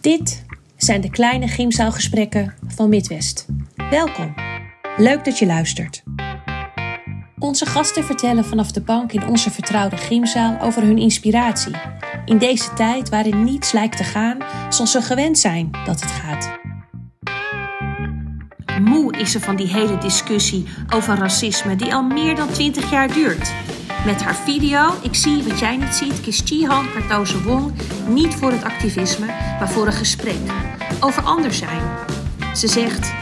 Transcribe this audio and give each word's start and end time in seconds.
Dit 0.00 0.44
zijn 0.76 1.00
de 1.00 1.10
kleine 1.10 1.48
gymzaalgesprekken 1.48 2.54
van 2.66 2.88
Midwest. 2.88 3.46
Welkom. 3.90 4.34
Leuk 4.96 5.24
dat 5.24 5.38
je 5.38 5.46
luistert. 5.46 6.02
Onze 7.38 7.66
gasten 7.66 8.04
vertellen 8.04 8.44
vanaf 8.44 8.72
de 8.72 8.80
bank 8.80 9.12
in 9.12 9.26
onze 9.26 9.50
vertrouwde 9.50 9.96
gymzaal 9.96 10.60
over 10.60 10.82
hun 10.82 10.98
inspiratie. 10.98 11.74
In 12.24 12.38
deze 12.38 12.72
tijd 12.72 13.08
waarin 13.08 13.44
niets 13.44 13.72
lijkt 13.72 13.96
te 13.96 14.04
gaan 14.04 14.36
zoals 14.68 14.90
ze 14.90 15.02
gewend 15.02 15.38
zijn 15.38 15.70
dat 15.84 16.00
het 16.00 16.10
gaat. 16.10 16.60
Moe 18.80 19.16
is 19.18 19.30
ze 19.30 19.40
van 19.40 19.56
die 19.56 19.66
hele 19.66 19.98
discussie 19.98 20.64
over 20.94 21.16
racisme 21.16 21.76
die 21.76 21.94
al 21.94 22.02
meer 22.02 22.34
dan 22.34 22.48
20 22.48 22.90
jaar 22.90 23.12
duurt. 23.12 23.52
Met 24.04 24.22
haar 24.22 24.34
video 24.34 24.90
Ik 25.02 25.14
zie 25.14 25.42
wat 25.42 25.58
jij 25.58 25.76
niet 25.76 25.94
ziet, 25.94 26.20
kiest 26.20 26.48
Chihan 26.48 26.86
Kartoze 26.92 27.42
Wong 27.42 27.72
niet 28.08 28.34
voor 28.34 28.50
het 28.50 28.64
activisme, 28.64 29.26
maar 29.26 29.70
voor 29.70 29.86
een 29.86 29.92
gesprek 29.92 30.36
over 31.00 31.22
anders 31.22 31.58
zijn. 31.58 31.82
Ze 32.54 32.68
zegt: 32.68 33.12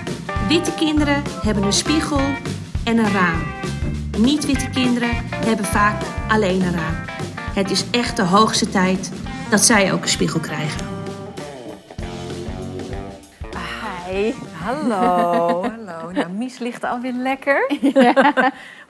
Witte 0.48 0.72
kinderen 0.74 1.22
hebben 1.42 1.62
een 1.62 1.72
spiegel 1.72 2.20
en 2.84 2.98
een 2.98 3.12
raam. 3.12 3.42
Niet-witte 4.18 4.70
kinderen 4.70 5.10
hebben 5.34 5.64
vaak 5.64 6.02
alleen 6.28 6.62
een 6.62 6.72
raam. 6.72 6.96
Het 7.54 7.70
is 7.70 7.84
echt 7.90 8.16
de 8.16 8.24
hoogste 8.24 8.68
tijd 8.68 9.12
dat 9.50 9.60
zij 9.60 9.92
ook 9.92 10.02
een 10.02 10.08
spiegel 10.08 10.40
krijgen. 10.40 10.86
Hi. 14.06 14.32
Hallo, 14.62 15.59
hallo. 16.00 16.12
Nou, 16.12 16.28
Mies 16.28 16.58
ligt 16.58 16.84
alweer 16.84 17.12
lekker. 17.12 17.66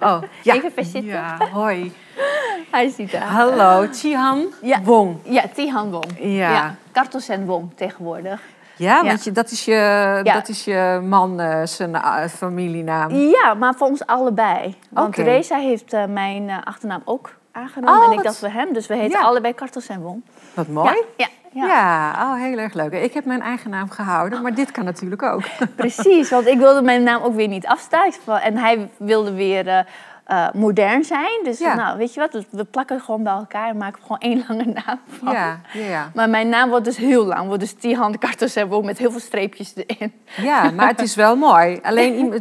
Oh, 0.03 0.23
Even 0.45 0.73
verzitten. 0.73 1.11
Ja, 1.11 1.37
hoi. 1.53 1.93
Hij 2.71 2.89
zit 2.89 3.11
daar. 3.13 3.23
Hallo, 3.23 3.87
Chihan 3.93 4.47
Ja. 4.63 4.83
Wong. 4.83 5.17
Ja, 5.23 5.45
Tihan 5.55 5.91
Wong. 5.91 6.05
Ja. 6.19 6.75
Kartos 6.93 7.29
en 7.29 7.47
Wong 7.47 7.71
tegenwoordig. 7.77 8.41
Ja, 8.77 9.05
want 9.05 9.25
je, 9.25 9.33
dat, 9.33 9.51
is 9.51 9.65
je, 9.65 10.21
dat 10.25 10.49
is 10.49 10.65
je 10.65 11.01
man 11.09 11.41
eh, 11.41 11.61
zijn 11.65 11.95
eh, 11.95 12.25
familienaam. 12.27 13.15
Ja, 13.15 13.55
maar 13.55 13.74
voor 13.74 13.87
ons 13.87 14.07
allebei. 14.07 14.74
Want. 14.91 15.15
Teresa 15.15 15.57
heeft 15.57 15.93
eh, 15.93 16.05
mijn 16.05 16.51
achternaam 16.65 17.02
ook 17.05 17.35
aangenomen. 17.52 18.01
Oh, 18.05 18.13
en 18.13 18.19
ik 18.19 18.24
wat- 18.24 18.37
voor 18.39 18.49
hem. 18.49 18.73
Dus 18.73 18.87
we 18.87 18.95
heten 18.97 19.21
allebei 19.21 19.55
Kartos 19.55 19.87
en 19.87 20.01
Wong. 20.01 20.23
Wat 20.55 20.69
mooi. 20.69 21.02
Ja, 21.17 21.27
ja, 21.52 22.12
oh, 22.20 22.40
heel 22.40 22.59
erg 22.59 22.74
leuk. 22.74 22.93
Ik 22.93 23.15
heb 23.15 23.24
mijn 23.24 23.43
eigen 23.43 23.70
naam 23.70 23.90
gehouden, 23.90 24.43
maar 24.43 24.54
dit 24.54 24.70
kan 24.70 24.84
natuurlijk 24.84 25.23
ook. 25.23 25.43
precies. 25.76 26.30
Want 26.30 26.46
ik 26.46 26.59
wilde 26.59 26.82
mijn 26.82 27.02
naam 27.02 27.23
ook 27.23 27.34
weer 27.34 27.48
niet 27.48 27.66
afstaan. 27.66 28.12
En 28.43 28.56
hij 28.56 28.90
wilde 28.96 29.32
weer 29.32 29.87
eh, 30.31 30.47
modern 30.53 31.05
zijn. 31.05 31.41
Dus 31.45 31.59
Ja. 31.59 31.75
nou, 31.75 31.99
weet 31.99 32.15
je 32.15 32.21
wat? 32.21 32.45
We 32.51 32.65
plakken 32.65 33.01
gewoon 33.01 33.23
bij 33.23 33.33
elkaar 33.33 33.69
en 33.69 33.77
maken 33.77 34.03
gewoon 34.03 34.19
één 34.31 34.45
lange 34.49 34.65
naam 34.65 34.99
van. 35.09 35.33
Ja, 35.33 35.61
ja, 35.73 35.85
ja. 35.85 36.11
Maar 36.15 36.29
mijn 36.31 36.49
naam 36.49 36.69
wordt 36.69 36.85
dus 36.85 36.97
heel 36.97 37.25
lang. 37.27 37.47
Wordt 37.47 37.61
dus 37.61 37.73
Tihan 37.73 38.19
Kartos 38.19 38.57
en 38.57 38.69
Wong 38.69 38.85
met 38.85 38.99
heel 38.99 39.11
veel 39.11 39.21
streepjes 39.21 39.73
erin. 39.87 40.13
ja, 40.37 40.71
maar 40.71 40.89
het 40.89 41.01
is 41.01 41.15
wel 41.15 41.37
mooi. 41.49 41.79
Alleen, 41.83 42.35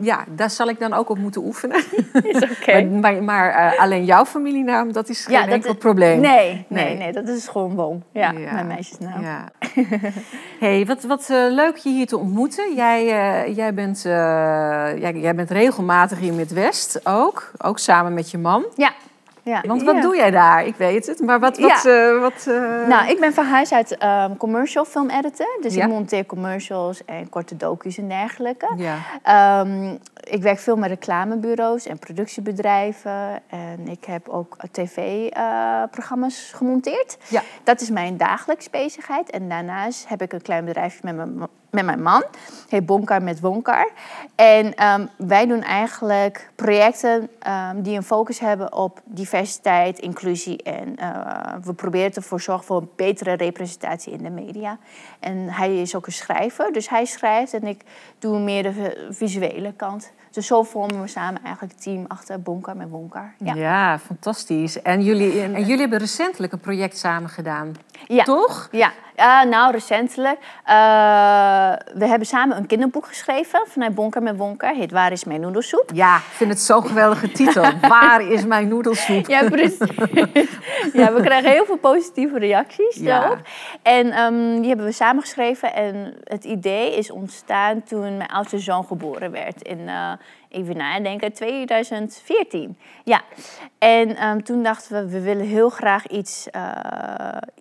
ja, 0.00 0.24
daar 0.28 0.50
zal 0.50 0.68
ik 0.68 0.78
dan 0.78 0.92
ook 0.92 1.08
op 1.08 1.18
moeten 1.18 1.42
oefenen. 1.44 1.76
Is 2.32 2.42
oké. 2.50 2.82
Maar, 2.84 3.00
maar, 3.00 3.22
maar, 3.22 3.50
eh, 3.72 3.80
alleen 3.80 4.04
jouw 4.04 4.24
familienaam, 4.24 4.92
dat 4.92 5.08
is 5.08 5.24
geen 5.24 5.48
enkel 5.48 5.70
is- 5.72 5.78
probleem. 5.78 6.20
Nee, 6.20 6.64
nee, 6.68 6.84
Nee. 6.84 6.96
nee, 6.96 7.12
dat 7.12 7.28
is 7.28 7.48
gewoon 7.48 7.74
Wong. 7.74 8.02
Ja, 8.12 8.32
mijn 8.32 8.66
meisjesnaam. 8.66 9.22
Ja. 9.22 9.48
hey, 10.60 10.86
wat, 10.86 11.02
wat 11.02 11.30
eh, 11.30 11.36
leuk 11.50 11.76
je 11.76 11.88
hier 11.90 12.06
te 12.06 12.18
ontmoeten. 12.18 12.74
Jij, 12.74 13.04
jij, 13.54 13.74
bent, 13.74 14.00
jij, 14.02 15.12
jij 15.14 15.34
bent 15.34 15.50
regelmatig 15.50 16.18
hier 16.18 16.34
met 16.34 16.52
West 16.52 17.00
ook. 17.14 17.50
Ook 17.58 17.78
samen 17.78 18.14
met 18.14 18.30
je 18.30 18.38
man. 18.38 18.64
Ja. 18.76 18.92
ja. 19.42 19.62
Want 19.66 19.82
wat 19.82 19.94
ja. 19.94 20.00
doe 20.00 20.16
jij 20.16 20.30
daar? 20.30 20.66
Ik 20.66 20.76
weet 20.76 21.06
het. 21.06 21.20
Maar 21.20 21.40
wat... 21.40 21.58
wat, 21.58 21.84
eh, 21.86 22.20
wat 22.20 22.46
eh, 22.46 22.86
Nou, 22.86 23.08
ik 23.08 23.20
ben 23.20 23.34
van 23.34 23.46
huis 23.46 23.72
uit 23.72 23.96
ehm, 23.96 24.36
commercial 24.36 24.84
film 24.84 25.10
editor. 25.10 25.58
Dus 25.60 25.74
Ja. 25.74 25.84
ik 25.84 25.90
monteer 25.90 26.26
commercials 26.26 27.04
en 27.04 27.28
korte 27.28 27.56
docu's 27.56 27.98
en 27.98 28.08
dergelijke. 28.08 28.74
Ja. 28.76 28.96
Ehm, 29.22 29.96
ik 30.20 30.42
werk 30.42 30.58
veel 30.58 30.76
met 30.76 30.88
reclamebureaus 30.88 31.86
en 31.86 31.98
productiebedrijven. 31.98 33.42
En 33.48 33.88
ik 33.88 34.04
heb 34.04 34.28
ook 34.28 34.56
tv-programma's 34.70 36.52
gemonteerd. 36.54 37.16
Ja. 37.28 37.42
Dat 37.64 37.80
is 37.80 37.90
mijn 37.90 38.16
dagelijks 38.16 38.70
bezigheid. 38.70 39.30
En 39.30 39.48
daarnaast 39.48 40.08
heb 40.08 40.22
ik 40.22 40.32
een 40.32 40.42
klein 40.42 40.64
bedrijfje 40.64 41.00
met 41.02 41.14
mijn, 41.14 41.48
met 41.74 41.84
mijn 41.84 42.02
man. 42.02 42.24
Heet 42.68 42.86
Bonkar 42.86 43.22
met 43.22 43.40
Wonkar. 43.40 43.88
En 44.34 44.74
ehm, 44.74 45.06
wij 45.16 45.46
doen 45.46 45.62
eigenlijk 45.62 46.50
projecten 46.54 47.28
ehm, 47.38 47.82
die 47.82 47.96
een 47.96 48.02
focus 48.02 48.38
hebben 48.38 48.72
op 48.72 49.00
diversiteit, 49.04 49.98
inclusie. 49.98 50.62
En 50.62 50.96
eh, 50.96 51.54
we 51.62 51.72
proberen 51.72 52.12
ervoor 52.12 52.40
zorgen 52.40 52.64
voor 52.64 52.76
een 52.76 52.90
betere 52.96 53.32
representatie 53.32 54.12
in 54.12 54.22
de 54.22 54.30
media. 54.30 54.78
En 55.20 55.48
hij 55.48 55.80
is 55.80 55.94
ook 55.94 56.06
een 56.06 56.12
schrijver, 56.12 56.72
dus 56.72 56.88
hij 56.88 57.04
schrijft 57.04 57.54
en 57.54 57.66
ik 57.66 57.80
doe 58.18 58.38
meer 58.38 58.62
de 58.62 58.72
vi- 58.72 58.96
visuele 59.10 59.72
kant. 59.72 60.12
Dus 60.34 60.46
zo 60.46 60.62
vormen 60.62 61.00
we 61.00 61.08
samen 61.08 61.40
eigenlijk 61.44 61.74
het 61.74 61.82
team 61.82 62.04
achter 62.08 62.42
Bonkar 62.42 62.76
met 62.76 62.88
Wonkar. 62.90 63.34
Ja. 63.38 63.54
Ja. 63.54 63.98
fantastisch. 63.98 64.82
En 64.82 65.02
jullie, 65.02 65.42
en 65.42 65.60
jullie 65.60 65.80
hebben 65.80 65.98
recentelijk 65.98 66.52
een 66.52 66.60
project 66.60 66.98
samen 66.98 67.28
gedaan. 67.28 67.74
Ja. 68.06 68.24
Toch? 68.24 68.68
Ja, 68.70 68.92
nou 69.44 69.72
recentelijk. 69.72 70.38
eh, 70.64 70.74
we 71.98 72.06
hebben 72.06 72.26
samen 72.26 72.56
een 72.56 72.66
kinderboek 72.66 73.06
geschreven 73.06 73.64
vanuit 73.68 73.94
Bonker 73.94 74.22
met 74.22 74.36
Wonker. 74.36 74.74
Heet 74.74 74.90
Waar 74.90 75.12
is 75.12 75.24
mijn 75.24 75.40
noedelsoep? 75.40 75.90
Ja, 75.94 76.16
ik 76.16 76.22
vind 76.22 76.50
het 76.50 76.60
zo'n 76.60 76.86
geweldige 76.86 77.32
titel. 77.32 77.64
Waar 77.88 78.20
is 78.22 78.44
mijn 78.44 78.68
noedelsoep? 78.68 79.26
Ja, 79.26 79.48
precies. 79.48 79.78
ja, 81.00 81.12
we 81.12 81.20
krijgen 81.22 81.50
heel 81.50 81.64
veel 81.64 81.76
positieve 81.78 82.38
reacties 82.38 82.96
Ja. 82.96 83.20
daarop. 83.20 83.38
En 83.82 84.10
ehm, 84.10 84.56
die 84.60 84.68
hebben 84.68 84.86
we 84.86 84.92
samen 84.92 85.22
geschreven. 85.22 85.74
En 85.74 86.14
het 86.24 86.44
idee 86.44 86.96
is 86.96 87.10
ontstaan 87.10 87.82
toen 87.82 88.16
mijn 88.16 88.30
oudste 88.30 88.58
zoon 88.58 88.84
geboren 88.84 89.30
werd. 89.30 89.62
In, 89.62 89.88
eh, 89.88 90.12
even 90.54 90.76
nadenken, 90.76 91.32
2014. 91.32 92.78
Ja. 93.04 93.20
En 93.78 94.16
ehm, 94.16 94.40
toen 94.40 94.62
dachten 94.62 95.04
we, 95.04 95.10
we 95.10 95.20
willen 95.20 95.46
heel 95.46 95.68
graag 95.68 96.06
iets, 96.06 96.50
eh, 96.50 96.70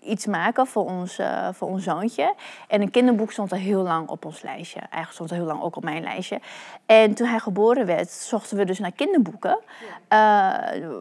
iets 0.04 0.26
maken 0.26 0.68
voor 0.68 0.86
ons, 0.86 1.18
eh, 1.18 1.48
voor 1.52 1.68
ons 1.68 1.84
zoontje. 1.84 2.34
En 2.68 2.82
een 2.82 2.92
kinderboek 2.92 3.32
stond 3.32 3.52
al 3.52 3.58
heel 3.58 3.82
lang 3.82 4.10
op 4.10 4.26
ons 4.26 4.42
lijstje. 4.42 4.80
Eigenlijk 4.80 5.12
stond 5.12 5.30
er 5.30 5.36
heel 5.36 5.46
lang 5.46 5.62
ook 5.62 5.76
op 5.76 5.84
mijn 5.84 6.04
lijstje. 6.04 6.40
En 6.86 7.14
toen 7.14 7.28
hij 7.28 7.40
geboren 7.40 7.86
werd, 7.86 8.10
zochten 8.10 8.58
we 8.58 8.66
dus 8.66 8.80
naar 8.80 8.92
kinderboeken. 8.92 9.58
eh, 10.08 10.18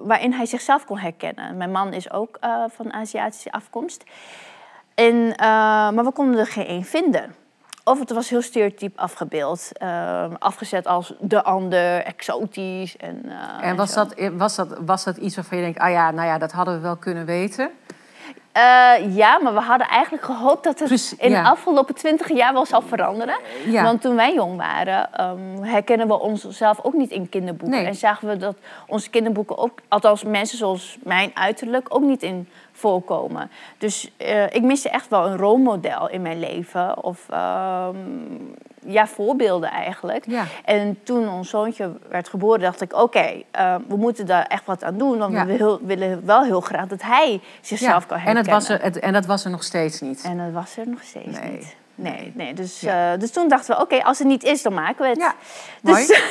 waarin 0.05 0.33
hij 0.33 0.47
zichzelf 0.47 0.85
kon 0.85 0.99
herkennen. 0.99 1.57
Mijn 1.57 1.71
man 1.71 1.93
is 1.93 2.11
ook 2.11 2.39
van 2.69 2.93
Aziatische 2.93 3.53
afkomst. 3.53 4.05
En, 4.95 5.35
maar 5.95 6.05
we 6.05 6.13
konden 6.13 6.41
er 6.41 6.47
geen 6.47 6.67
één 6.67 6.85
vinden. 6.85 7.35
Of 7.85 7.99
het 7.99 8.11
was 8.11 8.29
heel 8.29 8.43
stereotyp 8.43 8.99
afgebeeld. 8.99 9.71
eh, 9.73 10.25
afgezet 10.39 10.87
als 10.87 11.15
de 11.21 11.43
ander, 11.43 12.03
exotisch. 12.05 12.97
En, 12.97 13.23
eh, 13.29 13.69
En 13.69 13.77
was 13.77 13.95
dat, 13.95 14.15
was, 14.33 14.57
dat, 14.57 14.79
was 14.85 15.05
dat 15.05 15.17
iets 15.17 15.35
waarvan 15.35 15.59
je 15.59 15.65
denkt, 15.65 15.79
ah 15.79 15.91
ja, 15.91 16.11
nou 16.11 16.27
ja, 16.27 16.39
dat 16.39 16.53
hadden 16.53 16.75
we 16.75 16.81
wel 16.81 16.97
kunnen 16.97 17.25
weten? 17.25 17.71
Eh, 18.53 19.17
ja, 19.17 19.39
maar 19.39 19.55
we 19.55 19.61
hadden 19.61 19.87
eigenlijk 19.87 20.25
gehoopt 20.25 20.65
dat 20.65 20.79
het 20.79 21.15
in 21.19 21.31
ja. 21.31 21.43
de 21.43 21.49
afgelopen 21.49 21.95
twintig 21.95 22.29
jaar 22.29 22.53
wel 22.53 22.67
zou 22.67 22.83
veranderen. 22.87 23.39
Ja. 23.67 23.83
Want 23.83 24.01
toen 24.01 24.17
wij 24.17 24.35
jong 24.35 24.57
waren, 24.57 25.13
ehm, 25.15 25.63
herkennen 25.63 26.07
we 26.07 26.21
onszelf 26.21 26.79
ook 26.83 26.93
niet 26.93 27.11
in 27.11 27.29
kinderboeken. 27.29 27.79
Nee. 27.79 27.87
En 27.87 27.95
zagen 27.95 28.29
we 28.29 28.37
dat 28.37 28.57
onze 28.87 29.11
kinderboeken 29.11 29.59
ook, 29.59 29.79
althans 29.89 30.25
mensen 30.25 30.59
zoals 30.59 30.97
mijn 31.03 31.31
uiterlijk, 31.35 31.87
ook 31.95 32.03
niet 32.03 32.23
in 32.23 32.49
voorkomen. 32.83 33.51
Dus 33.79 34.13
eh, 34.17 34.45
ik 34.45 34.63
miste 34.63 34.89
echt 34.89 35.09
wel 35.09 35.27
een 35.27 35.37
rolmodel 35.37 36.09
in 36.09 36.23
mijn 36.23 36.39
leven. 36.41 37.03
Of 37.05 37.27
ehm, 37.31 37.97
ja, 38.87 39.07
voorbeelden 39.07 39.71
eigenlijk. 39.71 40.25
Ja. 40.31 40.45
En 40.65 40.99
toen 41.03 41.29
ons 41.29 41.49
zoontje 41.49 41.93
werd 42.09 42.29
geboren, 42.29 42.61
dacht 42.61 42.81
ik: 42.81 42.95
oké, 42.95 43.43
eh, 43.51 43.75
we 43.89 43.97
moeten 43.97 44.27
daar 44.27 44.47
echt 44.47 44.65
wat 44.67 44.85
aan 44.85 44.99
doen. 44.99 45.19
Want 45.19 45.33
Ja. 45.33 45.47
we 45.47 45.57
wil- 45.57 45.81
willen 45.83 46.27
wel 46.27 46.43
heel 46.45 46.61
graag 46.61 46.87
dat 46.87 47.03
hij 47.03 47.41
zichzelf 47.61 48.07
kan 48.07 48.17
en, 48.19 48.23
herkennen. 48.23 48.43
het 48.53 48.53
was 48.53 48.69
er, 48.79 48.83
het, 48.85 48.99
en 48.99 49.13
dat 49.13 49.27
was 49.27 49.45
er 49.45 49.51
nog 49.51 49.63
steeds 49.63 50.01
niet. 50.01 50.23
En 50.25 50.39
dat 50.39 50.53
was 50.53 50.77
er 50.77 50.89
nog 50.89 51.03
steeds 51.03 51.41
Nee. 51.41 51.51
niet. 51.51 51.77
Nee, 52.03 52.33
nee. 52.35 52.55
Dus, 52.55 52.81
Ja. 52.81 53.13
eh, 53.13 53.19
dus 53.21 53.31
toen 53.31 53.49
dachten 53.49 53.77
we, 53.77 53.83
oké, 53.83 54.03
als 54.03 54.19
het 54.19 54.27
niet 54.29 54.43
is, 54.45 54.63
dan 54.63 54.75
maken 54.75 55.03
we 55.03 55.09
het. 55.09 55.19
Ja, 55.19 55.35
Dus, 55.81 56.09
mooi. 56.09 56.23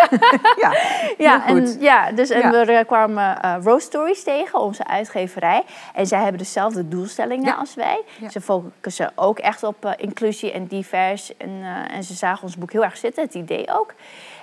ja, 0.62 0.72
ja, 1.18 1.46
en, 1.46 1.76
ja, 1.80 2.12
dus 2.12 2.30
en 2.30 2.40
Ja. 2.40 2.50
we 2.50 2.72
eh, 2.72 2.86
kwamen 2.86 3.42
eh 3.42 3.56
Rose 3.62 3.86
Stories 3.86 4.22
tegen, 4.22 4.60
onze 4.60 4.86
uitgeverij. 4.86 5.62
En 5.94 6.06
zij 6.06 6.18
hebben 6.20 6.38
dezelfde 6.38 6.88
doelstellingen 6.88 7.44
Ja. 7.46 7.54
als 7.54 7.74
wij. 7.74 8.02
Ze 8.30 8.40
focussen 8.40 9.12
ook 9.14 9.38
echt 9.38 9.62
op 9.62 9.94
inclusie 9.96 10.52
en 10.52 10.66
divers. 10.66 11.36
En, 11.36 11.62
en 11.90 12.04
ze 12.04 12.14
zagen 12.14 12.42
ons 12.42 12.56
boek 12.56 12.72
heel 12.72 12.84
erg 12.84 12.96
zitten, 12.96 13.22
het 13.24 13.34
idee 13.34 13.78
ook. 13.78 13.94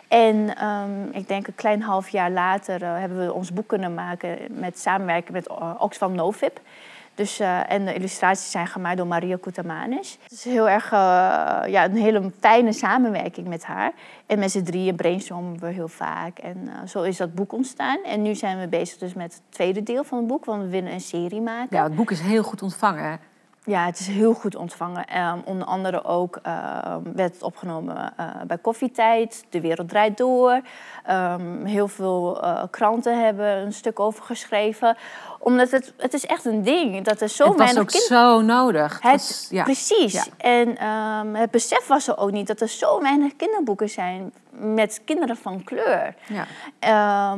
En 0.07 0.55
ehm, 0.57 1.03
ik 1.11 1.27
denk 1.27 1.47
een 1.47 1.55
klein 1.55 1.81
half 1.81 2.09
jaar 2.09 2.31
later 2.31 2.85
hebben 2.85 3.25
we 3.25 3.33
ons 3.33 3.53
boek 3.53 3.67
kunnen 3.67 3.93
maken 3.93 4.37
met 4.49 4.79
samenwerking 4.79 5.31
met 5.31 5.47
eh, 5.47 5.71
Oxfam 5.77 6.15
Novib. 6.15 6.57
Dus, 7.17 7.39
eh, 7.39 7.71
en 7.71 7.85
de 7.85 7.93
illustraties 7.93 8.51
zijn 8.51 8.67
gemaakt 8.67 8.97
door 8.97 9.07
Maria 9.07 9.37
Koutamanis. 9.41 10.17
Het 10.23 10.31
is 10.31 10.43
heel 10.43 10.69
erg 10.69 10.85
eh, 10.85 10.99
ja, 11.67 11.85
een 11.85 11.95
hele 11.95 12.31
fijne 12.39 12.73
samenwerking 12.73 13.47
met 13.47 13.65
haar. 13.65 13.93
En 14.25 14.39
met 14.39 14.51
z'n 14.51 14.63
drieën 14.63 14.95
brainstormen 14.95 15.59
we 15.59 15.67
heel 15.67 15.87
vaak. 15.87 16.37
En 16.37 16.67
eh, 16.67 16.87
zo 16.87 17.01
is 17.01 17.17
dat 17.17 17.33
boek 17.33 17.53
ontstaan. 17.53 18.03
En 18.03 18.21
nu 18.21 18.35
zijn 18.35 18.59
we 18.59 18.67
bezig 18.67 18.97
dus 18.97 19.13
met 19.13 19.33
het 19.33 19.41
tweede 19.49 19.83
deel 19.83 20.03
van 20.03 20.17
het 20.17 20.27
boek, 20.27 20.45
want 20.45 20.61
we 20.63 20.69
willen 20.69 20.91
een 20.91 21.01
serie 21.01 21.41
maken. 21.41 21.77
ja, 21.77 21.83
het 21.83 21.95
boek 21.95 22.11
is 22.11 22.19
heel 22.19 22.43
goed 22.43 22.61
ontvangen. 22.61 23.19
Ja, 23.67 23.85
het 23.85 23.99
is 23.99 24.07
heel 24.07 24.33
goed 24.33 24.55
ontvangen. 24.55 25.17
Um, 25.17 25.41
onder 25.45 25.67
andere 25.67 26.03
ook 26.03 26.35
um, 26.35 27.13
werd 27.13 27.33
het 27.33 27.43
opgenomen 27.43 28.13
uh, 28.19 28.25
bij 28.47 28.57
Koffietijd, 28.57 29.45
De 29.49 29.61
Wereld 29.61 29.89
Draait 29.89 30.17
Door. 30.17 30.61
Um, 31.09 31.65
heel 31.65 31.87
veel 31.87 32.43
uh, 32.43 32.63
kranten 32.71 33.23
hebben 33.23 33.57
een 33.57 33.73
stuk 33.73 33.99
over 33.99 34.23
geschreven. 34.23 34.97
Omdat 35.39 35.71
het, 35.71 35.93
het 35.97 36.13
is 36.13 36.25
echt 36.25 36.45
een 36.45 36.63
ding. 36.63 37.03
Dat 37.03 37.21
er 37.21 37.29
zo 37.29 37.47
het 37.47 37.57
was 37.57 37.77
ook 37.77 37.91
zo 37.91 38.41
nodig. 38.41 39.01
Het, 39.01 39.11
was, 39.11 39.47
ja. 39.49 39.63
Precies. 39.63 40.13
Ja. 40.13 40.23
En 40.37 40.77
het 41.35 41.51
besef 41.51 41.87
was 41.87 42.07
er 42.07 42.17
ook 42.17 42.31
niet 42.31 42.47
dat 42.47 42.61
er 42.61 42.69
zo 42.69 43.01
weinig 43.01 43.35
kinderboeken 43.35 43.89
zijn 43.89 44.33
met 44.51 45.01
kinderen 45.05 45.37
van 45.37 45.63
kleur. 45.63 46.15
Ja. 46.27 47.35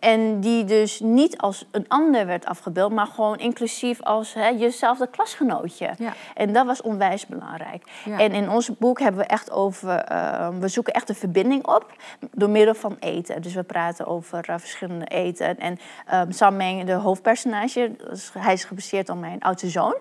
En 0.00 0.40
die 0.40 0.64
dus 0.64 1.00
niet 1.00 1.38
als 1.38 1.66
een 1.70 1.84
ander 1.88 2.26
werd 2.26 2.46
afgebeeld, 2.46 2.92
maar 2.92 3.06
gewoon 3.06 3.38
inclusief 3.38 4.02
als 4.02 4.34
hè, 4.34 4.48
jezelfde 4.48 5.06
klasgenootje. 5.06 5.90
Ja. 5.98 6.12
En 6.34 6.52
dat 6.52 6.66
was 6.66 6.82
onwijs 6.82 7.26
belangrijk. 7.26 7.84
En 8.04 8.32
in 8.32 8.50
ons 8.50 8.76
boek 8.78 9.00
hebben 9.00 9.20
we 9.20 9.26
echt 9.26 9.50
over, 9.50 10.12
uh, 10.12 10.48
we 10.58 10.68
zoeken 10.68 10.92
echt 10.92 11.08
een 11.08 11.14
verbinding 11.14 11.66
op 11.66 11.92
door 12.32 12.50
middel 12.50 12.74
van 12.74 12.96
eten. 13.00 13.42
Dus 13.42 13.54
we 13.54 13.62
praten 13.62 14.06
over 14.06 14.50
uh, 14.50 14.58
verschillende 14.58 15.06
eten. 15.06 15.58
En 15.58 15.78
um, 16.14 16.32
Sam 16.32 16.56
Meng, 16.56 16.84
de 16.84 16.92
hoofdpersonage, 16.92 17.96
hij 18.38 18.52
is 18.52 18.64
gebaseerd 18.64 19.08
op 19.08 19.18
mijn 19.18 19.40
oudste 19.40 19.68
zoon. 19.68 19.96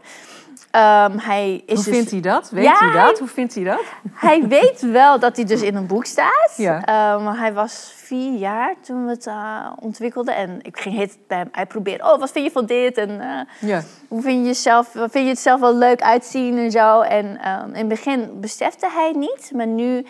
Um, 0.72 1.18
hij 1.20 1.64
is 1.66 1.76
Hoe 1.76 1.84
dus... 1.84 1.96
vindt 1.96 2.12
hij 2.12 2.20
dat? 2.20 2.50
Weet 2.50 2.64
ja, 2.64 2.78
hij 2.78 3.06
dat? 3.06 3.20
Hoe 3.20 3.28
vindt 3.28 3.56
hij 3.56 3.64
dat? 3.64 3.84
Hij 4.14 4.48
weet 4.58 4.82
wel 4.82 5.20
dat 5.20 5.36
hij 5.36 5.46
dus 5.46 5.62
in 5.62 5.76
een 5.76 5.88
boek 5.88 6.06
staat. 6.06 6.54
Ja. 6.56 7.14
Um, 7.14 7.28
hij 7.28 7.54
was 7.54 7.94
vier 7.96 8.38
jaar 8.38 8.76
toen 8.82 9.06
we 9.06 9.12
het 9.12 9.26
uh, 9.26 9.72
ontwikkelden. 9.80 10.36
En 10.36 10.60
ik 10.62 10.80
ging 10.80 10.98
het 10.98 11.18
bij 11.28 11.38
hem 11.38 11.50
uitproberen. 11.52 12.12
Oh, 12.12 12.20
wat 12.20 12.32
vind 12.32 12.46
je 12.46 12.52
van 12.52 12.66
dit? 12.66 12.98
En 12.98 13.10
uh, 13.10 13.70
ja. 13.70 13.82
hoe 14.08 14.22
vind 14.22 14.40
je, 14.40 14.46
jezelf, 14.46 14.88
vind 14.92 15.14
je 15.14 15.28
het 15.28 15.40
zelf 15.40 15.60
wel 15.60 15.76
leuk 15.76 16.02
uitzien 16.02 16.58
en 16.58 16.72
zo? 16.72 17.02
En 17.02 17.26
um, 17.26 17.74
in 17.74 17.80
het 17.80 17.88
begin 17.88 18.40
besefte 18.40 18.88
hij 18.92 19.12
niet. 19.12 19.52
Maar 19.56 19.68
nu 19.68 20.06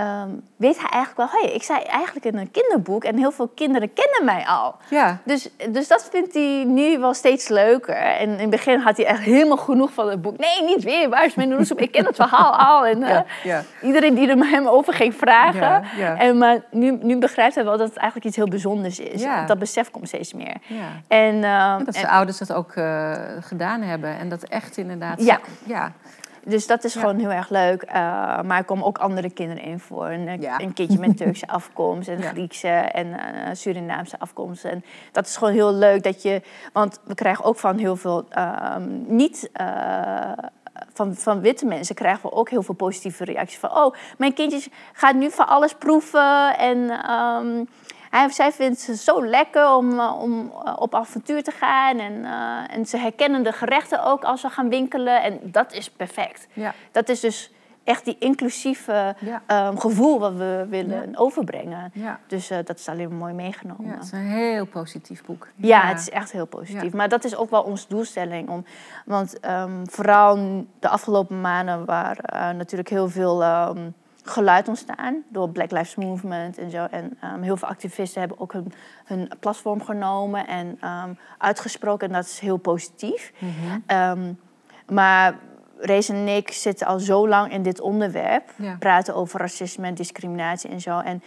um, 0.00 0.42
weet 0.56 0.78
hij 0.78 0.88
eigenlijk 0.88 1.32
wel, 1.32 1.42
hey, 1.42 1.52
ik 1.52 1.62
zei 1.62 1.80
eigenlijk 1.80 2.26
in 2.26 2.36
een 2.36 2.50
kinderboek 2.50 3.04
en 3.04 3.16
heel 3.16 3.32
veel 3.32 3.48
kinderen 3.48 3.92
kennen 3.92 4.24
mij 4.24 4.44
al. 4.46 4.74
Ja. 4.90 5.18
Dus, 5.24 5.48
dus 5.70 5.88
dat 5.88 6.08
vindt 6.10 6.34
hij 6.34 6.64
nu 6.66 6.98
wel 6.98 7.14
steeds 7.14 7.48
leuker. 7.48 7.94
En 7.94 8.30
in 8.30 8.38
het 8.38 8.50
begin 8.50 8.80
had 8.80 8.96
hij 8.96 9.06
echt 9.06 9.20
helemaal 9.20 9.56
genoeg 9.56 9.92
van 9.92 10.10
het 10.10 10.22
boek. 10.22 10.38
Nee, 10.38 10.64
niet 10.64 10.84
weer, 10.84 11.08
waar 11.08 11.24
is 11.24 11.34
mijn 11.34 11.48
noedelsoep? 11.48 11.80
Ik 11.80 11.92
ken 11.92 12.04
het 12.04 12.16
verhaal 12.16 12.56
al. 12.68 12.86
En 12.86 12.98
ja, 12.98 13.24
uh, 13.24 13.44
ja. 13.44 13.62
iedereen 13.82 14.14
die 14.14 14.28
er 14.28 14.46
hem 14.46 14.66
over 14.66 14.92
ging 14.92 15.14
vragen. 15.14 15.84
Ja, 15.96 16.16
en, 16.16 16.38
maar 16.38 16.60
nu, 16.70 16.98
nu 17.02 17.18
begrijpt 17.18 17.54
hij 17.54 17.64
wel 17.64 17.76
dat 17.78 17.88
het 17.88 17.96
eigenlijk 17.96 18.26
iets 18.26 18.36
heel 18.36 18.48
bijzonders 18.48 18.98
is. 18.98 19.24
Dat 19.46 19.58
besef 19.58 19.90
komt 19.90 20.08
steeds 20.08 20.32
meer. 20.32 20.56
En, 21.08 21.34
uh, 21.34 21.76
dat 21.84 21.94
zijn 21.94 22.08
ouders 22.08 22.38
dat 22.38 22.52
ook 22.52 22.74
uh, 22.74 23.12
gedaan 23.40 23.82
hebben. 23.82 24.18
En 24.18 24.28
dat 24.28 24.42
echt 24.42 24.76
inderdaad... 24.76 25.22
Ja. 25.22 25.40
ja. 25.64 25.92
Dus 26.44 26.66
dat 26.66 26.84
is 26.84 26.94
gewoon 26.94 27.18
heel 27.18 27.30
erg 27.30 27.48
leuk. 27.48 27.82
Uh, 27.82 27.92
maar 28.42 28.58
er 28.58 28.64
komen 28.64 28.84
ook 28.84 28.98
andere 28.98 29.30
kinderen 29.30 29.62
in 29.62 29.80
voor. 29.80 30.06
Een, 30.06 30.40
ja. 30.40 30.60
een 30.60 30.72
kindje 30.72 30.98
met 30.98 31.16
Turkse 31.16 31.48
afkomst 31.58 32.08
en 32.08 32.22
Griekse 32.22 32.68
en 32.68 33.06
uh, 33.06 33.16
Surinaamse 33.52 34.18
afkomst. 34.18 34.64
En 34.64 34.84
dat 35.12 35.26
is 35.26 35.36
gewoon 35.36 35.52
heel 35.52 35.72
leuk 35.72 36.02
dat 36.02 36.22
je... 36.22 36.42
Want 36.72 37.00
we 37.04 37.14
krijgen 37.14 37.44
ook 37.44 37.58
van 37.58 37.78
heel 37.78 37.96
veel 37.96 38.26
um, 38.76 39.04
niet... 39.06 39.50
Van, 40.92 41.14
van 41.14 41.40
witte 41.40 41.66
mensen 41.66 41.94
krijgen 41.94 42.22
we 42.22 42.36
ook 42.36 42.50
heel 42.50 42.62
veel 42.62 42.74
positieve 42.74 43.24
reacties. 43.24 43.58
Van, 43.58 43.70
oh, 43.70 43.94
mijn 44.18 44.32
kindje 44.32 44.70
gaat 44.92 45.14
nu 45.14 45.30
van 45.30 45.46
alles 45.48 45.74
proeven. 45.74 46.58
En 46.58 47.10
um, 47.10 47.68
hij 48.10 48.30
zij 48.30 48.52
vindt 48.52 48.86
het 48.86 48.98
zo 48.98 49.26
lekker 49.26 49.74
om, 49.74 49.90
uh, 49.90 50.22
om 50.22 50.52
uh, 50.64 50.76
op 50.78 50.94
avontuur 50.94 51.42
te 51.42 51.50
gaan. 51.50 51.98
En, 51.98 52.12
uh, 52.12 52.76
en 52.76 52.86
ze 52.86 52.96
herkennen 52.96 53.42
de 53.42 53.52
gerechten 53.52 54.04
ook 54.04 54.24
als 54.24 54.42
we 54.42 54.48
gaan 54.48 54.68
winkelen. 54.68 55.22
En 55.22 55.40
dat 55.42 55.72
is 55.72 55.90
perfect. 55.90 56.46
Ja. 56.52 56.74
Dat 56.92 57.08
is 57.08 57.20
dus 57.20 57.52
echt 57.84 58.04
die 58.04 58.16
inclusieve 58.18 59.14
ja. 59.18 59.68
um, 59.68 59.78
gevoel 59.78 60.18
wat 60.18 60.32
we 60.32 60.66
willen 60.68 61.10
ja. 61.10 61.18
overbrengen. 61.18 61.90
Ja. 61.94 62.20
Dus 62.26 62.50
uh, 62.50 62.58
dat 62.64 62.78
is 62.78 62.88
alleen 62.88 63.08
maar 63.08 63.18
mooi 63.18 63.32
meegenomen. 63.32 63.86
Ja, 63.86 63.94
het 63.94 64.04
is 64.04 64.12
een 64.12 64.18
heel 64.18 64.66
positief 64.66 65.24
boek. 65.24 65.48
Ja, 65.56 65.80
het 65.80 65.98
is 65.98 66.10
echt 66.10 66.32
heel 66.32 66.46
positief. 66.46 66.92
Maar 66.92 67.08
dat 67.08 67.24
is 67.24 67.36
ook 67.36 67.50
wel 67.50 67.62
onze 67.62 67.84
doelstelling. 67.88 68.48
Om, 68.48 68.64
want 69.04 69.46
um, 69.46 69.90
vooral 69.90 70.36
de 70.80 70.88
afgelopen 70.88 71.40
maanden 71.40 71.84
waren 71.84 72.24
uh, 72.34 72.50
natuurlijk 72.50 72.90
heel 72.90 73.08
veel... 73.08 73.44
Um, 73.44 73.94
geluid 74.30 74.68
ontstaan 74.68 75.22
door 75.28 75.48
Black 75.48 75.70
Lives 75.70 75.94
Movement 75.94 76.58
en 76.58 76.70
zo. 76.70 76.84
En 76.90 77.18
um, 77.24 77.42
heel 77.42 77.56
veel 77.56 77.68
activisten 77.68 78.20
hebben 78.20 78.40
ook 78.40 78.52
hun, 78.52 78.72
hun 79.04 79.30
platform 79.40 79.82
genomen 79.82 80.46
en 80.46 80.78
um, 80.84 81.18
uitgesproken. 81.38 82.08
En 82.08 82.14
dat 82.14 82.24
is 82.24 82.38
heel 82.38 82.56
positief. 82.56 83.32
Mm 83.38 83.52
-hmm. 83.60 83.98
um, 83.98 84.40
maar 84.88 85.38
Rees 85.78 86.08
en 86.08 86.28
ik 86.28 86.52
zitten 86.52 86.86
al 86.86 86.98
zo 86.98 87.28
lang 87.28 87.52
in 87.52 87.62
dit 87.62 87.80
onderwerp. 87.80 88.52
Ja. 88.56 88.76
Praten 88.78 89.14
over 89.14 89.40
racisme 89.40 89.86
en 89.86 89.94
discriminatie 89.94 90.70
en 90.70 90.80
zo. 90.80 90.98
En 90.98 91.22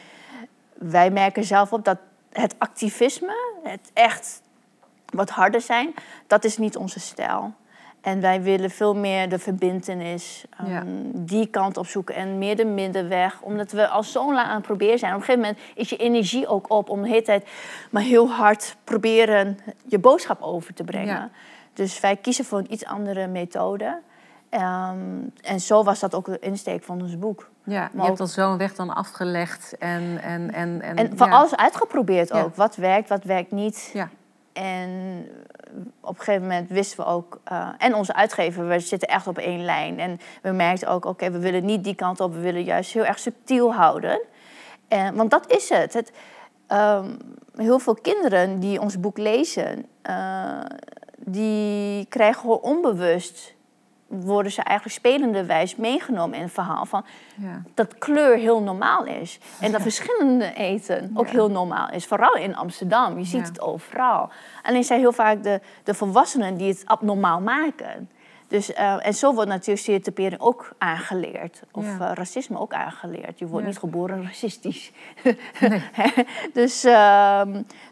wij 0.74 1.10
merken 1.10 1.44
zelf 1.44 1.74
op 1.74 1.86
dat 1.86 1.98
het 2.32 2.56
activisme, 2.58 3.60
het 3.64 3.92
echt 3.94 4.42
wat 5.06 5.30
harder 5.30 5.62
zijn, 5.62 5.94
dat 6.28 6.44
is 6.44 6.58
niet 6.58 6.78
onze 6.78 7.00
stijl. 7.00 7.54
En 8.04 8.22
wij 8.22 8.42
willen 8.42 8.70
veel 8.70 8.96
meer 8.96 9.30
de 9.30 9.40
verbindenis, 9.40 10.46
um, 10.70 11.12
die 11.14 11.48
kant 11.48 11.78
opzoeken 11.78 12.16
en 12.16 12.38
meer 12.38 12.56
de 12.56 12.66
middenweg. 12.66 13.42
Omdat 13.42 13.72
we 13.72 13.88
al 13.88 14.04
zo 14.04 14.34
lang 14.34 14.48
aan 14.48 14.56
het 14.56 14.66
proberen 14.66 15.00
zijn. 15.00 15.14
Op 15.14 15.20
een 15.20 15.26
gegeven 15.26 15.48
moment 15.48 15.64
is 15.76 15.90
je 15.90 15.98
energie 15.98 16.48
ook 16.48 16.72
op 16.72 16.90
om 16.90 17.02
de 17.02 17.08
hele 17.08 17.22
tijd 17.22 17.48
maar 17.92 18.02
heel 18.02 18.30
hard 18.30 18.76
proberen 18.84 19.58
je 19.86 20.00
boodschap 20.00 20.42
over 20.42 20.74
te 20.74 20.84
brengen. 20.84 21.16
Ja. 21.16 21.30
Dus 21.74 22.00
wij 22.00 22.16
kiezen 22.16 22.46
voor 22.46 22.58
een 22.58 22.74
iets 22.74 22.86
andere 22.86 23.28
methode. 23.28 24.00
Um, 24.50 25.32
en 25.42 25.60
zo 25.60 25.84
was 25.84 26.00
dat 26.00 26.16
ook 26.16 26.26
de 26.26 26.40
insteek 26.40 26.84
van 26.84 27.02
ons 27.02 27.20
boek. 27.20 27.50
Ja, 27.64 27.90
je 27.94 28.02
hebt 28.02 28.20
al 28.20 28.28
zo'n 28.28 28.58
weg 28.58 28.76
dan 28.76 28.94
afgelegd 28.94 29.78
en... 29.78 30.20
En, 30.22 30.54
en, 30.54 30.82
en, 30.82 30.96
en 30.96 31.18
van 31.18 31.28
ja. 31.28 31.34
alles 31.34 31.56
uitgeprobeerd 31.56 32.34
ook. 32.34 32.56
Wat 32.56 32.76
werkt, 32.76 33.10
wat 33.10 33.24
werkt 33.24 33.52
niet. 33.52 33.92
Ja. 33.94 34.10
En 34.54 34.90
op 36.02 36.18
een 36.18 36.24
gegeven 36.24 36.42
moment 36.42 36.70
wisten 36.70 36.98
we 36.98 37.06
ook, 37.06 37.42
uh, 37.52 37.70
en 37.78 37.96
onze 37.96 38.14
uitgever, 38.14 38.68
we 38.68 38.80
zitten 38.80 39.08
echt 39.08 39.28
op 39.28 39.38
één 39.38 39.66
lijn. 39.66 40.00
En 40.00 40.20
we 40.42 40.52
merkten 40.52 40.88
ook, 40.88 41.06
oké, 41.06 41.32
we 41.32 41.40
willen 41.40 41.66
niet 41.66 41.84
die 41.84 41.96
kant 41.96 42.20
op, 42.20 42.34
we 42.34 42.40
willen 42.40 42.64
juist 42.64 42.94
heel 42.94 43.06
erg 43.06 43.20
subtiel 43.20 43.74
houden. 43.74 44.22
En, 44.88 45.16
want 45.16 45.32
dat 45.32 45.52
is 45.52 45.70
het. 45.70 45.94
het 45.94 46.12
um, 46.72 47.18
heel 47.56 47.80
veel 47.80 47.96
kinderen 47.96 48.60
die 48.60 48.82
ons 48.82 49.00
boek 49.00 49.18
lezen, 49.18 49.86
uh, 50.10 50.60
die 51.18 52.06
krijgen 52.06 52.64
onbewust 52.64 53.53
worden 54.22 54.52
ze 54.52 54.62
eigenlijk 54.62 54.98
spelende 54.98 55.46
wijs 55.46 55.76
meegenomen 55.76 56.38
in 56.38 56.44
het 56.44 56.52
verhaal 56.52 56.86
van 56.86 57.06
ja. 57.36 57.62
dat 57.74 57.98
kleur 57.98 58.38
heel 58.38 58.62
normaal 58.62 59.06
is. 59.06 59.40
En 59.60 59.72
dat 59.72 59.82
verschillende 59.82 60.54
eten 60.54 61.12
ook 61.14 61.28
heel 61.28 61.52
normaal 61.52 61.90
is. 61.90 62.06
Vooral 62.06 62.34
in 62.34 62.56
Amsterdam, 62.56 63.18
je 63.18 63.26
ziet 63.26 63.48
het 63.48 63.62
overal. 63.62 64.30
Alleen 64.64 64.84
zijn 64.84 65.00
heel 65.00 65.14
vaak 65.14 65.44
de, 65.44 65.62
de 65.84 65.94
volwassenen 65.94 66.58
die 66.58 66.68
het 66.68 66.84
abnormaal 66.86 67.42
maken. 67.42 68.10
Dus, 68.54 68.70
uh, 68.70 69.06
en 69.06 69.14
zo 69.14 69.34
wordt 69.34 69.50
natuurlijk 69.50 69.80
stereotypering 69.80 70.42
ook 70.42 70.74
aangeleerd. 70.78 71.62
Of 71.72 71.86
uh, 71.86 72.12
racisme 72.14 72.60
ook 72.60 72.74
aangeleerd. 72.74 73.40
Je 73.40 73.48
wordt 73.48 73.66
niet 73.66 73.78
geboren 73.78 74.24
racistisch. 74.24 74.92
Nee. 75.24 75.82
dus, 76.54 76.86
uh, 76.86 77.42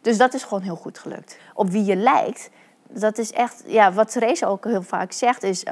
dus 0.01 0.17
dat 0.17 0.34
is 0.34 0.43
gewoon 0.43 0.62
heel 0.62 0.75
goed 0.75 1.00
gelukt. 1.00 1.38
Op 1.53 1.69
wie 1.69 1.84
je 1.84 1.96
lijkt, 1.96 2.50
dat 2.88 3.17
is 3.17 3.31
echt... 3.31 3.63
Ja, 3.65 3.93
wat 3.93 4.12
Therese 4.12 4.46
ook 4.46 4.65
heel 4.65 4.81
vaak 4.81 5.12
zegt 5.12 5.43
is... 5.43 5.63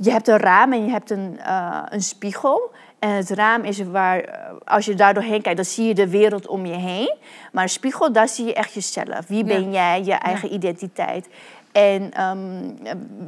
Je 0.00 0.10
hebt 0.10 0.28
een 0.28 0.38
raam 0.38 0.72
en 0.72 0.84
je 0.84 0.90
hebt 0.90 1.10
een, 1.10 1.38
uh, 1.46 1.82
een 1.88 2.02
spiegel. 2.02 2.70
En 2.98 3.10
het 3.10 3.30
raam 3.30 3.64
is 3.64 3.82
waar, 3.82 4.20
eh, 4.20 4.52
als 4.64 4.84
je 4.84 4.94
daar 4.94 5.14
doorheen 5.14 5.42
kijkt, 5.42 5.56
dan 5.56 5.66
zie 5.66 5.86
je 5.86 5.94
de 5.94 6.08
wereld 6.08 6.46
om 6.46 6.66
je 6.66 6.74
heen. 6.74 7.14
Maar 7.52 7.62
een 7.62 7.68
spiegel, 7.68 8.12
daar 8.12 8.28
zie 8.28 8.44
je 8.44 8.54
echt 8.54 8.72
jezelf. 8.72 9.26
Wie 9.26 9.44
ben 9.44 9.72
jij, 9.72 10.02
je 10.04 10.12
eigen 10.12 10.48
ja. 10.48 10.54
identiteit. 10.54 11.28
En 11.72 12.20
um, 12.22 12.78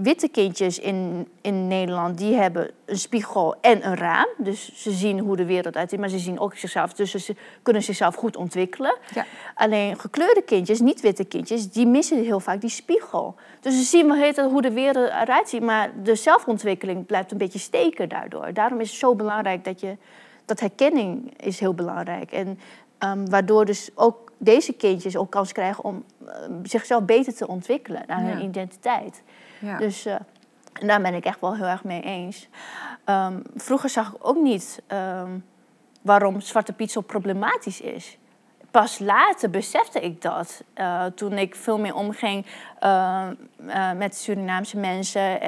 witte 0.02 0.28
kindjes 0.28 0.78
in, 0.78 1.28
in 1.40 1.68
Nederland, 1.68 2.18
die 2.18 2.35
hebben 2.35 2.70
een 2.85 2.99
spiegel 2.99 3.54
en 3.61 3.87
een 3.87 3.97
raam. 3.97 4.28
Dus 4.38 4.73
ze 4.75 4.90
zien 4.90 5.18
hoe 5.18 5.37
de 5.37 5.44
wereld 5.44 5.76
uitziet, 5.76 6.00
maar 6.00 6.09
ze 6.09 6.18
zien 6.18 6.40
ook 6.40 6.56
zichzelf. 6.56 6.92
Dus 6.92 7.11
ze 7.11 7.37
kunnen 7.62 7.82
zichzelf 7.82 8.14
goed 8.14 8.37
ontwikkelen. 8.37 8.97
Ja. 9.14 9.26
Alleen 9.54 9.99
gekleurde 9.99 10.42
kindjes, 10.42 10.80
niet-witte 10.80 11.25
kindjes, 11.25 11.70
die 11.70 11.87
missen 11.87 12.25
heel 12.25 12.40
vaak 12.40 12.61
die 12.61 12.70
spiegel. 12.70 13.35
Dus 13.61 13.76
ze 13.76 13.82
zien 13.82 14.35
wel 14.35 14.50
hoe 14.50 14.62
de 14.62 14.73
wereld 14.73 15.09
eruit 15.09 15.49
ziet, 15.49 15.62
maar 15.62 15.90
de 16.02 16.14
zelfontwikkeling 16.14 17.06
blijft 17.06 17.32
een 17.32 17.38
beetje 17.38 17.59
steken 17.59 18.09
daardoor. 18.09 18.52
Daarom 18.52 18.80
is 18.80 18.90
het 18.90 18.99
zo 18.99 19.14
belangrijk 19.14 19.64
dat 19.64 19.80
je... 19.80 19.97
Dat 20.44 20.61
herkenning 20.61 21.32
is 21.37 21.61
heel 21.61 21.75
belangrijk. 21.75 22.32
En 22.32 22.59
um, 23.04 23.30
waardoor 23.30 23.64
dus 23.64 23.90
ook 23.94 24.30
deze 24.42 24.73
kindjes 24.73 25.16
ook 25.16 25.30
kans 25.30 25.52
krijgen 25.52 25.85
om 25.85 26.04
uh, 26.23 26.28
zichzelf 26.62 27.04
beter 27.04 27.35
te 27.35 27.47
ontwikkelen 27.47 28.02
naar 28.06 28.23
hun 28.23 28.42
identiteit. 28.42 29.23
Ja. 29.59 29.78
Dus 29.78 30.06
uh, 30.06 30.14
en 30.73 30.87
daar 30.87 31.02
ben 31.02 31.14
ik 31.14 31.25
echt 31.25 31.40
wel 31.40 31.56
heel 31.56 31.66
erg 31.66 31.85
mee 31.85 32.02
eens. 32.02 32.49
Um, 33.06 33.42
vroeger 33.54 33.88
zag 33.88 34.14
ik 34.14 34.26
ook 34.26 34.37
niet 34.37 34.82
um, 34.88 35.44
waarom 36.02 36.40
Zwarte 36.40 36.73
Piet 36.73 36.90
zo 36.90 37.00
problematisch 37.00 37.80
is. 37.80 38.18
Pas 38.71 38.99
later 38.99 39.50
besefte 39.50 40.00
ik 40.00 40.23
dat. 40.23 40.65
Uh, 40.75 41.05
toen 41.05 41.33
ik 41.33 41.55
veel 41.55 41.79
meer 41.79 41.95
omging 41.95 42.47
uh, 42.83 43.27
uh, 43.67 43.93
met 43.93 44.17
Surinaamse 44.17 44.77
mensen. 44.77 45.39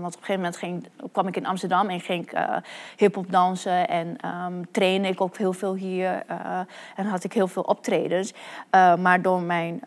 want 0.00 0.14
op 0.14 0.20
een 0.20 0.26
gegeven 0.26 0.34
moment 0.34 0.56
ging, 0.56 0.86
kwam 1.12 1.26
ik 1.26 1.36
in 1.36 1.46
Amsterdam 1.46 1.88
en 1.88 2.00
ging 2.00 2.30
ik 2.30 2.38
hip-hop 2.96 3.30
dansen. 3.30 3.88
En 3.88 4.16
um, 4.46 4.70
trainde 4.70 5.08
ik 5.08 5.20
ook 5.20 5.36
heel 5.36 5.52
veel 5.52 5.74
hier. 5.74 6.22
en 6.96 7.06
had 7.06 7.24
ik 7.24 7.32
heel 7.32 7.48
veel 7.48 7.62
optredens. 7.62 8.32
maar 8.98 9.22
door 9.22 9.40
mijn 9.40 9.82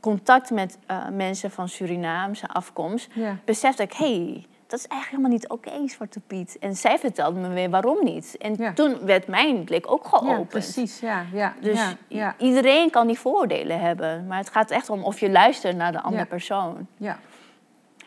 contact 0.00 0.50
met 0.50 0.78
mensen 1.12 1.50
van 1.50 1.68
Surinaamse 1.68 2.48
afkomst 2.48 3.08
besefte 3.44 3.82
ik: 3.82 3.92
hey, 3.92 4.46
dat 4.72 4.80
is 4.80 4.86
eigenlijk 4.86 5.22
helemaal 5.22 5.30
niet 5.30 5.48
oké, 5.48 5.74
okay, 5.74 5.88
Zwarte 5.88 6.20
Piet. 6.20 6.56
En 6.60 6.76
zij 6.76 6.98
vertelde 6.98 7.40
me 7.40 7.48
weer 7.48 7.70
waarom 7.70 8.04
niet. 8.04 8.36
En 8.38 8.74
toen 8.74 9.04
werd 9.04 9.26
mijn 9.26 9.64
blik 9.64 9.90
ook 9.90 10.06
geopend. 10.06 10.38
Ja, 10.38 10.44
precies, 10.44 11.00
ja. 11.00 11.24
ja 11.32 11.54
dus 11.60 11.80
ja, 12.08 12.34
iedereen 12.38 12.90
kan 12.90 13.06
die 13.06 13.18
voordelen 13.18 13.80
hebben. 13.80 14.26
Maar 14.26 14.38
het 14.38 14.50
gaat 14.50 14.70
echt 14.70 14.90
om 14.90 15.02
of 15.02 15.20
je 15.20 15.30
luistert 15.30 15.76
naar 15.76 15.92
de 15.92 16.00
andere 16.00 16.24
persoon. 16.24 16.86
Ja. 16.96 17.18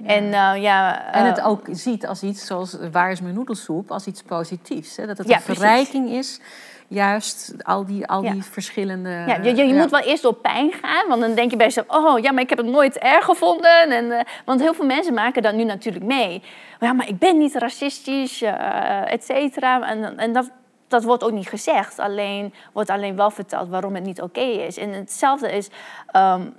En, 0.03 0.24
uh, 0.24 0.62
ja, 0.62 1.12
en 1.13 1.25
het 1.25 1.38
eh, 1.38 1.48
ook 1.48 1.67
ziet 1.72 2.07
als 2.07 2.24
iets 2.24 2.45
zoals 2.45 2.77
waar 2.91 3.12
is 3.12 3.22
mijn 3.22 3.34
noedelsoep, 3.34 3.91
als 3.91 4.05
iets 4.05 4.22
positiefs. 4.22 4.98
Hè? 4.98 5.05
Dat 5.05 5.17
het 5.17 5.29
een 5.29 5.41
verrijking 5.41 6.10
is 6.10 6.39
juist 6.88 7.54
al 7.63 7.86
die, 7.86 8.08
al 8.08 8.22
die 8.22 8.44
verschillende... 8.44 9.10
Ja, 9.10 9.39
je, 9.44 9.56
je, 9.56 9.74
moet 9.74 9.92
wel 9.92 10.00
eerst 10.00 10.24
door 10.24 10.34
pijn 10.34 10.72
gaan, 10.72 11.08
want 11.08 11.22
dan 11.22 11.36
denk 11.36 11.51
je 11.51 11.58
bij 11.58 11.65
jezelf... 11.65 11.86
oh 11.89 12.20
ja, 12.20 12.32
maar 12.32 12.44
ik 12.44 12.50
heb 12.50 12.58
het 12.58 12.68
nooit 12.68 12.98
erg 12.98 13.25
gevonden. 13.25 13.89
En, 13.89 14.06
uh, 14.06 14.20
want 14.46 14.62
heel 14.62 14.74
veel 14.74 14.86
mensen 14.86 15.13
maken 15.13 15.42
dat 15.42 15.54
nu 15.54 15.63
natuurlijk 15.63 16.06
mee. 16.06 16.44
ja, 16.80 16.94
maar 16.94 17.08
ik 17.08 17.20
ben 17.20 17.38
niet 17.38 17.56
racistisch, 17.56 18.42
uh, 18.42 19.12
et 19.12 19.24
cetera. 19.24 19.89
En, 19.89 20.18
en 20.18 20.34
dat, 20.34 20.51
dat 20.88 21.04
wordt 21.04 21.24
ook 21.24 21.32
niet 21.32 21.50
gezegd. 21.50 22.00
Alleen 22.00 22.54
wordt 22.74 22.89
alleen 22.89 23.15
wel 23.15 23.32
verteld 23.32 23.70
waarom 23.70 23.96
het 23.96 24.04
niet 24.04 24.22
oké 24.22 24.42
is. 24.42 24.77
En 24.77 24.89
hetzelfde 24.94 25.51
is 25.51 25.70
um, 26.15 26.54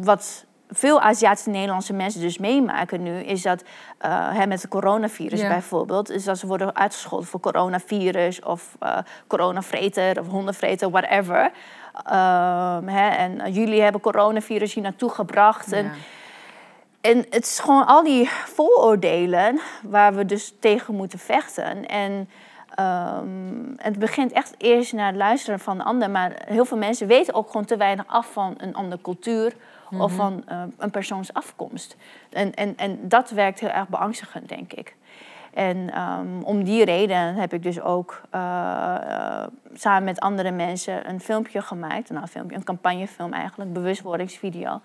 wat 0.00 0.44
veel 0.72 1.00
Aziatische 1.00 1.50
Nederlandse 1.50 1.92
mensen 1.92 2.20
dus 2.20 2.38
meemaken 2.38 3.02
nu, 3.02 3.18
is 3.18 3.42
dat 3.42 3.62
uh, 4.04 4.44
met 4.44 4.62
het 4.62 4.70
coronavirus 4.70 5.40
bijvoorbeeld, 5.40 6.10
is 6.10 6.24
dat 6.24 6.38
ze 6.38 6.46
worden 6.46 6.76
uitgescholden 6.76 7.26
voor 7.26 7.40
coronavirus 7.40 8.42
of 8.42 8.76
uh, 8.82 8.98
coronavreter 9.26 10.20
of 10.20 10.26
hondenvreter, 10.26 10.90
whatever. 10.90 11.50
Uh, 12.06 12.78
hè, 12.84 13.08
en 13.08 13.52
jullie 13.52 13.82
hebben 13.82 14.00
coronavirus 14.00 14.74
hier 14.74 14.82
naartoe 14.82 15.10
gebracht. 15.10 15.72
En, 15.72 15.92
en 17.00 17.16
het 17.30 17.44
is 17.44 17.58
gewoon 17.58 17.86
al 17.86 18.02
die 18.02 18.28
vooroordelen 18.30 19.60
waar 19.82 20.14
we 20.14 20.26
dus 20.26 20.54
tegen 20.60 20.94
moeten 20.94 21.18
vechten. 21.18 21.86
En 21.86 22.28
um, 22.80 23.74
het 23.78 23.98
begint 23.98 24.32
echt 24.32 24.54
eerst 24.58 24.92
naar 24.92 25.06
het 25.06 25.16
luisteren 25.16 25.60
van 25.60 25.78
de 25.78 25.84
ander. 25.84 26.10
Maar 26.10 26.32
heel 26.44 26.64
veel 26.64 26.76
mensen 26.76 27.06
weten 27.06 27.34
ook 27.34 27.46
gewoon 27.46 27.64
te 27.66 27.76
weinig 27.76 28.06
af 28.06 28.32
van 28.32 28.54
een 28.56 28.74
andere 28.74 29.02
cultuur 29.02 29.54
of 29.98 30.10
mhm. 30.10 30.20
van 30.20 30.44
uh, 30.48 30.62
een 30.78 30.90
persoons 30.90 31.32
afkomst. 31.32 31.96
En, 32.30 32.54
en, 32.54 32.76
en 32.76 33.08
dat 33.08 33.30
werkt 33.30 33.60
heel 33.60 33.68
erg 33.68 33.88
beangstigend, 33.88 34.48
denk 34.48 34.72
ik. 34.72 34.96
En 35.54 36.00
um, 36.00 36.42
om 36.42 36.64
die 36.64 36.84
reden 36.84 37.34
heb 37.34 37.52
ik 37.52 37.62
dus 37.62 37.80
ook 37.80 38.20
uh, 38.34 38.40
uh, 38.40 39.46
samen 39.74 40.04
met 40.04 40.20
andere 40.20 40.50
mensen 40.50 41.08
een 41.08 41.20
filmpje 41.20 41.62
gemaakt. 41.62 42.10
Nou, 42.10 42.22
een, 42.22 42.28
filmpje, 42.28 42.56
een 42.56 42.64
campagnefilm 42.64 43.32
eigenlijk, 43.32 43.68
een 43.68 43.74
bewustwordingsvideo. 43.74 44.80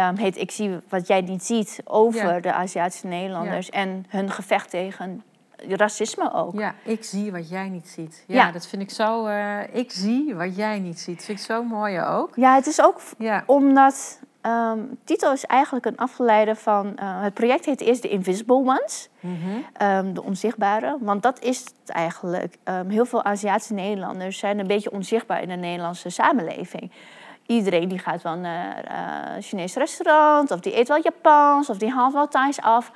Um, 0.00 0.16
heet 0.16 0.36
Ik 0.36 0.50
zie 0.50 0.70
wat 0.88 1.06
jij 1.06 1.20
niet 1.20 1.44
ziet 1.44 1.80
over 1.84 2.40
de 2.40 2.52
Aziatische 2.52 3.06
Nederlanders 3.06 3.70
en 3.70 4.06
hun 4.08 4.30
gevecht 4.30 4.70
tegen 4.70 5.22
racisme 5.56 6.32
ook. 6.32 6.58
Ja, 6.58 6.74
ik 6.84 7.04
zie 7.04 7.32
wat 7.32 7.48
jij 7.48 7.68
niet 7.68 7.88
ziet. 7.88 8.24
Ja, 8.26 8.52
dat 8.52 8.66
vind 8.66 8.82
ik 8.82 8.90
zo. 8.90 9.26
Uh, 9.26 9.74
ik 9.74 9.90
zie 9.90 10.34
wat 10.34 10.56
jij 10.56 10.78
niet 10.78 11.00
ziet. 11.00 11.24
Vind 11.24 11.38
ik 11.38 11.44
zo 11.44 11.62
mooi 11.62 12.00
ook. 12.00 12.36
Ja, 12.36 12.54
het 12.54 12.66
is 12.66 12.82
ook 12.82 13.00
ja. 13.18 13.42
omdat. 13.46 14.20
Um, 14.46 14.98
titel 15.04 15.32
is 15.32 15.44
eigenlijk 15.44 15.86
een 15.86 15.96
afgeleide 15.96 16.54
van. 16.54 16.86
Uh, 16.86 17.22
het 17.22 17.34
project 17.34 17.64
heet 17.64 17.80
eerst 17.80 18.02
de 18.02 18.08
Invisible 18.08 18.54
Ones, 18.54 19.08
mm 19.20 19.38
-hmm. 19.42 20.14
de 20.14 20.22
onzichtbare. 20.22 20.96
Want 21.00 21.22
dat 21.22 21.40
is 21.40 21.58
het 21.58 21.74
eigenlijk. 21.86 22.56
Um, 22.64 22.88
heel 22.88 23.04
veel 23.04 23.24
Aziatische 23.24 23.74
Nederlanders 23.74 24.38
zijn 24.38 24.58
een 24.58 24.66
beetje 24.66 24.90
onzichtbaar 24.90 25.42
in 25.42 25.48
de 25.48 25.54
Nederlandse 25.54 26.10
samenleving. 26.10 26.90
Iedereen 27.46 27.88
die 27.88 27.98
gaat 27.98 28.22
wel 28.22 28.36
naar 28.36 28.84
uh, 28.90 29.42
Chinees 29.42 29.74
restaurant, 29.74 30.50
of 30.50 30.60
die 30.60 30.78
eet 30.78 30.88
wel 30.88 31.02
Japans, 31.02 31.70
of 31.70 31.78
die 31.78 31.90
haalt 31.90 32.12
wel 32.12 32.28
Thais 32.28 32.60
af. 32.60 32.92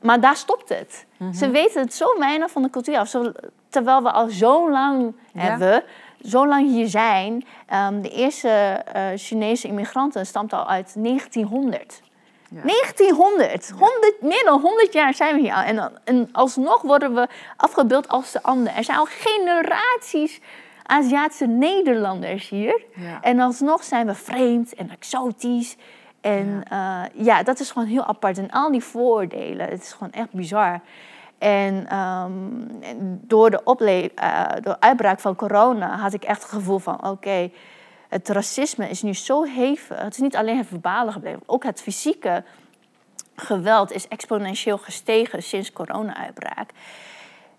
Maar 0.00 0.20
daar 0.20 0.36
stopt 0.36 0.68
het. 0.68 1.06
Mhm. 1.16 1.32
Ze 1.32 1.50
weten 1.50 1.80
het 1.80 1.94
zo 1.94 2.18
weinig 2.18 2.50
van 2.50 2.62
de 2.62 2.70
cultuur 2.70 2.98
af. 2.98 3.14
terwijl 3.68 4.02
we 4.02 4.10
al 4.10 4.28
zo 4.28 4.70
lang 4.70 5.14
hebben, 5.32 5.82
zo 6.22 6.46
lang 6.46 6.68
hier 6.68 6.88
zijn. 6.88 7.44
Um, 7.74 8.02
de 8.02 8.10
eerste 8.10 8.84
uh, 8.96 9.06
Chinese 9.16 9.66
immigranten 9.66 10.26
stamt 10.26 10.52
al 10.52 10.66
uit 10.68 10.94
1900. 10.96 12.00
Ja. 12.50 12.60
1900! 12.62 13.70
100, 13.70 14.14
meer 14.20 14.44
dan 14.44 14.60
100 14.60 14.92
jaar 14.92 15.14
zijn 15.14 15.34
we 15.34 15.40
hier 15.40 15.54
al. 15.54 15.62
En, 15.62 15.92
en 16.04 16.28
alsnog 16.32 16.82
worden 16.82 17.14
we 17.14 17.28
afgebeeld 17.56 18.08
als 18.08 18.32
de 18.32 18.42
ander. 18.42 18.72
Er 18.76 18.84
zijn 18.84 18.98
al 18.98 19.06
generaties 19.10 20.40
Aziatische 20.90 21.46
Nederlanders 21.46 22.48
hier. 22.48 22.82
Ja. 22.94 23.20
En 23.20 23.40
alsnog 23.40 23.84
zijn 23.84 24.06
we 24.06 24.14
vreemd 24.14 24.74
en 24.74 24.90
exotisch. 24.90 25.76
En 26.20 26.64
ja. 26.70 27.04
Uh, 27.04 27.24
ja. 27.24 27.42
dat 27.42 27.60
is 27.60 27.70
gewoon 27.70 27.88
heel 27.88 28.04
apart. 28.04 28.38
En 28.38 28.50
al 28.50 28.70
die 28.70 28.84
voordelen, 28.84 29.68
het 29.68 29.82
is 29.82 29.92
gewoon 29.92 30.12
echt 30.12 30.32
bizar. 30.32 30.80
En 31.38 31.98
um, 31.98 32.66
door 33.20 33.50
de 33.50 34.10
uh, 34.22 34.44
door 34.62 34.76
uitbraak 34.80 35.20
van 35.20 35.34
corona 35.34 35.96
had 35.96 36.12
ik 36.12 36.24
echt 36.24 36.42
het 36.42 36.50
gevoel 36.50 36.78
van... 36.78 37.08
oké, 37.08 37.50
het 38.08 38.28
racisme 38.28 38.88
is 38.88 39.02
nu 39.02 39.14
zo 39.14 39.42
hevig. 39.42 39.98
Het 40.02 40.14
is 40.14 40.20
niet 40.20 40.36
alleen 40.36 40.58
het 40.58 40.66
verbale 40.66 41.12
gebleven, 41.12 41.42
ook 41.46 41.64
het 41.64 41.82
fysieke 41.82 42.44
geweld 43.36 43.92
is 43.92 44.08
exponentieel 44.08 44.78
gestegen 44.78 45.42
sinds 45.42 45.72
corona-uitbraak. 45.72 46.70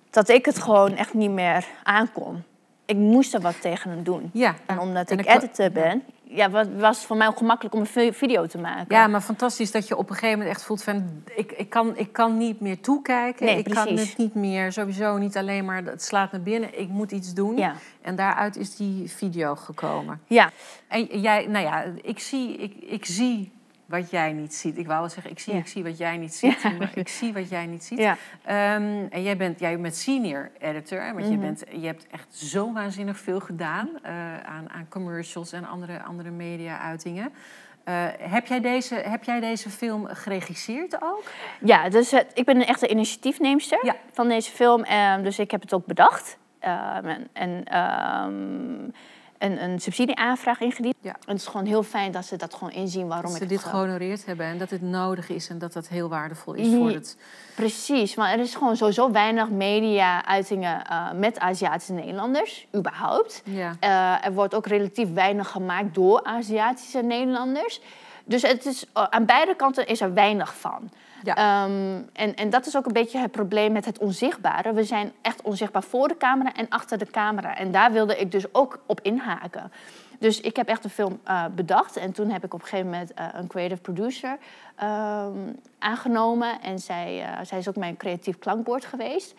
Dat 0.10 0.30
ik 0.30 0.46
het 0.46 0.60
gewoon 0.60 0.96
echt 0.96 1.13
niet 1.13 1.32
meer 1.32 1.65
aankon. 1.84 2.44
Ik 2.85 2.95
moest 2.95 3.33
er 3.33 3.41
wat 3.41 3.61
tegen 3.61 3.89
hem 3.89 4.03
doen. 4.03 4.29
Ja. 4.33 4.55
En 4.65 4.79
omdat 4.79 5.11
ik 5.11 5.25
editor 5.25 5.71
ben, 5.71 6.03
ja, 6.33 6.50
was, 6.50 6.67
was 6.77 7.05
voor 7.05 7.17
mij 7.17 7.27
ook 7.27 7.38
gemakkelijk 7.38 7.75
om 7.75 7.81
een 7.93 8.13
video 8.13 8.45
te 8.45 8.57
maken. 8.57 8.95
Ja, 8.95 9.07
maar 9.07 9.21
fantastisch 9.21 9.71
dat 9.71 9.88
je 9.88 9.97
op 9.97 10.09
een 10.09 10.15
gegeven 10.15 10.38
moment 10.38 10.55
echt 10.55 10.65
voelt 10.65 10.83
van... 10.83 11.23
ik, 11.35 11.51
ik, 11.51 11.69
kan, 11.69 11.97
ik 11.97 12.13
kan 12.13 12.38
niet 12.38 12.59
meer 12.59 12.79
toekijken. 12.79 13.45
Nee, 13.45 13.57
ik 13.57 13.63
precies. 13.63 13.83
kan 13.83 13.97
het 13.97 14.17
niet 14.17 14.35
meer, 14.35 14.71
sowieso 14.71 15.17
niet 15.17 15.38
alleen 15.38 15.65
maar... 15.65 15.83
het 15.83 16.03
slaat 16.03 16.31
me 16.31 16.39
binnen, 16.39 16.79
ik 16.79 16.89
moet 16.89 17.11
iets 17.11 17.33
doen. 17.33 17.57
Ja. 17.57 17.75
En 18.01 18.15
daaruit 18.15 18.57
is 18.57 18.75
die 18.75 19.09
video 19.09 19.55
gekomen. 19.55 20.21
Ja. 20.27 20.51
En 20.88 21.21
jij, 21.21 21.47
nou 21.47 21.65
ja, 21.65 21.83
ik 22.01 22.19
zie, 22.19 22.57
ik, 22.57 22.73
ik 22.89 23.05
zie 23.05 23.51
wat 23.91 24.10
jij 24.10 24.31
niet 24.33 24.53
ziet. 24.53 24.77
Ik 24.77 24.88
wou 24.88 25.00
wel 25.00 25.10
zeggen, 25.10 25.31
ik 25.31 25.39
zie, 25.39 25.53
ik 25.53 25.67
zie 25.67 25.83
wat 25.83 25.98
jij 25.98 26.17
niet 26.17 26.33
ziet. 26.33 26.62
Ja. 26.62 26.89
Ik 26.93 27.07
zie 27.07 27.33
wat 27.33 27.50
jij 27.50 27.65
niet 27.65 27.83
ziet. 27.83 28.00
Ja. 28.00 28.12
Um, 28.75 29.07
en 29.10 29.24
jij 29.24 29.38
bent, 29.38 29.60
jij 29.60 29.79
bent 29.79 29.95
senior 29.95 30.51
editor, 30.60 31.13
want 31.13 31.25
je, 31.25 31.31
mhm. 31.31 31.41
bent, 31.41 31.63
je 31.71 31.86
hebt 31.86 32.07
echt 32.07 32.36
zo 32.36 32.74
waanzinnig 32.74 33.17
veel 33.17 33.39
gedaan 33.39 33.89
uh, 34.05 34.38
aan, 34.39 34.69
aan 34.69 34.86
commercials 34.89 35.51
en 35.51 35.67
andere, 35.67 36.03
andere 36.03 36.29
media-uitingen. 36.29 37.33
Uh, 37.86 38.05
heb, 38.19 38.48
jij 38.48 38.60
deze, 38.60 38.95
heb 38.95 39.24
jij 39.24 39.39
deze 39.39 39.69
film 39.69 40.05
geregisseerd 40.05 41.01
ook? 41.01 41.24
Ja, 41.60 41.89
dus 41.89 42.12
het, 42.12 42.31
ik 42.33 42.45
ben 42.45 42.55
een 42.55 42.65
echte 42.65 42.88
initiatiefneemster 42.88 43.95
van 44.12 44.27
deze 44.27 44.51
film. 44.51 44.86
Uh, 44.86 45.21
dus 45.24 45.39
ik 45.39 45.51
heb 45.51 45.62
het 45.62 45.74
ook 45.74 45.86
bedacht. 45.86 46.38
Ehm, 46.60 47.05
en, 47.05 47.29
en 47.33 48.93
een, 49.41 49.63
een 49.63 49.79
subsidieaanvraag 49.79 50.60
ingediend. 50.60 50.95
Ja. 51.01 51.12
En 51.12 51.19
het 51.31 51.38
is 51.38 51.48
gewoon 51.48 51.65
heel 51.65 51.83
fijn 51.83 52.12
dat 52.12 52.25
ze 52.25 52.36
dat 52.36 52.53
gewoon 52.53 52.71
inzien 52.71 53.07
waarom 53.07 53.31
dat 53.31 53.41
ze 53.41 53.45
dit 53.45 53.63
gehonoreerd 53.63 54.25
hebben 54.25 54.45
en 54.45 54.57
dat 54.57 54.69
het 54.69 54.81
nodig 54.81 55.29
is 55.29 55.50
en 55.50 55.60
dat 55.60 55.74
dat 55.74 55.88
heel 55.88 56.10
waardevol 56.10 56.53
is 56.53 56.74
voor 56.75 56.89
het. 56.91 57.17
Precies, 57.55 58.15
maar 58.15 58.31
er 58.31 58.39
is 58.39 58.55
gewoon 58.55 58.77
sowieso 58.77 59.12
weinig 59.12 59.50
media-uitingen 59.50 60.81
uh, 60.91 61.12
met 61.12 61.39
Aziatische 61.39 61.93
Nederlanders, 61.93 62.67
überhaupt. 62.75 63.41
Ja. 63.45 63.75
Uh, 63.83 64.25
er 64.25 64.33
wordt 64.33 64.55
ook 64.55 64.67
relatief 64.67 65.13
weinig 65.13 65.50
gemaakt 65.50 65.95
door 65.95 66.24
Aziatische 66.24 67.01
Nederlanders. 67.01 67.81
Dus 68.25 68.42
het 68.42 68.66
is, 68.66 68.86
uh, 68.98 69.04
aan 69.04 69.25
beide 69.25 69.56
kanten 69.56 69.88
is 69.88 70.01
er 70.01 70.13
weinig 70.13 70.56
van. 70.56 70.90
Ja. 71.24 71.63
Um, 71.63 72.10
en, 72.13 72.36
en 72.36 72.50
dat 72.50 72.66
is 72.66 72.78
ook 72.78 72.86
een 72.86 72.94
beetje 72.94 73.20
het 73.20 73.32
probleem 73.32 73.72
met 73.72 73.86
het 73.86 73.98
onzichtbare. 73.98 74.74
We 74.74 74.84
zijn 74.84 75.12
echt 75.22 75.42
onzichtbaar 75.42 75.84
voor 75.84 76.08
de 76.08 76.18
camera 76.18 76.54
en 76.54 76.70
achter 76.70 76.98
de 76.98 77.06
camera. 77.06 77.58
En 77.58 77.72
daar 77.72 77.92
wilde 77.92 78.20
ik 78.20 78.32
dus 78.32 78.54
ook 78.54 78.80
op 78.86 79.00
inhaken. 79.01 79.72
Dus 80.20 80.42
ik 80.42 80.56
heb 80.56 80.68
echt 80.68 80.84
een 80.84 80.90
film 80.90 81.20
uh, 81.28 81.46
bedacht. 81.56 81.98
En 81.98 82.12
toen 82.12 82.30
heb 82.30 82.44
ik 82.44 82.54
op 82.54 82.62
een 82.62 82.68
gegeven 82.68 82.92
moment 82.92 83.12
uh, 83.20 83.25
een 83.32 83.48
creative 83.48 83.82
producer 83.82 84.38
um, 84.84 85.60
aangenomen. 85.80 86.62
En 86.62 86.80
zij, 86.80 87.22
uh, 87.22 87.46
zij 87.46 87.58
is 87.58 87.70
ook 87.70 87.75
mijn 87.75 87.98
creatief 87.98 88.40
klankbord 88.40 88.86
geweest. 88.86 89.34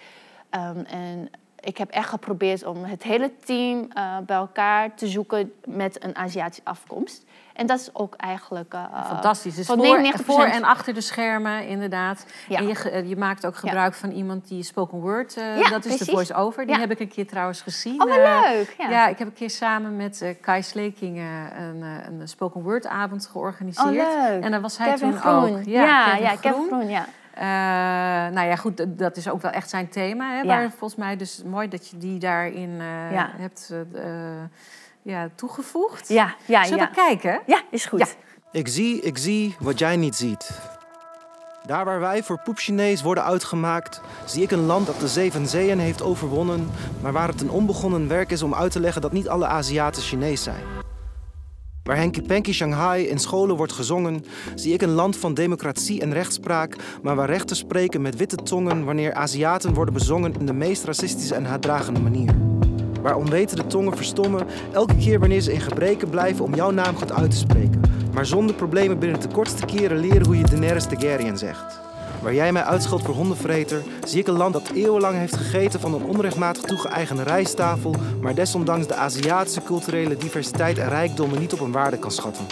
Um, 0.51 0.85
en 0.85 1.31
ik 1.63 1.79
heb 1.79 1.91
echt 1.91 2.09
geprobeerd 2.09 2.65
om 2.65 2.85
het 2.85 3.03
hele 3.03 3.31
team 3.45 3.89
bij 4.27 4.37
elkaar 4.37 4.95
te 4.95 5.07
zoeken 5.07 5.53
met 5.65 6.05
een 6.05 6.17
Aziatische 6.17 6.65
afkomst. 6.65 7.25
En 7.53 7.67
dat 7.67 7.81
is 7.81 7.91
ook 7.93 8.15
eigenlijk. 8.15 8.75
Uh, 8.75 9.07
Fantastisch. 9.07 9.55
Dus 9.55 9.67
voor, 9.67 10.13
voor, 10.25 10.45
en 10.45 10.65
achter 10.65 10.95
de 10.95 11.01
schermen, 11.01 11.67
inderdaad. 11.67 12.27
Ja. 12.49 12.59
En 12.59 12.67
je, 12.67 12.91
eh, 12.91 13.09
je 13.09 13.17
maakt 13.17 13.47
ook 13.47 13.57
gebruik 13.57 13.95
van 13.95 14.11
iemand 14.11 14.49
die 14.49 14.63
spoken 14.63 14.99
word. 14.99 15.37
Uh, 15.37 15.59
ja, 15.59 15.69
dat 15.69 15.85
is 15.85 15.99
de 15.99 16.05
voice-over. 16.05 16.67
Die 16.67 16.79
heb 16.79 16.91
ik 16.91 17.01
een 17.01 17.09
keer 17.09 17.27
trouwens 17.27 17.61
gezien. 17.61 18.03
Oh, 18.03 18.15
leuk. 18.15 18.75
Ja. 18.79 19.09
ik 19.09 19.19
heb 19.19 19.29
een 19.29 19.35
keer 19.35 19.51
samen 19.51 19.97
met 19.97 20.37
Kai 20.41 20.63
Slekingen 20.63 21.63
een, 21.63 21.83
een 21.83 22.29
spoken 22.29 22.63
word 22.63 22.87
avond 22.87 23.27
georganiseerd. 23.27 23.87
Oh, 23.87 24.23
leuk. 24.29 24.43
En 24.43 24.51
dan 24.51 24.61
was 24.61 24.79
hij 24.79 24.97
toen 24.97 25.13
Groen. 25.13 25.59
ook. 25.59 25.65
Ja, 25.65 26.17
ja, 26.17 26.37
Kevin 26.37 26.67
Groen. 26.67 26.89
ja. 26.89 27.07
Uh, 27.35 27.43
nou 28.35 28.47
ja, 28.47 28.57
goed, 28.57 28.99
dat 28.99 29.17
is 29.17 29.29
ook 29.29 29.43
wel 29.43 29.51
echt 29.51 29.71
zijn 29.71 29.89
thema. 29.89 30.31
Hè, 30.31 30.41
ja. 30.41 30.47
Waar 30.47 30.71
volgens 30.71 30.97
mij 30.97 31.17
dus 31.17 31.43
mooi 31.47 31.69
dat 31.69 31.89
je 31.89 31.99
die 31.99 32.19
daarin 32.19 32.71
uh, 32.71 33.13
ja. 33.13 33.31
hebt 33.37 33.75
ja, 35.03 35.29
toegevoegd. 35.35 36.09
Ja, 36.09 36.35
ja, 36.47 36.65
Zullen 36.65 36.89
we 36.89 36.95
kijken? 36.95 37.41
Ja, 37.47 37.63
is 37.71 37.87
goed. 37.87 38.17
Ik 38.53 38.69
zie, 38.69 39.01
ik 39.01 39.19
zie 39.19 39.57
wat 39.59 39.79
jij 39.79 39.97
niet 39.97 40.15
ziet. 40.15 40.51
Daar 41.67 41.85
waar 41.85 42.01
wij 42.01 42.23
voor 42.23 42.41
poepchinees 42.45 43.03
worden 43.03 43.25
uitgemaakt, 43.25 44.01
zie 44.25 44.43
ik 44.43 44.51
een 44.51 44.67
land 44.67 44.87
dat 44.87 45.01
de 45.01 45.09
zeven 45.09 45.47
zeeën 45.47 45.79
heeft 45.79 46.03
overwonnen, 46.03 46.71
maar 47.03 47.13
waar 47.13 47.29
het 47.29 47.41
een 47.41 47.51
onbegonnen 47.51 48.09
werk 48.09 48.31
is 48.31 48.43
om 48.43 48.55
uit 48.55 48.73
te 48.73 48.81
leggen 48.81 49.03
dat 49.03 49.13
niet 49.13 49.29
alle 49.29 49.47
Aziaten 49.47 50.03
Chinees 50.03 50.43
zijn. 50.43 50.63
Waar 51.83 51.97
Henky 51.97 52.23
Panky 52.23 52.53
Shanghai 52.53 53.07
in 53.07 53.19
scholen 53.19 53.57
wordt 53.57 53.73
gezongen, 53.73 54.25
zie 54.55 54.73
ik 54.73 54.83
een 54.83 54.93
land 54.93 55.17
van 55.17 55.35
democratie 55.35 56.01
en 56.01 56.13
rechtspraak, 56.13 56.77
maar 57.03 57.17
waar 57.17 57.31
rechters 57.31 57.59
spreken 57.59 58.03
met 58.03 58.17
witte 58.17 58.37
tongen 58.37 58.85
wanneer 58.85 59.15
Aziaten 59.15 59.75
worden 59.75 59.95
bezongen 59.95 60.35
in 60.39 60.47
de 60.47 60.53
meest 60.53 60.85
racistische 60.85 61.35
en 61.35 61.45
haatdragende 61.45 62.01
manier 62.01 62.35
waar 63.03 63.17
onwetende 63.17 63.67
tongen 63.67 63.97
verstommen 63.97 64.47
elke 64.73 64.97
keer 64.97 65.19
wanneer 65.19 65.41
ze 65.41 65.53
in 65.53 65.61
gebreken 65.61 66.11
blijven 66.11 66.45
om 66.45 66.55
jouw 66.55 66.71
naam 66.71 66.97
goed 66.97 67.13
uit 67.13 67.31
te 67.31 67.37
spreken. 67.37 67.81
Maar 68.15 68.27
zonder 68.27 68.55
problemen 68.55 68.99
binnen 68.99 69.21
de 69.21 69.29
kortste 69.29 69.67
keren 69.67 69.99
leren 69.99 70.27
hoe 70.27 70.39
je 70.39 70.45
Daenerys 70.45 70.87
Targaryen 70.87 71.39
zegt. 71.39 71.81
Waar 72.23 72.35
jij 72.35 72.53
mij 72.53 72.63
uitschot 72.63 73.03
voor 73.03 73.15
hondenvreter, 73.15 73.83
zie 74.05 74.21
ik 74.21 74.27
een 74.27 74.37
land 74.37 74.53
dat 74.53 74.71
eeuwenlang 74.75 75.17
heeft 75.17 75.37
gegeten 75.37 75.81
van 75.81 75.95
een 75.95 76.05
onrechtmatig 76.05 76.63
toegeëigende 76.63 77.23
rijsttafel, 77.23 77.95
maar 78.21 78.35
desondanks 78.35 78.87
de 78.87 78.95
Aziatische 78.95 79.63
culturele 79.63 80.17
diversiteit 80.17 80.79
en 80.79 80.89
rijkdommen 80.89 81.39
niet 81.39 81.53
op 81.53 81.61
een 81.61 81.73
waarde 81.73 81.99
kan 81.99 82.11
schatten. 82.11 82.45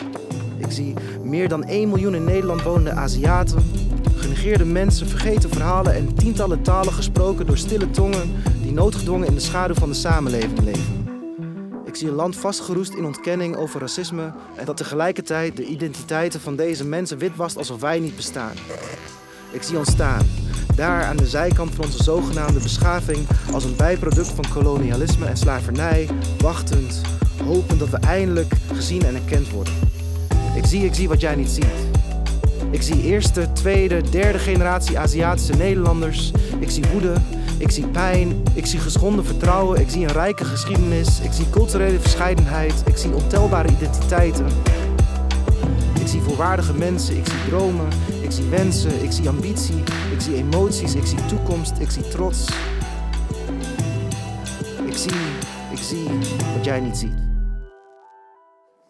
Ik 0.59 0.71
zie 0.71 0.95
meer 1.23 1.49
dan 1.49 1.65
1 1.65 1.89
miljoen 1.89 2.15
in 2.15 2.25
Nederland 2.25 2.63
wonende 2.63 2.93
Aziaten, 2.93 3.71
genegeerde 4.17 4.65
mensen, 4.65 5.09
vergeten 5.09 5.51
verhalen 5.51 5.95
en 5.95 6.15
tientallen 6.15 6.63
talen 6.63 6.93
gesproken 6.93 7.47
door 7.47 7.59
stille 7.59 7.91
tongen 7.91 8.43
die 8.63 8.73
noodgedwongen 8.73 9.29
in 9.29 9.35
de 9.35 9.41
schaduw 9.41 9.75
van 9.75 9.89
de 9.89 9.95
samenleving 9.95 10.61
leven. 10.61 11.09
Ik 11.85 11.97
zie 11.97 12.09
een 12.09 12.15
land 12.15 12.37
vastgeroest 12.37 12.95
in 12.95 13.05
ontkenning 13.05 13.57
over 13.57 13.81
racisme 13.81 14.33
en 14.57 14.65
dat 14.65 14.77
tegelijkertijd 14.77 15.57
de 15.57 15.65
identiteiten 15.65 16.41
van 16.41 16.57
deze 16.57 16.85
mensen 16.85 17.19
witwast 17.19 17.57
alsof 17.57 17.81
wij 17.81 17.99
niet 17.99 18.17
bestaan. 18.17 18.55
Ik 19.53 19.63
zie 19.63 19.79
ons 19.79 19.91
staan, 19.91 20.27
daar 20.75 21.05
aan 21.05 21.17
de 21.17 21.27
zijkant 21.27 21.75
van 21.75 21.85
onze 21.85 22.03
zogenaamde 22.03 22.61
beschaving, 22.61 23.27
als 23.53 23.65
een 23.65 23.77
bijproduct 23.77 24.29
van 24.29 24.45
kolonialisme 24.53 25.27
en 25.27 25.37
slavernij, 25.37 26.09
wachtend, 26.39 27.01
hopend 27.45 27.79
dat 27.79 27.89
we 27.89 27.97
eindelijk 27.97 28.53
gezien 28.73 29.03
en 29.03 29.15
erkend 29.15 29.51
worden. 29.51 29.75
Ik 30.55 30.65
zie, 30.65 30.85
ik 30.85 30.95
zie 30.95 31.09
wat 31.09 31.21
jij 31.21 31.35
niet 31.35 31.49
ziet. 31.49 31.65
Ik 32.71 32.83
zie 32.83 33.03
eerste, 33.03 33.53
tweede, 33.53 34.03
derde 34.11 34.39
generatie 34.39 34.99
Aziatische 34.99 35.57
Nederlanders. 35.57 36.33
Ik 36.59 36.71
zie 36.71 36.85
woede, 36.93 37.15
ik 37.59 37.71
zie 37.71 37.87
pijn, 37.87 38.43
ik 38.55 38.67
zie 38.67 38.81
geschonden 38.81 39.25
vertrouwen, 39.25 39.81
ik 39.81 39.91
zie 39.91 40.03
een 40.03 40.13
rijke 40.13 40.45
geschiedenis, 40.45 41.21
ik 41.21 41.33
zie 41.33 41.51
culturele 41.51 42.01
verscheidenheid, 42.01 42.83
ik 42.87 42.97
zie 42.97 43.15
ontelbare 43.15 43.69
identiteiten. 43.69 44.47
Ik 46.01 46.07
zie 46.07 46.21
volwaardige 46.21 46.75
mensen, 46.75 47.17
ik 47.17 47.27
zie 47.27 47.49
dromen, 47.49 47.89
ik 48.31 48.37
zie 48.37 48.49
wensen, 48.49 49.03
ik 49.03 49.13
zie 49.13 49.29
ambitie, 49.29 49.79
ik 50.13 50.21
zie 50.21 50.35
emoties, 50.35 50.95
ik 50.95 51.07
zie 51.07 51.27
toekomst, 51.27 51.79
ik 51.79 51.91
zie 51.91 52.09
trots. 52.09 52.49
Ik 54.87 54.97
zie, 54.97 55.13
ik 55.71 55.79
zie 55.79 56.09
wat 56.57 56.65
jij 56.65 56.81
niet 56.81 56.97
ziet. 56.97 57.30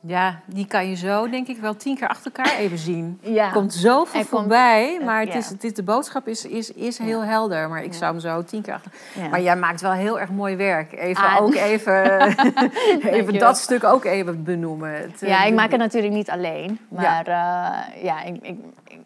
Ja, 0.03 0.41
die 0.47 0.67
kan 0.67 0.89
je 0.89 0.95
zo, 0.95 1.29
denk 1.29 1.49
ik, 1.49 1.59
wel 1.59 1.77
tien 1.77 1.97
keer 1.97 2.09
achter 2.09 2.33
elkaar 2.35 2.57
even 2.57 2.79
zien. 2.79 3.19
Ja. 3.23 3.51
Komt 3.51 3.75
zoveel 3.75 4.25
voorbij, 4.25 5.01
maar 5.05 5.21
het 5.21 5.35
is, 5.35 5.49
het 5.49 5.65
is, 5.65 5.75
de 5.75 5.83
boodschap 5.83 6.29
is, 6.29 6.45
is, 6.45 6.73
is 6.73 6.99
heel 6.99 7.25
helder. 7.25 7.69
Maar 7.69 7.83
ik 7.83 7.95
zou 7.95 8.11
hem 8.13 8.21
zo 8.21 8.45
tien 8.45 8.63
keer 8.63 8.75
achter... 8.75 8.93
Maar 9.31 9.41
jij 9.41 9.57
maakt 9.57 9.81
wel 9.81 9.93
heel 9.93 10.21
erg 10.21 10.31
mooi 10.31 10.57
werk. 10.57 10.93
Even 10.93 11.25
ah, 11.25 11.43
ook 11.43 11.55
even, 11.55 12.21
even 13.17 13.39
dat 13.39 13.59
stuk 13.59 13.85
ook 13.85 14.05
even 14.05 14.45
benoemen. 14.45 14.95
Het, 14.95 15.21
ja, 15.21 15.45
ik 15.45 15.55
maak 15.55 15.71
het 15.71 15.81
natuurlijk 15.81 16.15
niet 16.15 16.31
alleen. 16.31 16.79
Maar 16.89 17.05
ja, 17.05 17.21
uh, 17.97 18.03
ja 18.05 18.23
ik, 18.23 18.37
ik, 18.43 18.59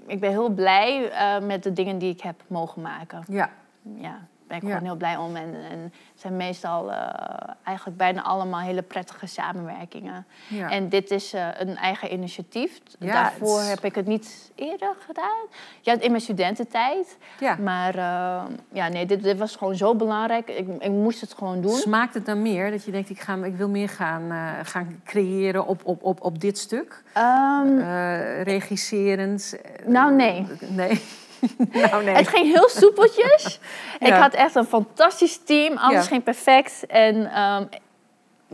ik, 0.07 0.21
ben 0.21 0.31
heel 0.31 0.49
blij 0.49 1.11
uh, 1.11 1.47
met 1.47 1.63
de 1.63 1.73
dingen 1.73 1.99
die 1.99 2.13
ik 2.13 2.21
heb 2.21 2.43
mogen 2.47 2.83
maken. 2.83 3.25
Ja. 3.29 3.51
Ja 3.99 4.19
ben 4.49 4.57
ik 4.57 4.63
gewoon 4.63 4.85
heel 4.85 4.97
blij 4.97 5.17
om. 5.17 5.37
En, 5.37 5.55
en 5.71 5.83
het 5.83 6.21
zijn 6.21 6.37
meestal 6.37 6.91
uh, 6.91 6.97
eigenlijk 7.63 7.97
bijna 7.97 8.23
allemaal 8.23 8.61
hele 8.61 8.83
prettige 8.83 9.27
samenwerkingen. 9.27 10.27
Ja. 10.49 10.71
En 10.71 10.89
dit 10.89 11.11
is 11.11 11.35
uh, 11.35 11.49
een 11.59 11.77
eigen 11.77 12.13
initiatief. 12.13 12.81
Ja, 12.99 13.13
Daarvoor 13.13 13.61
heb 13.61 13.85
ik 13.85 13.95
het 13.95 14.07
niet 14.07 14.53
eerder 14.55 14.95
gedaan. 15.07 15.47
Ja, 15.81 16.01
in 16.01 16.11
mijn 16.11 16.23
studententijd. 16.23 17.19
Ja. 17.41 17.57
Maar 17.57 17.97
uh, 17.97 18.43
ja, 18.73 18.89
nee, 18.89 19.07
dit, 19.07 19.23
dit, 19.23 19.39
was 19.39 19.57
gewoon 19.57 19.77
zo 19.77 19.95
belangrijk. 19.95 20.49
Ik, 20.49 20.69
ik, 20.79 20.91
moest 20.91 21.21
het 21.21 21.35
gewoon 21.35 21.61
doen. 21.61 21.75
Smaakt 21.75 22.15
het 22.15 22.27
dan 22.27 22.43
meer 22.43 22.71
dat 22.71 22.85
je 22.85 22.91
denkt, 22.91 23.11
ik, 23.11 23.21
ga, 23.21 23.35
ik 23.45 23.57
wil 23.57 23.69
meer 23.69 23.89
gaan, 23.89 24.33
gaan 24.65 25.01
creëren 25.05 25.67
op, 25.67 25.81
op, 25.85 26.03
op, 26.03 26.21
op 26.21 26.41
dit 26.41 26.59
stuk? 26.59 27.03
Um, 27.17 27.79
regisserend? 28.43 29.57
Nou, 29.87 30.15
nee. 30.15 30.47
Nee. 30.69 31.03
nou, 31.91 32.05
nee. 32.05 32.15
Het 32.15 32.29
ging 32.29 32.53
heel 32.53 32.69
soepeltjes. 32.69 33.61
Ik 34.01 34.13
had 34.13 34.35
echt 34.35 34.55
een 34.55 34.65
fantastisch 34.65 35.41
team. 35.45 35.77
Alles 35.77 36.07
ging 36.07 36.23
perfect. 36.23 36.87
En 36.87 37.43
um, 37.43 37.69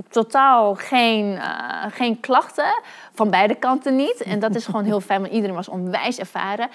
totaal 0.09 0.74
geen, 0.74 1.33
uh, 1.33 1.85
geen 1.90 2.20
klachten. 2.20 2.81
Van 3.14 3.31
beide 3.31 3.55
kanten 3.55 3.96
niet. 3.96 4.22
En 4.22 4.38
dat 4.38 4.55
is 4.55 4.64
gewoon 4.64 4.85
heel 4.85 5.00
fijn, 5.11 5.20
want 5.20 5.33
iedereen 5.33 5.57
was 5.57 5.68
onwijs 5.68 6.18
ervaren. 6.18 6.68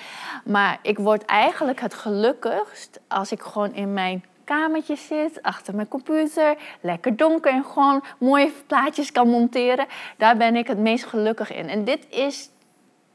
Maar 0.45 0.79
ik 0.81 0.97
word 0.97 1.25
eigenlijk 1.25 1.81
het 1.81 1.93
gelukkigst 1.93 2.99
als 3.07 3.31
ik 3.31 3.41
gewoon 3.41 3.73
in 3.73 3.93
mijn 3.93 4.23
kamertje 4.43 4.95
zit, 4.95 5.41
achter 5.41 5.75
mijn 5.75 5.87
computer, 5.87 6.55
lekker 6.81 7.15
donker 7.15 7.51
en 7.51 7.65
gewoon 7.65 8.03
mooie 8.19 8.51
plaatjes 8.67 9.11
kan 9.11 9.29
monteren. 9.29 9.85
Daar 10.17 10.37
ben 10.37 10.55
ik 10.55 10.67
het 10.67 10.77
meest 10.77 11.05
gelukkig 11.05 11.53
in. 11.53 11.69
En 11.69 11.83
dit 11.83 12.05
is 12.09 12.49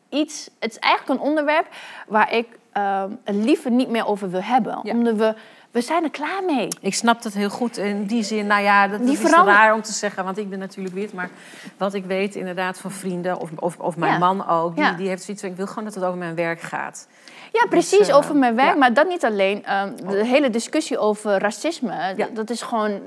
iets, 0.08 0.50
het 0.58 0.70
is 0.70 0.78
eigenlijk 0.78 1.20
een 1.20 1.28
onderwerp 1.28 1.66
waar 2.06 2.32
ik 2.32 2.46
uh, 2.76 3.04
liever 3.24 3.70
niet 3.70 3.88
meer 3.88 4.06
over 4.06 4.30
wil 4.30 4.42
hebben. 4.42 4.78
Omdat 4.82 5.16
we, 5.16 5.34
we 5.70 5.80
zijn 5.80 6.04
er 6.04 6.10
klaar 6.10 6.44
mee. 6.46 6.68
Ik 6.80 6.94
snap 6.94 7.22
dat 7.22 7.32
heel 7.32 7.50
goed. 7.50 7.76
In 7.76 8.04
die 8.04 8.22
zin, 8.22 8.46
nou 8.46 8.62
ja, 8.62 8.88
dat, 8.88 9.00
is 9.00 9.22
raar 9.22 9.74
om 9.74 9.82
te 9.82 9.92
zeggen, 9.92 10.24
want 10.24 10.38
ik 10.38 10.50
ben 10.50 10.58
natuurlijk 10.58 10.94
wit. 10.94 11.12
Maar 11.12 11.30
wat 11.76 11.94
ik 11.94 12.04
weet 12.04 12.34
inderdaad 12.34 12.78
van 12.78 12.90
vrienden, 12.90 13.40
of, 13.40 13.50
of, 13.56 13.78
of 13.78 13.96
mijn 13.96 14.18
man 14.18 14.48
ook, 14.48 14.76
die, 14.76 14.94
die 14.94 15.08
heeft 15.08 15.22
zoiets 15.22 15.42
van, 15.42 15.50
ik 15.50 15.56
wil 15.56 15.66
gewoon 15.66 15.84
dat 15.84 15.94
het 15.94 16.04
over 16.04 16.18
mijn 16.18 16.34
werk 16.34 16.60
gaat. 16.60 17.08
Ja, 17.52 17.66
precies, 17.68 17.98
dus, 17.98 18.08
uh, 18.08 18.16
over 18.16 18.36
mijn 18.36 18.54
werk. 18.54 18.76
Maar 18.76 18.94
dat 18.94 19.08
niet 19.08 19.24
alleen. 19.24 19.64
Uh, 19.68 19.82
de 20.08 20.24
hele 20.24 20.50
discussie 20.50 20.98
over 20.98 21.38
racisme, 21.38 22.28
dat 22.32 22.50
is 22.50 22.62
gewoon... 22.62 23.00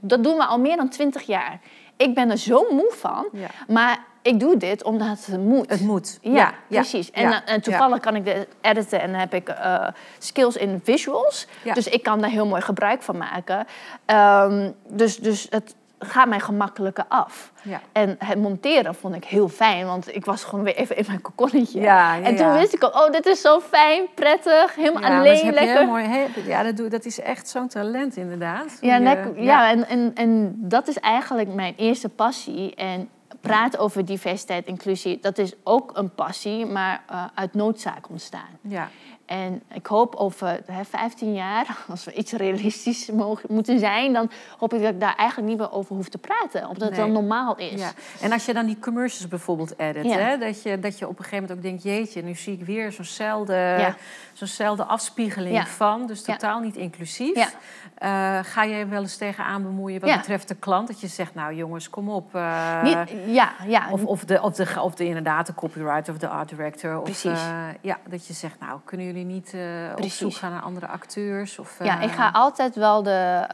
Dat 0.00 0.22
doen 0.22 0.36
we 0.36 0.44
al 0.44 0.58
meer 0.58 0.76
dan 0.76 0.88
twintig 0.88 1.22
jaar. 1.22 1.60
Ik 1.96 2.14
ben 2.14 2.30
er 2.30 2.38
zo 2.38 2.66
moe 2.70 2.92
van. 2.92 3.26
Maar 3.68 3.98
ik 4.24 4.40
doe 4.40 4.56
dit 4.56 4.82
omdat 4.82 5.26
het 5.26 5.40
moet. 5.40 5.70
Het 5.70 5.80
moet. 5.80 6.18
Ja, 6.22 6.54
precies. 6.68 7.10
En, 7.10 7.32
eh, 7.32 7.38
en, 7.44 7.60
toevallig 7.60 8.00
kan 8.00 8.16
ik 8.16 8.24
dit 8.24 8.48
editen 8.60 9.00
en 9.00 9.14
heb 9.14 9.34
ik 9.34 9.48
uh, 9.48 9.88
skills 10.18 10.56
in 10.56 10.80
visuals. 10.84 11.46
Dus 11.74 11.88
ik 11.88 12.02
kan 12.02 12.20
daar 12.20 12.30
heel 12.30 12.46
mooi 12.46 12.62
gebruik 12.62 13.02
van 13.02 13.16
maken. 13.16 13.66
Um, 14.06 14.74
dus, 14.88 15.16
dus 15.16 15.46
het 15.50 15.74
gaat 15.98 16.28
mij 16.28 16.40
gemakkelijker 16.40 17.04
af. 17.08 17.52
Ja. 17.62 17.80
En 17.92 18.16
het 18.18 18.38
monteren 18.38 18.94
vond 18.94 19.14
ik 19.14 19.24
heel 19.24 19.48
fijn, 19.48 19.86
want 19.86 20.14
ik 20.14 20.24
was 20.24 20.44
gewoon 20.44 20.64
weer 20.64 20.76
even 20.76 20.96
in 20.96 21.04
mijn 21.06 21.20
kokonnetje. 21.20 21.80
Ja, 21.80 22.20
en 22.20 22.36
toen 22.36 22.52
wist 22.52 22.74
ik 22.74 22.82
al, 22.82 23.06
oh, 23.06 23.12
dit 23.12 23.26
is 23.26 23.40
zo 23.40 23.60
fijn, 23.60 24.06
prettig, 24.14 24.74
helemaal 24.74 25.02
alleen, 25.02 25.52
lekker. 25.52 25.78
Heel 25.78 25.86
mooi, 25.86 26.28
ja, 26.46 26.62
dat, 26.62 26.76
doe, 26.76 26.88
dat 26.88 27.04
is 27.04 27.20
echt 27.20 27.48
zo'n 27.48 27.68
talent 27.68 28.16
inderdaad. 28.16 28.78
Ja, 28.80 28.96
je, 28.96 29.32
ja. 29.36 29.70
en, 29.70 29.88
en, 29.88 30.10
en 30.14 30.54
dat 30.56 30.88
is 30.88 30.98
eigenlijk 30.98 31.54
mijn 31.54 31.74
eerste 31.76 32.08
passie. 32.08 32.74
En 32.74 33.08
praten 33.48 33.78
over 33.78 34.04
diversiteit, 34.04 34.66
inclusie, 34.66 35.18
dat 35.20 35.38
is 35.38 35.52
ook 35.62 35.90
een 35.94 36.14
passie, 36.14 36.66
maar 36.66 37.02
uh, 37.10 37.24
uit 37.34 37.54
noodzaak 37.54 38.08
ontstaan. 38.08 38.58
Ja. 38.60 38.88
En 39.26 39.62
ik 39.72 39.86
hoop 39.86 40.14
over 40.14 40.60
hè, 40.66 40.84
15 40.84 41.34
jaar, 41.34 41.78
als 41.88 42.04
we 42.04 42.12
iets 42.12 42.32
realistisch 42.32 43.10
mogen, 43.10 43.48
moeten 43.52 43.78
zijn, 43.78 44.12
dan 44.12 44.30
hoop 44.58 44.74
ik 44.74 44.82
dat 44.82 44.92
ik 44.92 45.00
daar 45.00 45.16
eigenlijk 45.16 45.48
niet 45.48 45.58
meer 45.58 45.72
over 45.72 45.96
hoef 45.96 46.08
te 46.08 46.18
praten. 46.18 46.68
Omdat 46.68 46.88
het 46.88 46.96
dan 46.96 47.12
normaal 47.12 47.56
is. 47.56 47.80
Ja. 47.80 47.92
En 48.20 48.32
als 48.32 48.46
je 48.46 48.52
dan 48.52 48.66
die 48.66 48.78
commercials 48.78 49.28
bijvoorbeeld 49.28 49.78
edit, 49.78 50.12
hè, 50.14 50.38
dat, 50.38 50.62
je, 50.62 50.78
dat 50.78 50.98
je 50.98 51.08
op 51.08 51.18
een 51.18 51.24
gegeven 51.24 51.42
moment 51.42 51.58
ook 51.58 51.62
denkt, 51.62 51.82
jeetje, 51.82 52.22
nu 52.22 52.34
zie 52.34 52.52
ik 52.52 52.64
weer 52.64 52.92
zo'nzelfde 52.92 53.94
zo'nzelfde 54.32 54.84
afspiegeling 54.84 55.68
van, 55.68 56.06
dus 56.06 56.22
totaal 56.22 56.60
niet 56.60 56.76
inclusief. 56.76 57.56
Uh, 58.04 58.38
ga 58.42 58.62
je 58.62 58.86
wel 58.86 59.00
eens 59.00 59.16
tegenaan 59.16 59.62
bemoeien 59.62 60.00
wat 60.00 60.16
betreft 60.16 60.48
de 60.48 60.54
klant? 60.54 60.88
Dat 60.88 61.00
je 61.00 61.06
zegt, 61.06 61.34
nou 61.34 61.54
jongens, 61.54 61.90
kom 61.90 62.08
op. 62.08 62.34
Uh, 62.34 62.82
niet, 62.82 62.96
ja, 63.26 63.52
ja. 63.66 63.90
Of, 63.90 64.04
of, 64.04 64.24
de, 64.24 64.42
of, 64.42 64.54
de, 64.54 64.80
of 64.80 64.94
de 64.94 65.04
inderdaad 65.04 65.46
de 65.46 65.54
copywriter 65.54 66.12
of 66.12 66.18
de 66.18 66.28
art 66.28 66.48
director. 66.48 67.00
Of, 67.00 67.24
uh, 67.24 67.32
ja, 67.80 67.98
dat 68.08 68.26
je 68.26 68.32
zegt, 68.32 68.60
nou, 68.60 68.80
kunnen 68.84 69.06
jullie 69.06 69.24
niet 69.24 69.54
op 69.96 70.08
zoek 70.08 70.34
gaan 70.34 70.50
naar 70.50 70.62
andere 70.62 70.86
acteurs? 70.86 71.58
Of, 71.58 71.76
ja, 71.82 72.00
ik 72.00 72.10
ga 72.10 72.30
altijd 72.32 72.74
wel 72.74 73.02
de... 73.02 73.46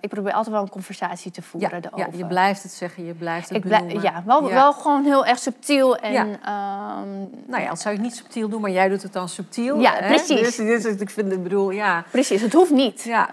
ik 0.00 0.08
probeer 0.08 0.32
altijd 0.32 0.54
wel 0.54 0.62
een 0.62 0.70
conversatie 0.70 1.30
te 1.30 1.42
voeren 1.42 1.82
ja, 1.82 1.90
ja, 1.96 2.08
je 2.16 2.26
blijft 2.26 2.62
het 2.62 2.72
zeggen, 2.72 3.04
je 3.04 3.14
blijft 3.14 3.48
het 3.48 3.64
ik 3.64 4.02
Ja, 4.02 4.22
wel, 4.26 4.48
wel 4.48 4.72
gewoon 4.72 5.04
heel 5.04 5.26
erg 5.26 5.38
subtiel. 5.38 5.96
En. 5.96 6.14
Um, 6.16 7.30
nou 7.46 7.62
ja, 7.62 7.68
dat 7.68 7.80
zou 7.80 7.94
je 7.94 8.00
niet 8.00 8.16
subtiel 8.16 8.48
doen, 8.48 8.60
maar 8.60 8.70
jij 8.70 8.88
doet 8.88 9.02
het 9.02 9.12
dan 9.12 9.28
subtiel. 9.28 9.80
Ja, 9.80 9.92
hè? 9.94 10.06
precies. 10.06 10.56
Dus, 10.56 10.82
dus, 10.82 11.00
ik 11.00 11.10
vind, 11.10 11.42
bedoel, 11.42 11.70
ja. 11.70 12.04
Precies, 12.10 12.40
het 12.40 12.52
hoeft 12.52 12.70
niet. 12.70 13.02
Ja. 13.02 13.28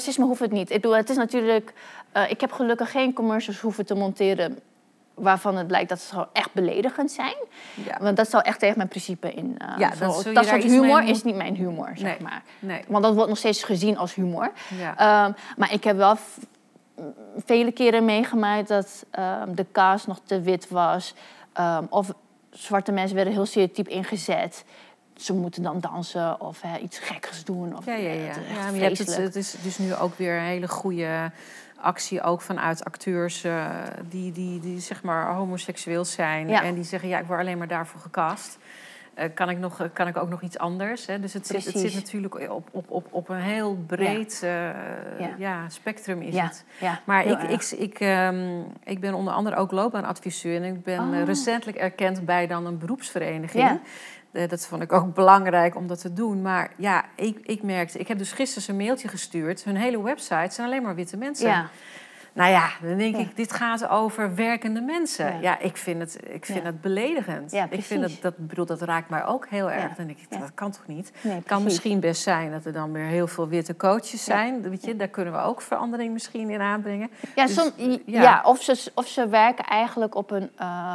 Racisme 0.00 0.24
hoeft 0.24 0.40
het 0.40 0.52
niet. 0.52 0.70
Ik 0.70 0.80
bedoel, 0.80 0.96
het 0.96 1.10
is 1.10 1.16
natuurlijk... 1.16 1.72
Uh, 2.16 2.30
ik 2.30 2.40
heb 2.40 2.52
gelukkig 2.52 2.90
geen 2.90 3.12
commercials 3.12 3.60
hoeven 3.60 3.86
te 3.86 3.94
monteren 3.94 4.58
waarvan 5.14 5.56
het 5.56 5.66
blijkt 5.66 5.88
dat 5.88 6.00
ze 6.00 6.08
gewoon 6.08 6.28
echt 6.32 6.52
beledigend 6.52 7.10
zijn. 7.10 7.34
Ja. 7.74 7.98
Want 8.00 8.16
dat 8.16 8.30
zou 8.30 8.42
echt 8.42 8.58
tegen 8.58 8.76
mijn 8.76 8.88
principe 8.88 9.32
in. 9.32 9.56
Uh, 9.62 9.78
ja, 9.78 9.94
zo, 9.94 10.22
dat, 10.22 10.34
dat 10.34 10.46
soort 10.46 10.62
humor 10.62 11.02
is 11.02 11.22
niet 11.22 11.34
mijn 11.34 11.54
humor, 11.54 11.90
zeg 11.94 12.20
maar. 12.20 12.42
Nee. 12.58 12.84
Want 12.88 13.04
dat 13.04 13.14
wordt 13.14 13.28
nog 13.28 13.38
steeds 13.38 13.64
gezien 13.64 13.98
als 13.98 14.14
humor. 14.14 14.52
Ja. 14.78 15.26
Um, 15.26 15.34
maar 15.56 15.72
ik 15.72 15.84
heb 15.84 15.96
wel 15.96 16.16
vele 17.36 17.72
keren 17.72 18.04
meegemaakt 18.04 18.68
dat 18.68 19.04
um, 19.18 19.54
de 19.54 19.66
kaas 19.72 20.06
nog 20.06 20.20
te 20.24 20.40
wit 20.40 20.68
was. 20.68 21.14
Um, 21.60 21.86
of 21.90 22.12
zwarte 22.50 22.92
mensen 22.92 23.16
werden 23.16 23.34
heel 23.34 23.46
stereotyp 23.46 23.88
ingezet 23.88 24.64
ze 25.20 25.34
moeten 25.34 25.62
dan 25.62 25.80
dansen 25.80 26.40
of 26.40 26.60
hè, 26.60 26.78
iets 26.78 26.98
gekkers 26.98 27.44
doen. 27.44 27.76
Of, 27.76 27.84
ja, 27.84 27.94
ja, 27.94 28.12
ja. 28.12 28.24
ja 28.24 28.64
maar 28.64 28.74
je 28.74 28.82
hebt 28.82 28.98
het, 28.98 29.16
het 29.16 29.36
is 29.36 29.56
dus 29.62 29.78
nu 29.78 29.94
ook 29.94 30.14
weer 30.18 30.36
een 30.36 30.44
hele 30.44 30.68
goede 30.68 31.30
actie 31.80 32.22
ook 32.22 32.40
vanuit 32.40 32.84
acteurs 32.84 33.44
uh, 33.44 33.66
die, 34.08 34.32
die, 34.32 34.60
die 34.60 34.80
zeg 34.80 35.02
maar 35.02 35.34
homoseksueel 35.34 36.04
zijn 36.04 36.50
en 36.50 36.74
die 36.74 36.84
zeggen 36.84 37.08
ja 37.08 37.18
ik 37.18 37.26
word 37.26 37.40
alleen 37.40 37.58
maar 37.58 37.68
daarvoor 37.68 38.00
gecast. 38.00 38.58
Uh, 39.18 39.24
kan, 39.34 39.50
ik 39.50 39.58
nog, 39.58 39.88
kan 39.92 40.06
ik 40.06 40.16
ook 40.16 40.28
nog 40.28 40.42
iets 40.42 40.58
anders? 40.58 41.06
Hè? 41.06 41.20
Dus 41.20 41.32
het, 41.32 41.48
het, 41.48 41.62
zit 41.62 41.94
natuurlijk 41.94 42.50
op, 42.50 42.68
op, 42.70 42.90
op, 42.90 43.06
op 43.10 43.28
een 43.28 43.40
heel 43.40 43.84
breed 43.86 44.40
uh, 44.44 44.50
ja. 44.50 45.34
ja. 45.38 45.68
spectrum 45.68 46.22
is 46.22 46.38
het. 46.38 46.64
maar 47.04 47.26
ik, 47.26 47.42
ik, 47.42 47.62
ik, 47.62 48.00
um, 48.00 48.64
ik 48.84 49.00
ben 49.00 49.14
onder 49.14 49.32
andere 49.32 49.56
ook 49.56 49.70
loopbaanadviseur 49.70 50.56
en 50.56 50.74
ik 50.74 50.82
ben 50.82 51.00
oh. 51.00 51.24
recentelijk 51.24 51.78
erkend 51.78 52.24
bij 52.24 52.46
dan 52.46 52.66
een 52.66 52.78
beroepsvereniging. 52.78 53.80
Uh, 54.32 54.48
dat 54.48 54.66
vond 54.66 54.82
ik 54.82 54.92
ook 54.92 55.14
belangrijk 55.14 55.76
om 55.76 55.86
dat 55.86 56.00
te 56.00 56.12
doen. 56.12 56.42
Maar 56.42 56.72
ja, 56.76 57.04
ik, 57.14 57.38
ik 57.42 57.62
merkte, 57.62 57.98
ik 57.98 58.08
heb 58.08 58.18
dus 58.18 58.32
gisteren 58.32 58.68
een 58.68 58.84
mailtje 58.84 59.08
gestuurd. 59.08 59.64
Hun 59.64 59.76
hele 59.76 60.02
website 60.02 60.54
zijn 60.54 60.66
alleen 60.66 60.82
maar 60.82 60.94
witte 60.94 61.16
mensen. 61.16 61.48
Ja. 61.48 61.68
Nou 62.32 62.50
ja, 62.50 62.70
dan 62.82 62.96
denk 62.96 63.16
ik, 63.16 63.36
dit 63.36 63.52
gaat 63.52 63.88
over 63.88 64.34
werkende 64.34 64.80
mensen. 64.80 65.40
Ja, 65.40 65.58
ik 65.58 65.76
vind 65.76 66.00
het, 66.00 66.18
ik 66.30 66.44
vind 66.44 66.64
het 66.64 66.80
beledigend. 66.80 67.52
ik 67.52 67.82
vind 67.82 68.02
het, 68.02 68.22
dat, 68.22 68.36
bedoel, 68.36 68.66
dat 68.66 68.82
raakt 68.82 69.08
mij 69.08 69.24
ook 69.24 69.48
heel 69.48 69.70
erg. 69.70 69.94
Dan 69.94 70.06
denk 70.06 70.18
ik, 70.18 70.40
dat 70.40 70.54
kan 70.54 70.70
toch 70.70 70.86
niet? 70.86 71.12
het 71.20 71.44
kan 71.44 71.62
misschien 71.62 72.00
best 72.00 72.22
zijn 72.22 72.50
dat 72.50 72.64
er 72.64 72.72
dan 72.72 72.92
weer 72.92 73.04
heel 73.04 73.26
veel 73.26 73.48
witte 73.48 73.76
coaches 73.76 74.24
zijn. 74.24 74.62
Weet 74.70 74.84
je, 74.84 74.96
daar 74.96 75.08
kunnen 75.08 75.32
we 75.32 75.40
ook 75.40 75.60
verandering 75.62 76.12
misschien 76.12 76.50
in 76.50 76.60
aanbrengen. 76.60 77.10
Ja, 77.34 77.46
dus, 77.46 77.54
som, 77.54 77.70
ja. 78.06 78.42
of, 78.44 78.62
ze, 78.62 78.90
of 78.94 79.06
ze 79.06 79.28
werken 79.28 79.64
eigenlijk 79.64 80.14
op 80.14 80.30
een... 80.30 80.50
Uh, 80.60 80.94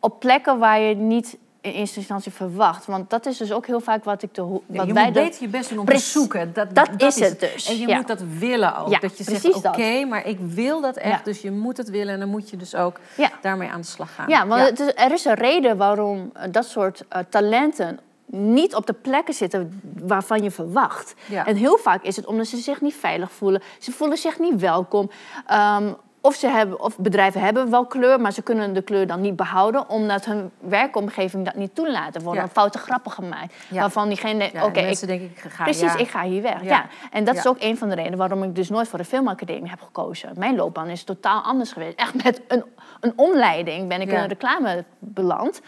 op 0.00 0.20
plekken 0.20 0.58
waar 0.58 0.80
je 0.80 0.94
niet 0.94 1.38
in 1.66 1.72
eerste 1.72 1.98
instantie 1.98 2.32
verwacht. 2.32 2.86
Want 2.86 3.10
dat 3.10 3.26
is 3.26 3.36
dus 3.36 3.52
ook 3.52 3.66
heel 3.66 3.80
vaak 3.80 4.04
wat 4.04 4.22
ik 4.22 4.34
de 4.34 4.42
wat 4.42 4.62
ja, 4.66 4.82
je 4.82 4.92
wij 4.92 5.04
moet 5.04 5.12
beter 5.12 5.42
je 5.42 5.48
best 5.48 5.68
doen 5.68 5.78
om 5.78 5.86
te 5.86 5.98
zoeken. 5.98 6.52
Dat, 6.52 6.74
dat, 6.74 6.90
is 6.96 7.20
het 7.20 7.40
dus. 7.40 7.68
En 7.68 7.78
je 7.78 7.94
moet 7.94 8.06
dat 8.06 8.22
willen 8.38 8.76
ook. 8.76 9.00
dat 9.00 9.18
je 9.18 9.24
zegt, 9.24 9.54
oké, 9.54 10.04
maar 10.04 10.26
ik 10.26 10.38
wil 10.40 10.80
dat 10.80 10.96
echt. 10.96 11.24
Dus 11.24 11.40
je 11.40 11.50
moet 11.50 11.76
het 11.76 11.90
willen 11.90 12.14
en 12.14 12.20
dan 12.20 12.28
moet 12.28 12.50
je 12.50 12.56
dus 12.56 12.74
ook 12.74 13.00
daarmee 13.40 13.68
aan 13.68 13.80
de 13.80 13.86
slag 13.86 14.14
gaan. 14.14 14.28
Ja, 14.28 14.46
want 14.46 14.80
is, 14.80 14.92
er 14.94 15.12
is 15.12 15.24
een 15.24 15.34
reden 15.34 15.76
waarom 15.76 16.30
eh, 16.34 16.42
dat 16.50 16.66
soort 16.66 17.04
uh, 17.12 17.18
talenten 17.28 18.00
niet 18.26 18.74
op 18.74 18.86
de 18.86 18.92
plekken 18.92 19.34
zitten 19.34 19.80
waarvan 19.98 20.42
je 20.42 20.50
verwacht. 20.50 21.14
En 21.44 21.56
heel 21.56 21.78
vaak 21.78 22.02
is 22.02 22.16
het 22.16 22.26
omdat 22.26 22.46
ze 22.46 22.56
zich 22.56 22.80
niet 22.80 22.94
veilig 22.94 23.32
voelen. 23.32 23.62
Ze 23.78 23.92
voelen 23.92 24.18
zich 24.18 24.38
niet 24.38 24.60
welkom. 24.60 25.10
Um, 25.52 25.96
of, 26.26 26.34
ze 26.34 26.48
hebben, 26.48 26.80
of 26.80 26.98
bedrijven 26.98 27.40
hebben 27.40 27.70
wel 27.70 27.86
kleur, 27.86 28.20
maar 28.20 28.32
ze 28.32 28.42
kunnen 28.42 28.72
de 28.72 28.82
kleur 28.82 29.06
dan 29.06 29.20
niet 29.20 29.36
behouden, 29.36 29.88
omdat 29.88 30.24
hun 30.24 30.50
werkomgeving 30.58 31.44
dat 31.44 31.54
niet 31.54 31.74
toelaat. 31.74 32.14
Er 32.14 32.22
worden 32.22 32.48
foute 32.48 32.78
grappen 32.78 33.12
gemaakt. 33.12 33.54
Waarvan 33.70 34.08
diegene. 34.08 34.50
Ja, 34.52 34.64
Oké, 34.64 34.80
ik, 34.80 35.06
denk 35.06 35.20
ik 35.20 35.38
ga. 35.48 35.64
Precies, 35.64 35.94
ik 35.94 36.08
ga 36.08 36.22
hier 36.22 36.42
weg. 36.42 36.62
Ja. 36.62 36.86
En 37.10 37.24
dat 37.24 37.36
is 37.36 37.46
ook 37.46 37.56
een 37.58 37.78
van 37.78 37.88
de 37.88 37.94
redenen 37.94 38.18
waarom 38.18 38.42
ik 38.42 38.54
dus 38.54 38.68
nooit 38.68 38.88
voor 38.88 38.98
de 38.98 39.04
filmacademie 39.04 39.70
heb 39.70 39.80
gekozen. 39.80 40.30
Mijn 40.36 40.56
loopbaan 40.56 40.88
is 40.88 41.04
totaal 41.04 41.42
anders 41.42 41.72
geweest. 41.72 41.98
Echt 41.98 42.24
met 42.24 42.40
een, 42.48 42.64
een 43.00 43.12
omleiding 43.16 43.88
ben 43.88 44.00
ik 44.00 44.08
in 44.08 44.18
een 44.18 44.28
reclame 44.28 44.84
beland. 44.98 45.60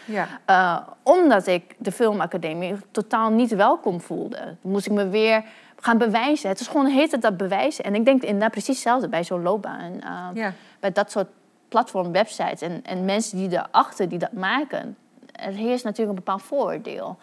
Uh, 0.50 0.78
omdat 1.02 1.46
ik 1.46 1.74
de 1.78 1.92
filmacademie 1.92 2.74
totaal 2.90 3.30
niet 3.30 3.54
welkom 3.54 4.00
voelde. 4.00 4.56
Moest 4.60 4.86
ik 4.86 4.92
me 4.92 5.08
weer 5.08 5.44
gaan 5.80 5.98
bewijzen. 5.98 6.48
Het 6.48 6.60
is 6.60 6.66
gewoon 6.66 6.86
heet 6.86 7.20
dat 7.20 7.36
bewijzen. 7.36 7.84
En 7.84 7.94
ik 7.94 8.04
denk 8.04 8.22
inderdaad 8.22 8.50
precies 8.50 8.74
hetzelfde 8.74 9.08
bij 9.08 9.24
zo'n 9.24 9.42
loopbaan. 9.42 9.92
Uh, 10.04 10.28
Bij 10.80 10.92
dat 10.92 11.10
soort 11.10 11.28
platform, 11.68 12.12
websites 12.12 12.60
en, 12.60 12.82
en 12.84 13.04
mensen 13.04 13.38
die 13.38 13.50
erachter 13.50 14.08
die 14.08 14.18
dat 14.18 14.32
maken. 14.32 14.96
Er 15.32 15.52
heerst 15.52 15.84
natuurlijk 15.84 16.18
een 16.18 16.24
bepaald 16.24 16.42
vooroordeel. 16.42 17.18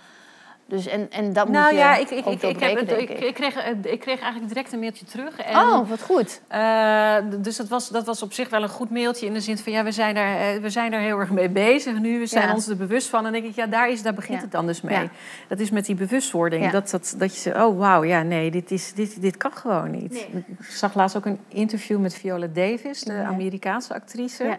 Dus 0.67 0.87
en, 0.87 1.11
en 1.11 1.33
dat 1.33 1.49
nou, 1.49 1.63
moet 1.63 1.73
je 1.73 1.77
ja, 1.77 1.95
ik, 1.95 2.09
ik, 2.09 2.25
ik, 2.25 2.41
ik, 2.41 2.59
heb, 2.59 2.91
ik, 2.91 3.09
ik, 3.09 3.33
kreeg, 3.33 3.55
eh, 3.55 3.71
ik 3.81 3.99
kreeg 3.99 4.19
eigenlijk 4.19 4.47
direct 4.47 4.73
een 4.73 4.79
mailtje 4.79 5.05
terug. 5.05 5.37
En, 5.37 5.55
oh, 5.55 5.89
wat 5.89 6.01
goed. 6.01 6.41
Uh, 6.51 7.17
dus 7.37 7.55
dat 7.55 7.67
was, 7.67 7.89
dat 7.89 8.05
was 8.05 8.21
op 8.21 8.33
zich 8.33 8.49
wel 8.49 8.63
een 8.63 8.69
goed 8.69 8.89
mailtje 8.89 9.25
in 9.25 9.33
de 9.33 9.39
zin 9.39 9.57
van... 9.57 9.71
ja, 9.71 9.83
we 9.83 9.91
zijn 9.91 10.15
er, 10.15 10.61
we 10.61 10.69
zijn 10.69 10.93
er 10.93 10.99
heel 10.99 11.19
erg 11.19 11.29
mee 11.29 11.49
bezig 11.49 11.99
nu. 11.99 12.19
We 12.19 12.25
zijn 12.25 12.53
ons 12.53 12.67
er 12.67 12.77
bewust 12.77 13.07
van. 13.07 13.25
En 13.25 13.31
dan 13.31 13.41
denk 13.41 13.53
ik, 13.53 13.55
ja, 13.55 13.65
daar, 13.65 13.89
is, 13.89 14.01
daar 14.01 14.13
begint 14.13 14.41
het 14.41 14.51
dan 14.51 14.65
dus 14.65 14.81
mee. 14.81 15.09
Dat 15.47 15.59
is 15.59 15.69
met 15.69 15.85
die 15.85 15.95
bewustwording. 15.95 16.71
Dat, 16.71 16.89
dat, 16.89 17.15
dat 17.17 17.33
je 17.35 17.39
zegt, 17.39 17.57
oh 17.57 17.77
wauw, 17.77 18.03
ja, 18.03 18.21
nee, 18.21 18.51
dit, 18.51 18.71
is, 18.71 18.93
dit, 18.93 19.21
dit 19.21 19.37
kan 19.37 19.51
gewoon 19.53 19.91
niet. 19.91 20.27
Ik 20.33 20.65
zag 20.69 20.95
laatst 20.95 21.17
ook 21.17 21.25
een 21.25 21.39
interview 21.47 21.99
met 21.99 22.15
Viola 22.15 22.47
Davis, 22.47 23.01
de 23.01 23.13
Amerikaanse 23.13 23.93
actrice... 23.93 24.57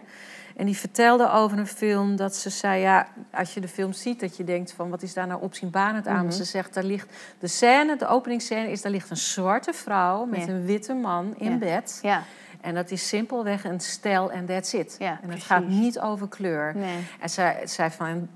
En 0.57 0.65
die 0.65 0.77
vertelde 0.77 1.31
over 1.31 1.57
een 1.57 1.67
film 1.67 2.15
dat 2.15 2.35
ze 2.35 2.49
zei: 2.49 2.81
ja, 2.81 3.07
als 3.31 3.53
je 3.53 3.59
de 3.59 3.67
film 3.67 3.93
ziet, 3.93 4.19
dat 4.19 4.37
je 4.37 4.43
denkt 4.43 4.71
van 4.71 4.89
wat 4.89 5.01
is 5.01 5.13
daar 5.13 5.27
nou 5.27 5.41
opzienbarend 5.41 6.07
aan? 6.07 6.25
Mm 6.25 6.31
Ze 6.31 6.43
zegt: 6.43 6.73
daar 6.73 6.83
ligt 6.83 7.13
de 7.39 7.47
scène, 7.47 7.95
de 7.95 8.07
openingsscène 8.07 8.71
is: 8.71 8.81
daar 8.81 8.91
ligt 8.91 9.09
een 9.09 9.17
zwarte 9.17 9.73
vrouw 9.73 10.25
met 10.25 10.47
een 10.47 10.65
witte 10.65 10.93
man 10.93 11.35
in 11.37 11.59
bed. 11.59 11.99
Ja. 12.01 12.23
En 12.61 12.75
dat 12.75 12.91
is 12.91 13.07
simpelweg 13.07 13.63
een 13.63 13.79
stijl 13.79 14.31
en 14.31 14.45
that's 14.45 14.73
it. 14.73 14.95
Ja, 14.99 15.19
en 15.23 15.29
het 15.29 15.43
gaat 15.43 15.67
niet 15.67 15.99
over 15.99 16.27
kleur. 16.27 16.75
Nee. 16.75 16.97
En 17.19 17.29
zij 17.29 17.61
zei 17.63 17.89
van, 17.91 18.29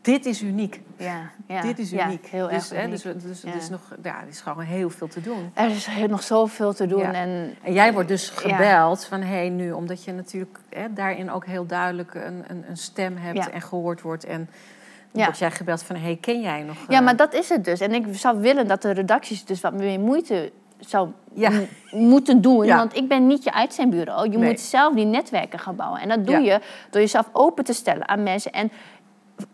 dit 0.00 0.26
is 0.26 0.42
uniek. 0.42 0.80
Ja, 0.96 1.30
ja. 1.46 1.60
Dit 1.60 1.78
is 1.78 1.92
uniek. 1.92 2.26
heel 2.26 2.48
dus, 2.48 2.70
erg 2.70 2.82
hè, 2.82 2.88
dus, 2.88 3.02
dus, 3.02 3.40
dus, 3.40 3.44
is 3.44 3.68
nog, 3.68 3.80
ja, 4.02 4.20
er 4.20 4.28
is 4.28 4.40
gewoon 4.40 4.64
heel 4.64 4.90
veel 4.90 5.08
te 5.08 5.20
doen. 5.20 5.50
Er 5.54 5.70
is 5.70 5.88
nog 6.08 6.22
zoveel 6.22 6.72
te 6.72 6.86
doen. 6.86 7.02
En, 7.02 7.54
en 7.62 7.72
jij 7.72 7.92
wordt 7.92 8.08
dus 8.08 8.28
gebeld 8.28 9.04
van, 9.04 9.20
hé, 9.20 9.26
hey, 9.26 9.48
nu, 9.48 9.72
omdat 9.72 10.04
je 10.04 10.12
natuurlijk 10.12 10.58
hè, 10.68 10.92
daarin 10.92 11.30
ook 11.30 11.46
heel 11.46 11.66
duidelijk 11.66 12.14
een, 12.14 12.44
een, 12.46 12.64
een 12.68 12.76
stem 12.76 13.16
hebt 13.16 13.50
en 13.50 13.62
gehoord 13.62 14.00
wordt. 14.00 14.24
En 14.24 14.48
ja. 15.12 15.24
word 15.24 15.38
jij 15.38 15.50
gebeld 15.50 15.82
van, 15.82 15.96
hé, 15.96 16.02
hey, 16.02 16.18
ken 16.20 16.40
jij 16.40 16.62
nog... 16.62 16.76
Ja, 16.88 17.00
maar 17.00 17.16
dat 17.16 17.34
is 17.34 17.48
het 17.48 17.64
dus. 17.64 17.80
En 17.80 17.92
ik 17.92 18.06
zou 18.10 18.40
willen 18.40 18.66
dat 18.68 18.82
de 18.82 18.90
redacties 18.90 19.44
dus 19.44 19.60
wat 19.60 19.72
meer 19.72 20.00
moeite 20.00 20.52
zou 20.78 21.08
moeten 21.90 22.40
doen. 22.40 22.66
Want 22.66 22.96
ik 22.96 23.08
ben 23.08 23.26
niet 23.26 23.44
je 23.44 23.52
uitzendbureau. 23.52 24.30
Je 24.30 24.38
moet 24.38 24.60
zelf 24.60 24.94
die 24.94 25.04
netwerken 25.04 25.58
gaan 25.58 25.76
bouwen. 25.76 26.00
En 26.00 26.08
dat 26.08 26.26
doe 26.26 26.40
je 26.40 26.60
door 26.90 27.00
jezelf 27.00 27.28
open 27.32 27.64
te 27.64 27.72
stellen 27.72 28.08
aan 28.08 28.22
mensen. 28.22 28.52
En 28.52 28.72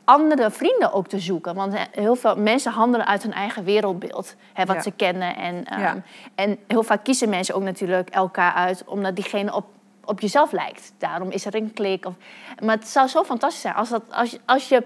andere 0.04 0.50
vrienden 0.50 0.92
ook 0.92 1.08
te 1.08 1.18
zoeken. 1.18 1.54
Want 1.54 1.74
heel 1.90 2.14
veel 2.14 2.36
mensen 2.36 2.72
handelen 2.72 3.06
uit 3.06 3.22
hun 3.22 3.32
eigen 3.32 3.64
wereldbeeld, 3.64 4.34
hè, 4.52 4.64
wat 4.64 4.82
ze 4.82 4.90
kennen. 4.90 5.36
En, 5.36 5.80
um, 5.80 6.02
en 6.34 6.58
heel 6.66 6.82
vaak 6.82 7.04
kiezen 7.04 7.28
mensen 7.28 7.54
ook 7.54 7.62
natuurlijk 7.62 8.10
elkaar 8.10 8.52
uit 8.52 8.84
omdat 8.84 9.16
diegene 9.16 9.54
op, 9.54 9.66
op 10.04 10.20
jezelf 10.20 10.52
lijkt. 10.52 10.92
Daarom 10.98 11.30
is 11.30 11.44
er 11.44 11.54
een 11.54 11.72
klik. 11.72 12.06
Of, 12.06 12.14
maar 12.62 12.76
het 12.76 12.88
zou 12.88 13.08
zo 13.08 13.24
fantastisch 13.24 13.60
zijn 13.60 13.74
als, 13.74 13.88
dat, 13.88 14.02
als, 14.10 14.38
als 14.44 14.68
je 14.68 14.84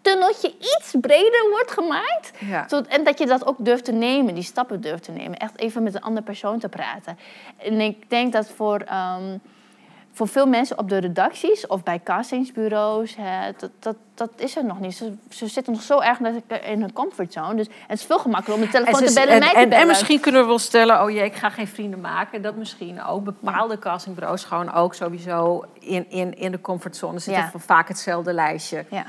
tunneltje 0.00 0.54
iets 0.58 0.94
breder 1.00 1.46
wordt 1.50 1.70
gemaakt. 1.70 2.32
Tot, 2.66 2.86
en 2.86 3.04
dat 3.04 3.18
je 3.18 3.26
dat 3.26 3.46
ook 3.46 3.56
durft 3.58 3.84
te 3.84 3.92
nemen, 3.92 4.34
die 4.34 4.42
stappen 4.42 4.80
durft 4.80 5.02
te 5.02 5.12
nemen. 5.12 5.38
Echt 5.38 5.58
even 5.58 5.82
met 5.82 5.94
een 5.94 6.02
andere 6.02 6.26
persoon 6.26 6.58
te 6.58 6.68
praten. 6.68 7.18
En 7.56 7.80
ik 7.80 8.10
denk 8.10 8.32
dat 8.32 8.50
voor. 8.50 8.84
Um, 9.20 9.40
voor 10.16 10.28
veel 10.28 10.46
mensen 10.46 10.78
op 10.78 10.88
de 10.88 10.98
redacties 10.98 11.66
of 11.66 11.82
bij 11.82 12.00
castingsbureaus, 12.04 13.16
hè, 13.16 13.50
dat, 13.56 13.70
dat, 13.78 13.96
dat 14.14 14.30
is 14.36 14.56
er 14.56 14.64
nog 14.64 14.80
niet. 14.80 14.94
Ze, 14.94 15.12
ze 15.30 15.46
zitten 15.46 15.72
nog 15.72 15.82
zo 15.82 16.00
erg 16.00 16.18
in 16.64 16.80
hun 16.80 16.92
comfortzone. 16.92 17.54
Dus 17.54 17.66
het 17.86 17.98
is 17.98 18.04
veel 18.04 18.18
gemakkelijker 18.18 18.64
om 18.64 18.70
de 18.70 18.78
telefoon 18.78 19.06
te 19.06 19.14
bellen 19.14 19.32
en, 19.32 19.38
mij 19.38 19.48
te 19.48 19.54
bellen. 19.54 19.78
En 19.78 19.86
misschien 19.86 20.20
kunnen 20.20 20.40
we 20.40 20.46
wel 20.46 20.58
stellen, 20.58 21.02
oh 21.02 21.10
jee, 21.10 21.24
ik 21.24 21.34
ga 21.34 21.50
geen 21.50 21.68
vrienden 21.68 22.00
maken. 22.00 22.42
Dat 22.42 22.56
misschien 22.56 23.02
ook. 23.02 23.24
Bepaalde 23.24 23.78
castingbureaus 23.78 24.44
gewoon 24.44 24.72
ook 24.72 24.94
sowieso 24.94 25.64
in, 25.80 26.10
in, 26.10 26.38
in 26.38 26.50
de 26.50 26.60
comfortzone 26.60 27.18
zitten 27.18 27.50
ja. 27.52 27.58
vaak 27.58 27.88
hetzelfde 27.88 28.32
lijstje. 28.32 28.84
Ja. 28.90 29.06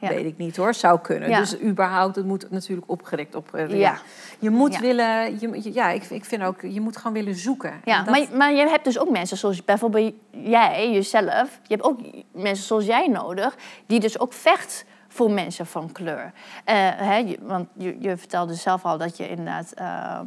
Ja. 0.00 0.08
Weet 0.08 0.24
ik 0.24 0.36
niet 0.36 0.56
hoor, 0.56 0.74
zou 0.74 1.00
kunnen. 1.00 1.30
Dus 1.30 1.60
überhaupt, 1.60 2.16
het 2.16 2.24
moet 2.24 2.50
natuurlijk 2.50 2.90
opgericht 2.90 3.34
op. 3.34 3.50
Uh, 3.54 3.78
ja. 3.78 3.98
Je 4.38 4.50
moet 4.50 4.78
willen, 4.78 5.40
je, 5.40 5.72
ja, 5.72 5.90
ik, 5.90 6.04
ik 6.04 6.24
vind 6.24 6.42
ook, 6.42 6.62
je 6.62 6.80
moet 6.80 6.96
gewoon 6.96 7.12
willen 7.12 7.34
zoeken. 7.34 7.80
Ja, 7.84 8.04
maar, 8.04 8.26
maar 8.32 8.52
je 8.52 8.68
hebt 8.68 8.84
dus 8.84 8.98
ook 8.98 9.10
mensen 9.10 9.36
zoals 9.36 9.64
bijvoorbeeld 9.64 10.14
jij, 10.30 10.92
jezelf. 10.92 11.60
Je 11.62 11.74
hebt 11.74 11.82
ook 11.82 12.00
mensen 12.32 12.64
zoals 12.64 12.84
jij 12.84 13.08
nodig, 13.08 13.56
die 13.86 14.00
dus 14.00 14.18
ook 14.18 14.32
vecht 14.32 14.84
voor 15.08 15.30
mensen 15.30 15.66
van 15.66 15.92
kleur. 15.92 16.24
Uh, 16.24 16.74
hè, 16.96 17.36
want 17.40 17.68
je, 17.72 17.96
je 18.00 18.16
vertelde 18.16 18.54
zelf 18.54 18.84
al 18.84 18.98
dat 18.98 19.16
je 19.16 19.28
inderdaad. 19.28 19.72
Uh, 19.80 20.20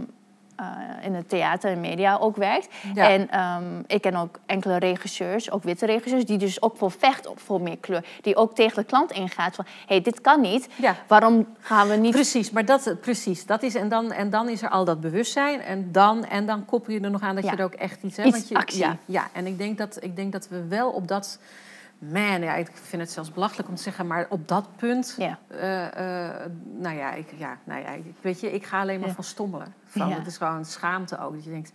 in 1.01 1.13
het 1.13 1.29
theater 1.29 1.71
en 1.71 1.79
media 1.79 2.17
ook 2.17 2.35
werkt. 2.35 2.67
En 2.95 3.39
um, 3.39 3.83
ik 3.87 4.01
ken 4.01 4.15
ook 4.15 4.39
enkele 4.45 4.77
regisseurs, 4.77 5.51
ook 5.51 5.63
witte 5.63 5.85
regisseurs, 5.85 6.25
die 6.25 6.37
dus 6.37 6.61
ook 6.61 6.77
voor 6.77 6.91
vechten 6.91 7.31
voor 7.35 7.61
meer 7.61 7.77
kleur. 7.77 8.05
Die 8.21 8.35
ook 8.35 8.55
tegen 8.55 8.75
de 8.75 8.83
klant 8.83 9.11
ingaat 9.11 9.55
van, 9.55 9.65
hé, 9.65 9.85
hey, 9.87 10.01
dit 10.01 10.21
kan 10.21 10.41
niet. 10.41 10.67
Ja. 10.75 10.95
Waarom 11.07 11.47
gaan 11.59 11.87
we 11.87 11.95
niet... 11.95 12.11
Precies, 12.11 12.51
maar 12.51 12.65
dat, 12.65 12.95
precies, 13.01 13.45
dat 13.45 13.63
is, 13.63 13.75
en 13.75 13.89
dan, 13.89 14.11
en 14.11 14.29
dan 14.29 14.49
is 14.49 14.61
er 14.61 14.69
al 14.69 14.85
dat 14.85 15.01
bewustzijn. 15.01 15.61
En 15.61 15.91
dan, 15.91 16.25
en 16.25 16.45
dan 16.45 16.65
koppel 16.65 16.93
je 16.93 16.99
er 16.99 17.11
nog 17.11 17.21
aan 17.21 17.35
dat 17.35 17.43
je 17.43 17.55
er 17.55 17.63
ook 17.63 17.73
echt 17.73 18.03
iets... 18.03 18.17
Hè, 18.17 18.23
iets 18.23 18.35
want 18.35 18.47
je, 18.47 18.55
actie. 18.55 18.79
Ja, 18.79 18.97
ja, 19.05 19.27
en 19.33 19.47
ik 19.47 19.57
denk, 19.57 19.77
dat, 19.77 19.97
ik 20.03 20.15
denk 20.15 20.31
dat 20.31 20.47
we 20.47 20.67
wel 20.67 20.89
op 20.89 21.07
dat 21.07 21.39
Man, 22.09 22.41
ja, 22.41 22.53
ik 22.55 22.71
vind 22.73 23.01
het 23.01 23.11
zelfs 23.11 23.31
belachelijk 23.31 23.69
om 23.69 23.75
te 23.75 23.81
zeggen, 23.81 24.07
maar 24.07 24.25
op 24.29 24.47
dat 24.47 24.65
punt, 24.75 25.15
ja. 25.17 25.37
Uh, 25.51 25.81
uh, 25.81 26.45
nou 26.77 26.97
ja, 26.97 27.13
ik, 27.13 27.33
ja, 27.37 27.57
nou 27.63 27.81
ja, 27.81 27.89
weet 28.21 28.39
je, 28.39 28.51
ik 28.51 28.65
ga 28.65 28.81
alleen 28.81 28.99
maar 28.99 29.09
van 29.09 29.23
stommelen. 29.23 29.73
Van, 29.85 30.07
ja. 30.07 30.15
Het 30.15 30.27
is 30.27 30.37
gewoon 30.37 30.65
schaamte 30.65 31.19
ook, 31.19 31.33
dat 31.33 31.43
je 31.43 31.49
denkt, 31.49 31.71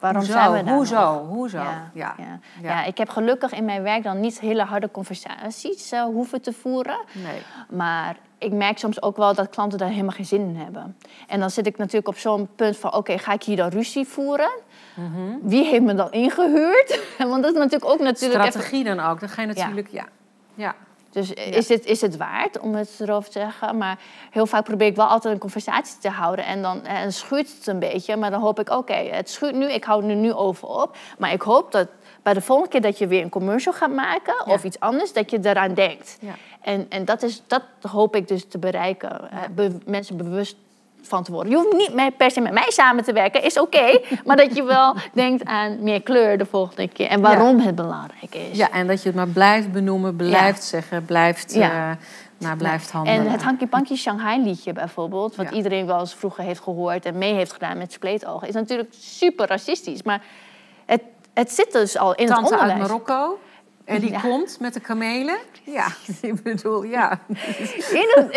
Waarom 0.00 0.20
hoezo, 0.20 0.32
zijn 0.32 0.52
we 0.52 0.64
daar 0.64 0.74
Hoezo? 0.74 1.26
Hoezo? 1.26 1.58
Ja, 1.58 1.90
ja. 1.94 2.14
Ja. 2.62 2.84
ik 2.84 2.98
heb 2.98 3.08
gelukkig 3.08 3.52
in 3.52 3.64
mijn 3.64 3.82
werk 3.82 4.02
dan 4.02 4.20
niet 4.20 4.40
hele 4.40 4.62
harde 4.64 4.90
conversaties 4.90 5.92
uh, 5.92 6.02
hoeven 6.02 6.42
te 6.42 6.52
voeren. 6.52 7.00
Nee. 7.12 7.42
Maar 7.68 8.16
ik 8.38 8.52
merk 8.52 8.78
soms 8.78 9.02
ook 9.02 9.16
wel 9.16 9.34
dat 9.34 9.48
klanten 9.48 9.78
daar 9.78 9.88
helemaal 9.88 10.10
geen 10.10 10.24
zin 10.24 10.40
in 10.40 10.56
hebben. 10.56 10.96
En 11.28 11.40
dan 11.40 11.50
zit 11.50 11.66
ik 11.66 11.78
natuurlijk 11.78 12.08
op 12.08 12.16
zo'n 12.16 12.48
punt 12.56 12.76
van... 12.76 12.94
oké, 12.94 13.18
ga 13.18 13.32
ik 13.32 13.42
hier 13.42 13.56
dan 13.56 13.68
ruzie 13.68 14.06
voeren? 14.06 14.50
Mm 15.00 15.38
Wie 15.42 15.64
heeft 15.64 15.82
me 15.82 15.94
dan 15.94 16.12
ingehuurd? 16.12 17.00
Want 17.18 17.42
dat 17.42 17.52
is 17.52 17.58
natuurlijk 17.58 17.92
ook 17.92 18.00
natuurlijk... 18.00 18.50
Strategie 18.50 18.84
dan 18.84 19.00
ook, 19.00 19.20
dan 19.20 19.28
ga 19.28 19.40
je 19.40 19.46
natuurlijk... 19.46 19.88
Ja. 19.88 20.06
ja. 20.54 20.74
Dus 21.10 21.32
is, 21.32 21.68
het, 21.68 21.84
is 21.84 22.00
het 22.00 22.16
waard 22.16 22.58
om 22.58 22.74
het 22.74 22.96
erover 23.00 23.30
te 23.30 23.38
zeggen? 23.38 23.78
Maar 23.78 23.98
heel 24.30 24.46
vaak 24.46 24.64
probeer 24.64 24.86
ik 24.86 24.96
wel 24.96 25.06
altijd 25.06 25.34
een 25.34 25.40
conversatie 25.40 25.98
te 26.00 26.08
houden. 26.08 26.44
En 26.44 26.62
dan 26.62 26.84
en 26.84 27.12
schuurt 27.12 27.54
het 27.58 27.66
een 27.66 27.78
beetje. 27.78 28.16
Maar 28.16 28.30
dan 28.30 28.40
hoop 28.40 28.60
ik, 28.60 28.70
oké, 28.70 28.94
het 28.94 29.30
schuurt 29.30 29.54
nu. 29.54 29.72
Ik 29.72 29.84
hou 29.84 30.08
er 30.08 30.16
nu 30.16 30.32
over 30.32 30.68
op. 30.68 30.96
Maar 31.18 31.32
ik 31.32 31.42
hoop 31.42 31.72
dat 31.72 31.88
bij 32.22 32.34
de 32.34 32.40
volgende 32.40 32.70
keer 32.70 32.80
dat 32.80 32.98
je 32.98 33.06
weer 33.06 33.22
een 33.22 33.28
commercial 33.28 33.74
gaat 33.74 33.94
maken... 33.94 34.46
of 34.46 34.64
iets 34.64 34.80
anders, 34.80 35.12
dat 35.12 35.30
je 35.30 35.38
eraan 35.42 35.74
denkt. 35.74 36.18
Ja. 36.20 36.34
En, 36.60 36.86
en 36.88 37.04
dat, 37.04 37.22
is, 37.22 37.42
dat 37.46 37.62
hoop 37.82 38.16
ik 38.16 38.28
dus 38.28 38.48
te 38.48 38.58
bereiken. 38.58 39.28
Be, 39.54 39.78
mensen 39.86 40.16
bewust 40.16 40.56
van 41.02 41.24
te 41.24 41.32
worden. 41.32 41.52
Je 41.52 41.58
hoeft 41.58 41.76
niet 41.76 42.16
per 42.16 42.30
se 42.30 42.40
met 42.40 42.52
mij 42.52 42.70
samen 42.70 43.04
te 43.04 43.12
werken, 43.12 43.42
is 43.42 43.58
oké. 43.58 44.00
maar 44.26 44.36
dat 44.36 44.56
je 44.56 44.62
wel 44.62 44.96
denkt 45.12 45.44
aan 45.44 45.82
meer 45.82 46.02
kleur 46.02 46.38
de 46.38 46.46
volgende 46.46 46.88
keer. 46.88 47.08
En 47.08 47.20
waarom 47.20 47.60
het 47.60 47.74
belangrijk 47.74 48.34
is. 48.34 48.56
Ja, 48.56 48.70
en 48.70 48.86
dat 48.86 49.02
je 49.02 49.08
het 49.08 49.16
maar 49.16 49.28
blijft 49.28 49.72
benoemen, 49.72 50.16
blijft 50.16 50.64
zeggen, 50.64 51.04
blijft... 51.04 51.54
Ja. 51.54 51.98
Uh, 52.40 52.52
blijft 52.56 52.90
handelen. 52.90 53.26
En 53.26 53.30
het 53.32 53.42
Hanky 53.42 53.66
Panky 53.66 53.94
Shanghai 53.94 54.42
liedje 54.42 54.72
bijvoorbeeld, 54.72 55.36
wat 55.36 55.50
iedereen 55.50 55.86
wel 55.86 56.00
eens 56.00 56.14
vroeger 56.14 56.44
heeft 56.44 56.60
gehoord 56.60 57.04
en 57.04 57.18
mee 57.18 57.34
heeft 57.34 57.52
gedaan 57.52 57.78
met 57.78 57.92
spleetogen, 57.92 58.48
is 58.48 58.54
natuurlijk 58.54 58.88
super 58.98 59.46
racistisch. 59.46 60.02
Maar 60.02 60.22
het, 60.86 61.02
het 61.34 61.52
zit 61.52 61.72
dus 61.72 61.96
al 61.96 62.14
in 62.14 62.26
Tante 62.26 62.42
het 62.42 62.50
onderwijs. 62.52 62.80
uit 62.80 62.88
Marokko. 62.88 63.38
En 63.90 64.00
die 64.00 64.20
komt 64.20 64.60
met 64.60 64.74
de 64.74 64.80
kamelen. 64.80 65.38
Ja, 65.62 65.86
ik 66.20 66.42
bedoel, 66.42 66.82
ja. 66.82 67.20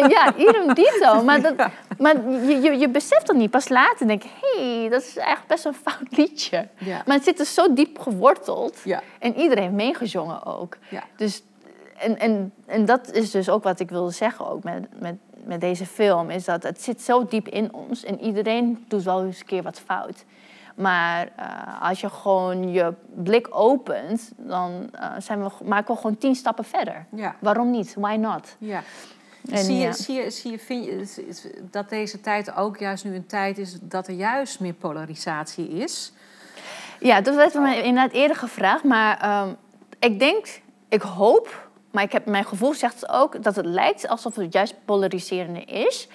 Ja, 0.08 0.36
idem 0.36 0.74
dito. 0.74 1.24
Maar, 1.24 1.42
dat, 1.42 1.56
maar 1.98 2.30
je, 2.30 2.60
je, 2.62 2.78
je 2.78 2.90
beseft 2.90 3.28
dat 3.28 3.36
niet. 3.36 3.52
Pas 3.52 3.70
later 3.70 4.08
denk 4.08 4.24
je, 4.24 4.30
hé, 4.42 4.80
hey, 4.80 4.90
dat 4.90 5.02
is 5.02 5.18
eigenlijk 5.18 5.48
best 5.48 5.66
een 5.66 5.74
fout 5.74 6.18
liedje. 6.18 6.68
Ja. 6.78 7.02
Maar 7.06 7.16
het 7.16 7.26
zit 7.26 7.40
er 7.40 7.46
zo 7.46 7.74
diep 7.74 8.00
geworteld. 8.00 8.80
Ja. 8.84 9.02
En 9.20 9.36
iedereen 9.36 9.64
heeft 9.64 9.76
meegezongen 9.76 10.46
ook. 10.46 10.78
Ja. 10.90 11.04
Dus, 11.16 11.44
en, 11.98 12.20
en, 12.20 12.54
en 12.66 12.86
dat 12.86 13.12
is 13.12 13.32
dus 13.32 13.50
ook 13.50 13.64
wat 13.64 13.80
ik 13.80 13.90
wilde 13.90 14.12
zeggen 14.12 14.50
ook 14.50 14.64
met, 14.64 15.00
met, 15.00 15.16
met 15.46 15.62
deze 15.62 15.86
film. 15.86 16.30
Is 16.30 16.46
dat 16.46 16.64
het 16.64 16.82
zit 16.82 17.02
zo 17.02 17.26
diep 17.26 17.48
in 17.48 17.74
ons. 17.74 18.04
En 18.04 18.20
iedereen 18.20 18.86
doet 18.88 19.04
wel 19.04 19.26
eens 19.26 19.40
een 19.40 19.46
keer 19.46 19.64
wat 19.64 19.80
fout. 19.86 20.26
Maar 20.74 21.28
uh, 21.40 21.90
als 21.90 22.02
je 22.02 22.10
gewoon 22.10 22.72
je 22.72 22.94
blik 23.16 23.48
opent, 23.50 24.32
dan 24.38 24.90
uh, 24.96 25.12
zijn 25.18 25.44
we, 25.44 25.50
maken 25.64 25.94
we 25.94 26.02
gewoon 26.02 26.18
tien 26.18 26.36
stappen 26.36 26.66
verder. 26.66 27.06
Ja. 27.10 27.36
Waarom 27.40 27.72
niet? 27.72 27.94
Why 27.98 28.16
not? 28.16 28.56
Ja. 28.58 28.84
En, 29.50 29.58
zie, 29.58 29.76
je, 29.76 29.82
ja. 29.82 29.92
zie, 29.92 30.16
je, 30.16 30.30
zie 30.30 30.52
je, 30.52 30.60
vind 30.60 30.86
je 30.86 31.66
dat 31.72 31.90
deze 31.90 32.20
tijd 32.20 32.56
ook 32.56 32.78
juist 32.78 33.04
nu 33.04 33.16
een 33.16 33.26
tijd 33.26 33.58
is 33.58 33.78
dat 33.82 34.08
er 34.08 34.14
juist 34.14 34.60
meer 34.60 34.74
polarisatie 34.74 35.68
is? 35.68 36.14
Ja, 37.00 37.22
dat 37.22 37.36
werd 37.36 37.54
me 37.54 37.76
inderdaad 37.76 38.12
eerder 38.12 38.38
gevraagd. 38.38 38.84
Maar 38.84 39.42
um, 39.44 39.56
ik 40.00 40.20
denk, 40.20 40.62
ik 40.90 41.02
hoop, 41.02 41.70
maar 41.92 42.04
ik 42.04 42.12
heb, 42.12 42.26
mijn 42.26 42.46
gevoel 42.46 42.74
zegt 42.74 43.10
ook 43.10 43.44
dat 43.44 43.56
het 43.56 43.66
lijkt 43.66 44.08
alsof 44.08 44.36
het 44.36 44.54
juist 44.54 44.76
polariserende 44.86 45.64
is. 45.64 46.08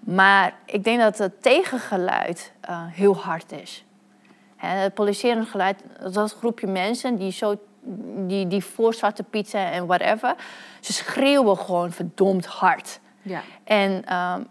Maar 0.00 0.54
ik 0.66 0.84
denk 0.84 1.00
dat 1.00 1.18
het 1.18 1.42
tegengeluid 1.42 2.52
uh, 2.70 2.80
heel 2.86 3.16
hard 3.16 3.52
is. 3.52 3.84
Het 4.64 4.94
polariserend 4.94 5.48
geluid, 5.48 5.82
dat 6.12 6.32
groepje 6.32 6.66
mensen 6.66 7.16
die, 7.16 7.32
zo, 7.32 7.54
die, 8.26 8.46
die 8.46 8.64
voor 8.64 8.94
Zwarte 8.94 9.22
Piet 9.22 9.48
zijn 9.48 9.72
en 9.72 9.86
whatever. 9.86 10.34
Ze 10.80 10.92
schreeuwen 10.92 11.56
gewoon 11.56 11.92
verdomd 11.92 12.46
hard. 12.46 13.00
Ja. 13.22 13.42
En 13.64 14.14
um, 14.14 14.46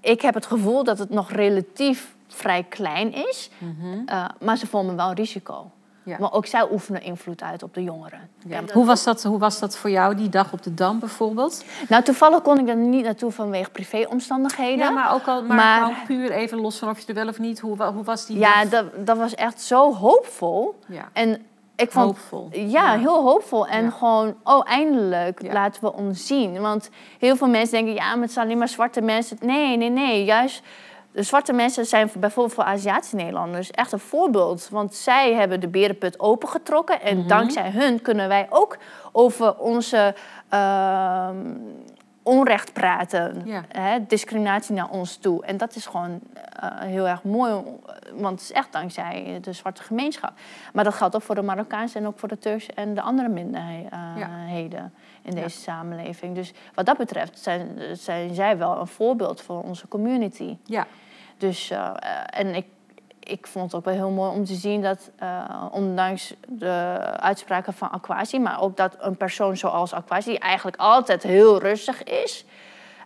ik 0.00 0.20
heb 0.20 0.34
het 0.34 0.46
gevoel 0.46 0.84
dat 0.84 0.98
het 0.98 1.10
nog 1.10 1.30
relatief 1.30 2.14
vrij 2.28 2.62
klein 2.62 3.12
is, 3.12 3.50
mm 3.58 3.76
-hmm. 3.80 4.04
uh, 4.10 4.24
maar 4.40 4.56
ze 4.56 4.66
vormen 4.66 4.96
wel 4.96 5.12
risico. 5.12 5.70
Ja. 6.06 6.16
Maar 6.18 6.32
ook 6.32 6.46
zij 6.46 6.70
oefenen 6.70 7.02
invloed 7.02 7.42
uit 7.42 7.62
op 7.62 7.74
de 7.74 7.82
jongeren. 7.82 8.28
Ja. 8.46 8.60
Hoe, 8.72 8.86
was 8.86 9.04
dat, 9.04 9.22
hoe 9.22 9.38
was 9.38 9.58
dat 9.58 9.76
voor 9.76 9.90
jou 9.90 10.14
die 10.14 10.28
dag 10.28 10.52
op 10.52 10.62
de 10.62 10.74
Dam 10.74 10.98
bijvoorbeeld? 10.98 11.64
Nou, 11.88 12.02
toevallig 12.02 12.42
kon 12.42 12.58
ik 12.58 12.68
er 12.68 12.76
niet 12.76 13.04
naartoe 13.04 13.30
vanwege 13.30 13.70
privéomstandigheden. 13.70 14.78
Ja, 14.78 14.90
maar 14.90 15.14
ook 15.14 15.26
al 15.26 15.42
maar, 15.42 15.56
maar 15.56 16.02
puur 16.06 16.30
even 16.30 16.60
los 16.60 16.78
van 16.78 16.88
of 16.88 16.98
je 16.98 17.06
er 17.06 17.14
wel 17.14 17.28
of 17.28 17.38
niet. 17.38 17.60
Hoe, 17.60 17.82
hoe 17.82 18.04
was 18.04 18.26
die 18.26 18.38
Ja, 18.38 18.64
dat, 18.64 18.84
dat 19.06 19.16
was 19.16 19.34
echt 19.34 19.60
zo 19.60 19.94
hoopvol. 19.94 20.78
Ja. 20.86 21.08
En 21.12 21.46
ik 21.76 21.90
vond, 21.90 22.04
hoopvol. 22.04 22.48
Ja, 22.52 22.98
heel 22.98 23.22
hoopvol. 23.22 23.66
En 23.66 23.92
gewoon, 23.92 24.34
oh, 24.44 24.62
eindelijk 24.64 25.52
laten 25.52 25.82
we 25.82 25.92
ons 25.92 26.26
zien. 26.26 26.60
Want 26.60 26.90
heel 27.18 27.36
veel 27.36 27.48
mensen 27.48 27.74
denken, 27.74 27.94
ja, 27.94 28.14
maar 28.14 28.22
het 28.24 28.32
zijn 28.32 28.46
alleen 28.46 28.58
maar 28.58 28.68
zwarte 28.68 29.00
mensen. 29.00 29.36
Nee, 29.40 29.76
nee, 29.76 29.90
nee. 29.90 30.24
Juist 30.24 30.62
de 31.16 31.22
zwarte 31.22 31.52
mensen 31.52 31.86
zijn 31.86 32.10
bijvoorbeeld 32.18 32.54
voor 32.54 32.64
Aziatische 32.64 33.16
Nederlanders 33.16 33.70
echt 33.70 33.92
een 33.92 33.98
voorbeeld. 33.98 34.68
Want 34.68 34.94
zij 34.94 35.34
hebben 35.34 35.60
de 35.60 35.68
berenput 35.68 36.20
opengetrokken. 36.20 37.00
En 37.00 37.18
mhm. 37.18 37.28
dankzij 37.28 37.70
hun 37.70 38.02
kunnen 38.02 38.28
wij 38.28 38.46
ook 38.50 38.78
over 39.12 39.58
onze 39.58 40.14
uh, 40.54 41.28
onrecht 42.22 42.72
praten. 42.72 43.48
Hè, 43.68 44.06
discriminatie 44.06 44.74
naar 44.74 44.88
ons 44.88 45.16
toe. 45.16 45.44
En 45.44 45.56
dat 45.56 45.74
is 45.74 45.86
gewoon 45.86 46.10
uh, 46.10 46.80
heel 46.80 47.08
erg 47.08 47.22
mooi. 47.22 47.52
Want 48.14 48.40
het 48.40 48.50
is 48.50 48.52
echt 48.52 48.72
dankzij 48.72 49.38
de 49.40 49.52
zwarte 49.52 49.82
gemeenschap. 49.82 50.32
Maar 50.72 50.84
dat 50.84 50.94
geldt 50.94 51.14
ook 51.14 51.22
voor 51.22 51.34
de 51.34 51.42
Marokkaanse 51.42 51.98
en 51.98 52.06
ook 52.06 52.18
voor 52.18 52.28
de 52.28 52.38
Turks 52.38 52.66
en 52.66 52.94
de 52.94 53.00
andere 53.00 53.28
minderheden. 53.28 54.94
in 55.22 55.34
deze 55.34 55.60
samenleving. 55.60 56.34
Dus 56.34 56.52
wat 56.74 56.86
dat 56.86 56.96
betreft 56.96 57.38
zijn, 57.38 57.78
zijn 57.92 58.34
zij 58.34 58.58
wel 58.58 58.80
een 58.80 58.86
voorbeeld 58.86 59.40
voor 59.40 59.62
onze 59.62 59.88
community. 59.88 60.56
Ja. 60.64 60.86
Dus, 61.38 61.70
uh, 61.70 61.90
en 62.26 62.54
ik, 62.54 62.66
ik 63.20 63.46
vond 63.46 63.64
het 63.64 63.74
ook 63.74 63.84
wel 63.84 63.94
heel 63.94 64.10
mooi 64.10 64.30
om 64.30 64.44
te 64.44 64.54
zien 64.54 64.82
dat, 64.82 65.10
uh, 65.22 65.64
ondanks 65.70 66.34
de 66.48 66.98
uitspraken 67.16 67.72
van 67.72 67.90
Aquasi, 67.90 68.38
maar 68.38 68.60
ook 68.60 68.76
dat 68.76 68.96
een 68.98 69.16
persoon 69.16 69.56
zoals 69.56 69.92
Aquasi, 69.92 70.30
die 70.30 70.38
eigenlijk 70.38 70.76
altijd 70.76 71.22
heel 71.22 71.60
rustig 71.60 72.02
is, 72.02 72.44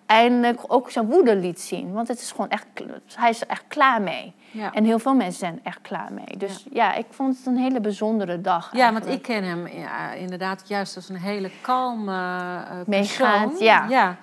eindelijk 0.07 0.61
ook 0.67 0.91
zijn 0.91 1.07
woede 1.07 1.37
liet 1.37 1.61
zien. 1.61 1.93
Want 1.93 2.09
het 2.09 2.21
is 2.21 2.31
gewoon 2.31 2.49
echt, 2.49 2.67
hij 3.15 3.31
is 3.31 3.41
er 3.41 3.49
echt 3.49 3.65
klaar 3.69 4.03
mee. 4.03 4.35
Ja. 4.51 4.73
En 4.73 4.85
heel 4.85 4.99
veel 4.99 5.15
mensen 5.15 5.39
zijn 5.39 5.61
echt 5.63 5.81
klaar 5.83 6.13
mee. 6.13 6.37
Dus 6.37 6.67
ja. 6.73 6.95
ik 6.95 7.07
vond 7.11 7.37
het 7.37 7.47
een 7.47 7.57
hele 7.57 7.81
bijzondere 7.81 8.41
dag. 8.41 8.71
Ja, 8.73 8.93
want 8.93 9.07
ik 9.07 9.23
ken 9.23 9.45
hem 9.45 9.67
ja, 9.69 10.13
inderdaad 10.13 10.63
juist 10.67 10.97
als 10.97 11.09
een 11.09 11.17
hele 11.17 11.51
kalme 11.61 12.13
uh, 12.13 12.81
persoon. 12.87 13.57
ja. 13.59 13.87
ja. 13.89 14.17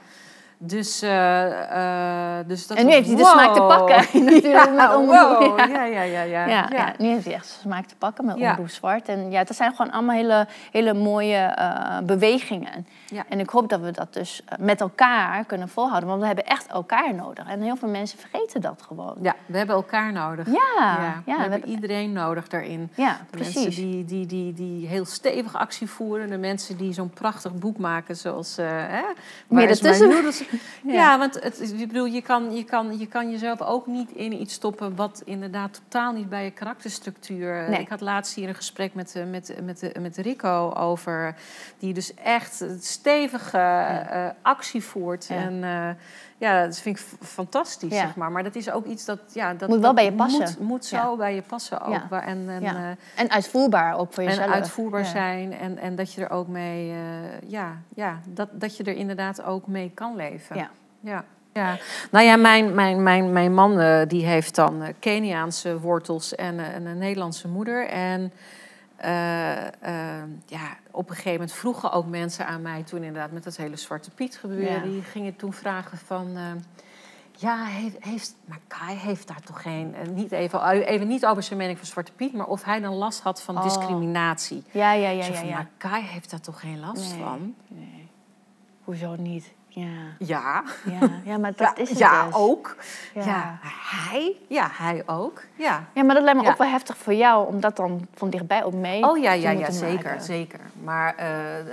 Dus, 0.59 1.03
uh, 1.03 2.39
dus 2.47 2.67
dat 2.67 2.77
En 2.77 2.85
nu 2.85 2.91
heeft 2.91 3.07
hij 3.07 3.15
de 3.15 3.25
smaak 3.25 3.53
te 3.53 3.61
pakken. 3.61 3.95
Natuurlijk, 4.25 4.73
met 4.73 4.91
wow. 4.93 5.57
ja. 5.57 5.65
Ja, 5.65 5.83
ja, 5.83 6.01
ja, 6.01 6.23
ja, 6.23 6.67
ja. 6.69 6.93
Nu 6.97 7.07
heeft 7.07 7.25
hij 7.25 7.33
echt 7.33 7.57
smaak 7.61 7.85
te 7.85 7.95
pakken 7.95 8.25
met 8.25 8.35
Omroep 8.35 8.69
Zwart. 8.69 9.07
En 9.07 9.31
ja, 9.31 9.43
dat 9.43 9.55
zijn 9.55 9.75
gewoon 9.75 9.91
allemaal 9.91 10.15
hele, 10.15 10.47
hele 10.71 10.93
mooie 10.93 11.55
uh, 11.59 11.97
bewegingen. 12.03 12.87
Ja. 13.09 13.25
En 13.29 13.39
ik 13.39 13.49
hoop 13.49 13.69
dat 13.69 13.79
we 13.79 13.91
dat 13.91 14.13
dus 14.13 14.41
met 14.59 14.81
elkaar 14.81 15.45
kunnen 15.45 15.69
volhouden. 15.69 16.09
Want 16.09 16.21
we 16.21 16.27
hebben 16.27 16.45
echt 16.45 16.67
elkaar 16.67 17.15
nodig. 17.15 17.47
En 17.47 17.61
heel 17.61 17.75
veel 17.75 17.89
mensen 17.89 18.19
vergeten 18.19 18.61
dat 18.61 18.81
gewoon. 18.81 19.15
Ja, 19.21 19.35
we 19.45 19.57
hebben 19.57 19.75
elkaar 19.75 20.11
nodig. 20.11 20.47
Ja, 20.47 21.21
ja. 21.25 21.35
we, 21.35 21.49
hebben 21.49 21.69
iedereen 21.69 22.11
nodig 22.11 22.47
daarin. 22.47 22.89
Ja, 22.95 23.19
de 23.29 23.37
precies. 23.37 23.63
mensen 23.63 23.81
die, 23.81 24.05
die, 24.05 24.25
die, 24.25 24.53
die 24.53 24.87
heel 24.87 25.05
stevig 25.05 25.55
actie 25.55 25.87
voeren. 25.87 26.29
De 26.29 26.37
mensen 26.37 26.77
die 26.77 26.93
zo'n 26.93 27.09
prachtig 27.09 27.53
boek 27.53 27.77
maken 27.77 28.15
zoals... 28.15 28.59
Uh, 28.59 28.65
hè, 28.67 29.03
Meer 29.47 29.69
ertussen. 29.69 30.05
Ja. 30.83 30.93
ja, 30.93 31.17
want 31.17 31.43
het, 31.43 31.71
ik 31.79 31.87
bedoel, 31.87 32.05
je, 32.05 32.21
kan, 32.21 32.55
je, 32.55 32.63
kan, 32.63 32.97
je 32.97 33.07
kan 33.07 33.31
jezelf 33.31 33.61
ook 33.61 33.87
niet 33.87 34.11
in 34.11 34.41
iets 34.41 34.53
stoppen 34.53 34.95
wat 34.95 35.21
inderdaad 35.25 35.73
totaal 35.73 36.13
niet 36.13 36.29
bij 36.29 36.43
je 36.43 36.51
karakterstructuur. 36.51 37.69
Nee. 37.69 37.79
Ik 37.79 37.89
had 37.89 38.01
laatst 38.01 38.35
hier 38.35 38.47
een 38.47 38.55
gesprek 38.55 38.93
met, 38.93 39.15
eh, 39.15 39.23
met, 39.25 39.55
met, 39.63 39.99
met 39.99 40.17
Rico 40.17 40.73
over, 40.73 41.35
die 41.79 41.93
dus 41.93 42.13
echt 42.13 42.65
stevige 42.99 43.57
ja. 43.57 44.25
uh, 44.25 44.31
actie 44.41 44.83
voert. 44.83 45.25
Ja. 45.25 45.35
En 45.35 45.53
uh, 45.53 45.89
ja, 46.37 46.65
dat 46.65 46.79
vind 46.79 46.99
ik 46.99 47.05
fantastisch, 47.21 47.93
zeg 47.95 48.15
maar. 48.15 48.31
Maar 48.31 48.43
dat 48.43 48.55
is 48.55 48.71
ook 48.71 48.85
iets 48.85 49.05
dat... 49.05 49.19
Ja, 49.33 49.53
dat 49.53 49.69
Moet 49.69 49.79
wel 49.79 49.93
bij 49.93 50.05
je 50.05 50.13
passen. 50.13 50.39
Moet, 50.39 50.59
moet 50.59 50.85
zo 50.85 51.15
bij 51.15 51.35
je 51.35 51.41
passen 51.41 51.81
ook. 51.81 52.11
En, 52.11 52.49
en, 52.49 52.61
Ja. 52.61 52.75
eh, 52.75 52.89
En 53.15 53.29
uitvoerbaar 53.29 53.97
ook 53.97 54.13
voor 54.13 54.23
jezelf. 54.23 54.45
en 54.45 54.53
uitvoerbaar 54.53 55.05
zijn. 55.05 55.53
En, 55.53 55.77
en 55.77 55.95
dat 55.95 56.13
je 56.13 56.21
er 56.23 56.29
ook 56.29 56.47
mee... 56.47 56.91
eh, 56.91 57.49
ja, 57.49 57.71
ja 57.95 58.19
dat, 58.25 58.49
dat 58.51 58.77
je 58.77 58.83
er 58.83 58.95
inderdaad 58.95 59.43
ook 59.43 59.67
mee 59.67 59.91
kan 59.93 60.15
leven. 60.15 60.55
Ja. 60.55 60.69
Ja. 60.99 61.23
Ja, 61.53 61.77
nou 62.11 62.25
ja, 62.25 62.35
mijn, 62.35 62.75
mijn, 62.75 63.03
mijn, 63.03 63.31
mijn 63.31 63.53
man 63.53 63.79
eh, 63.79 64.01
die 64.07 64.25
heeft 64.25 64.55
dan 64.55 64.83
eh, 64.83 64.93
Keniaanse 64.99 65.79
wortels 65.79 66.35
en, 66.35 66.59
eh, 66.59 66.75
en 66.75 66.85
een 66.85 66.97
Nederlandse 66.97 67.47
moeder. 67.47 67.87
En 67.87 68.21
eh, 68.21 68.25
eh, 68.25 68.31
ja, 70.45 70.77
op 70.91 71.09
een 71.09 71.15
gegeven 71.15 71.31
moment 71.31 71.53
vroegen 71.53 71.91
ook 71.91 72.05
mensen 72.05 72.47
aan 72.47 72.61
mij 72.61 72.83
toen 72.83 73.03
inderdaad 73.03 73.31
met 73.31 73.43
dat 73.43 73.57
hele 73.57 73.75
Zwarte 73.75 74.11
Piet 74.11 74.37
gebeuren. 74.37 74.71
Ja. 74.73 74.79
Die 74.81 75.01
gingen 75.01 75.35
toen 75.35 75.53
vragen 75.53 75.97
van... 75.97 76.31
eh, 76.35 76.43
ja, 77.39 77.63
heeft, 77.65 77.95
heeft, 77.99 78.35
maar 78.45 78.59
Kai 78.67 78.95
heeft 78.97 79.27
daar 79.27 79.41
toch 79.41 79.61
geen... 79.61 79.95
eh, 79.95 80.07
niet 80.07 80.31
even, 80.31 80.69
even 80.69 81.07
niet 81.07 81.25
over 81.25 81.43
zijn 81.43 81.59
mening 81.59 81.77
van 81.77 81.87
Zwarte 81.87 82.11
Piet... 82.11 82.33
maar 82.33 82.47
of 82.47 82.63
hij 82.63 82.79
dan 82.79 82.93
last 82.93 83.21
had 83.21 83.41
van 83.41 83.57
Oh. 83.57 83.63
discriminatie. 83.63 84.63
Ja, 84.71 84.91
ja, 84.93 85.09
ja, 85.09 85.25
ja. 85.25 85.33
van, 85.33 85.47
ja. 85.47 85.53
Maar 85.55 85.69
Kai 85.77 86.03
heeft 86.03 86.29
daar 86.29 86.41
toch 86.41 86.59
geen 86.59 86.79
last 86.79 87.13
Nee. 87.13 87.23
van? 87.23 87.55
Nee. 87.67 88.07
Hoezo 88.83 89.15
niet? 89.15 89.53
Ja, 89.67 89.85
Ja. 90.19 90.63
ja, 90.99 91.09
ja 91.23 91.37
maar 91.37 91.51
dat 91.55 91.73
ja, 91.75 91.81
is 91.81 91.89
het 91.89 91.97
ja, 91.97 92.25
dus. 92.25 92.33
ook. 92.35 92.75
Ja. 93.13 93.25
Ja. 93.25 93.57
hij? 93.61 94.35
Ja, 94.47 94.67
hij 94.71 95.03
ook. 95.05 95.41
Ja. 95.55 95.83
Ja, 95.93 96.03
maar 96.03 96.15
dat 96.15 96.23
lijkt 96.23 96.41
me 96.41 96.49
ook 96.49 96.57
wel 96.57 96.67
heftig 96.69 96.97
voor 96.97 97.13
jou, 97.13 97.47
om 97.47 97.59
dat 97.59 97.75
dan 97.75 98.07
van 98.15 98.29
dichtbij 98.29 98.63
ook 98.63 98.73
mee 98.73 99.03
Oh 99.03 99.17
ja, 99.17 99.31
ja, 99.31 99.49
ja, 99.51 99.71
zeker, 99.71 100.03
maken. 100.05 100.21
zeker. 100.21 100.59
Maar, 100.83 101.15
eh, 101.15 101.27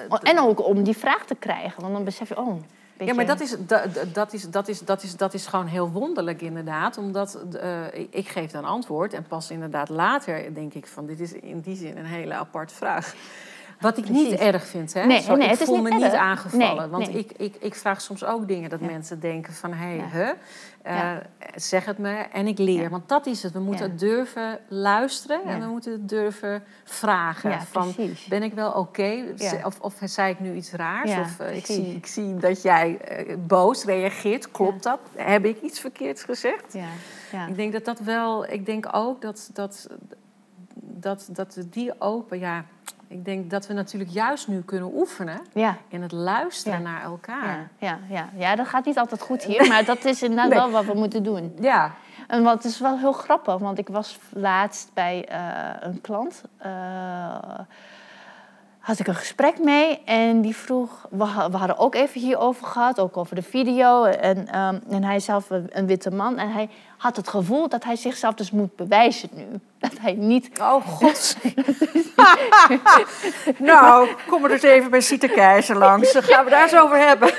Oh, 0.08 0.18
En 0.22 0.38
ook 0.40 0.66
om 0.66 0.82
die 0.82 0.96
vraag 0.96 1.24
te 1.24 1.34
krijgen, 1.34 1.80
want 1.80 1.92
dan 1.92 2.04
besef 2.04 2.28
je, 2.28 2.36
oh, 2.38 2.46
een 2.48 2.64
beetje... 2.96 3.04
ja, 3.06 3.14
maar 3.14 3.26
dat 3.26 3.40
is, 3.40 3.56
dat, 3.58 3.88
dat, 4.14 4.32
is, 4.32 4.42
dat, 4.50 4.68
is, 4.68 4.80
dat, 4.80 5.02
is, 5.02 5.16
dat 5.16 5.34
is 5.34 5.46
gewoon 5.46 5.66
heel 5.66 5.90
wonderlijk 5.90 6.42
inderdaad. 6.42 6.98
Omdat 6.98 7.38
eh, 7.60 7.84
ik- 7.92 8.08
ik 8.14 8.28
geef 8.28 8.50
dan 8.50 8.64
antwoord 8.64 9.12
en 9.12 9.22
pas 9.26 9.50
inderdaad 9.50 9.88
later 9.88 10.54
denk 10.54 10.74
ik 10.74 10.86
van... 10.86 11.06
dit 11.06 11.20
is 11.20 11.32
in 11.32 11.60
die 11.60 11.76
zin 11.76 11.96
een 11.96 12.04
hele 12.06 12.34
apart 12.34 12.72
vraag. 12.72 13.14
Wat 13.80 13.98
ik 13.98 14.08
niet 14.08 14.32
erg 14.32 14.66
vind, 14.66 14.94
hè? 14.94 15.04
Nee, 15.06 15.20
Zo, 15.22 15.34
nee, 15.34 15.48
ik 15.48 15.56
voel 15.56 15.82
niet 15.82 15.92
me 15.92 16.04
niet 16.04 16.12
aangevallen. 16.12 16.76
Nee, 16.76 16.86
want. 16.88 17.14
Ik, 17.14 17.32
ik, 17.36 17.54
ik 17.60 17.74
vraag 17.74 18.00
soms 18.00 18.24
ook 18.24 18.48
dingen 18.48 18.70
dat 18.70 18.80
Ja. 18.80 18.86
mensen 18.86 19.20
denken 19.20 19.52
van... 19.52 19.72
hé, 19.72 19.86
hey, 19.86 19.96
Ja. 19.96 20.08
huh? 20.08 20.30
Eh, 20.82 21.16
zeg 21.54 21.84
het 21.84 21.98
me 21.98 22.12
en 22.12 22.46
ik 22.46 22.58
leer. 22.58 22.82
Ja. 22.82 22.88
Want 22.88 23.08
dat 23.08 23.26
is 23.26 23.42
het. 23.42 23.52
We 23.52 23.60
moeten 23.60 23.90
Ja. 23.90 23.96
durven 23.96 24.58
luisteren 24.68 25.44
en 25.44 25.60
we 25.60 25.66
moeten 25.66 26.06
durven 26.06 26.62
vragen. 26.84 27.60
Van, 27.60 27.94
ben 28.28 28.42
ik 28.42 28.52
wel 28.52 28.70
oké? 28.72 29.24
Of, 29.64 29.80
of 29.80 29.94
zei 30.04 30.32
ik 30.32 30.40
nu 30.40 30.54
iets 30.54 30.72
raars? 30.72 31.16
Of 31.18 31.40
eh, 31.40 31.56
ik, 31.56 31.66
zie, 31.66 31.94
ik 31.94 32.06
zie 32.06 32.36
dat 32.36 32.62
jij 32.62 32.98
eh, 32.98 33.36
boos 33.46 33.84
reageert. 33.84 34.50
Klopt 34.50 34.82
dat? 34.82 34.98
Heb 35.14 35.44
ik 35.44 35.62
iets 35.62 35.80
verkeerds 35.80 36.22
gezegd? 36.22 36.72
Ja, 36.72 36.88
ja. 37.32 37.46
Ik 37.46 37.56
denk 37.56 37.72
dat 37.72 37.84
dat 37.84 37.98
wel... 37.98 38.46
Ik 38.50 38.66
denk 38.66 38.88
ook 38.92 39.22
dat, 39.22 39.50
dat, 39.52 39.86
dat, 40.76 41.28
dat 41.32 41.58
die 41.70 42.00
open... 42.00 42.38
Ja, 42.38 42.64
ik 43.14 43.24
denk 43.24 43.50
dat 43.50 43.66
we 43.66 43.72
natuurlijk 43.74 44.10
juist 44.10 44.48
nu 44.48 44.60
kunnen 44.62 44.90
oefenen... 44.94 45.40
ja. 45.52 45.76
in 45.88 46.02
het 46.02 46.12
luisteren 46.12 46.78
Ja. 46.82 46.84
naar 46.90 47.02
elkaar. 47.02 47.70
Ja, 47.78 47.98
ja, 48.08 48.14
ja. 48.14 48.28
ja, 48.36 48.56
dat 48.56 48.66
gaat 48.68 48.84
niet 48.84 48.98
altijd 48.98 49.20
goed 49.20 49.42
hier, 49.44 49.66
maar 49.68 49.84
dat 49.84 50.04
is 50.04 50.22
inderdaad 50.22 50.48
Nee. 50.52 50.58
wel 50.58 50.70
wat 50.70 50.84
we 50.84 50.94
moeten 50.94 51.22
doen. 51.22 51.52
Ja. 51.60 51.90
En 52.26 52.42
wat 52.42 52.64
is 52.64 52.80
wel 52.80 52.98
heel 52.98 53.12
grappig, 53.12 53.58
want 53.58 53.78
ik 53.78 53.88
was 53.88 54.18
laatst 54.32 54.90
bij 54.94 55.24
eh, 55.28 55.40
een 55.80 56.00
klant. 56.00 56.42
eh, 56.58 56.68
had 58.84 58.98
ik 58.98 59.06
een 59.06 59.14
gesprek 59.14 59.58
mee 59.58 60.02
en 60.04 60.40
die 60.40 60.56
vroeg... 60.56 61.06
We, 61.10 61.24
ha- 61.24 61.50
we 61.50 61.56
hadden 61.56 61.78
ook 61.78 61.94
even 61.94 62.20
hierover 62.20 62.66
gehad, 62.66 63.00
ook 63.00 63.16
over 63.16 63.34
de 63.34 63.42
video. 63.42 64.04
En, 64.04 64.48
ehm, 64.48 64.78
en 64.90 65.04
hij 65.04 65.16
is 65.16 65.24
zelf 65.24 65.50
een, 65.50 65.66
een 65.72 65.86
witte 65.86 66.10
man. 66.10 66.38
En 66.38 66.52
hij 66.52 66.68
had 66.96 67.16
het 67.16 67.28
gevoel 67.28 67.68
dat 67.68 67.84
hij 67.84 67.96
zichzelf 67.96 68.34
dus 68.34 68.50
moet 68.50 68.76
bewijzen 68.76 69.28
nu. 69.32 69.46
Dat 69.78 69.92
hij 70.00 70.12
niet... 70.12 70.50
Oh, 70.60 70.86
god. 70.96 71.36
nou, 73.58 74.08
kom 74.28 74.44
er 74.44 74.50
eens 74.50 74.62
even 74.62 74.90
bij 74.90 75.18
Keizer 75.34 75.76
langs. 75.76 76.12
Dan 76.12 76.22
gaan 76.22 76.44
we 76.44 76.50
daar 76.50 76.62
eens 76.62 76.76
over 76.76 76.98
hebben. 77.06 77.32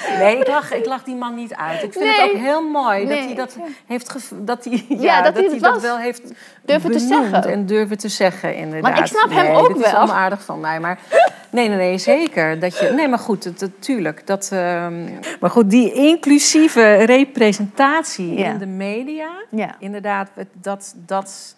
nee, 0.18 0.38
ik 0.38 0.46
lach, 0.48 0.72
ik 0.72 0.86
lach 0.86 1.02
die 1.02 1.14
man 1.14 1.34
niet 1.34 1.54
uit. 1.54 1.82
Ik 1.82 1.92
vind 1.92 2.16
het 2.16 2.30
ook 2.30 2.36
heel 2.38 2.68
mooi 2.68 3.06
dat 3.06 3.18
hij 3.18 3.34
dat 3.34 3.56
heeft 3.86 4.08
gev- 4.08 4.32
dat 4.34 4.64
hij, 4.64 4.84
ja, 4.88 5.22
dat 5.22 5.34
dat 5.34 5.44
hij 5.44 5.52
het 5.54 5.62
dat 5.62 5.80
wel 5.80 5.98
heeft 5.98 6.32
Durven 6.64 6.90
te 6.90 6.98
zeggen. 6.98 7.44
en 7.44 7.66
durven 7.66 7.98
te 7.98 8.08
zeggen 8.08 8.54
inderdaad. 8.56 8.90
Maar 8.90 9.00
ik 9.00 9.06
snap 9.06 9.30
hem 9.30 9.54
ook 9.54 9.68
dit 9.74 9.84
is 9.86 9.92
wel. 9.92 10.00
onaardig 10.02 10.42
van 10.44 10.60
mij, 10.60 10.80
maar 10.80 10.98
nee, 11.50 11.68
nee, 11.68 11.76
nee, 11.76 11.98
zeker 11.98 12.58
dat 12.60 12.78
je. 12.78 12.90
Nee, 12.90 13.08
maar 13.08 13.18
goed, 13.18 13.44
het, 13.44 13.60
het- 13.60 13.82
tuurlijk 13.82 14.26
dat. 14.26 14.48
ehm, 14.52 15.04
maar 15.40 15.50
goed, 15.50 15.70
die 15.70 15.92
inclusieve 15.92 16.92
representatie 16.94 18.38
Ja. 18.38 18.46
in 18.50 18.58
de 18.58 18.66
media, 18.66 19.28
Ja, 19.50 19.74
inderdaad, 19.78 20.30
dat 20.52 20.94
dat 20.96 21.56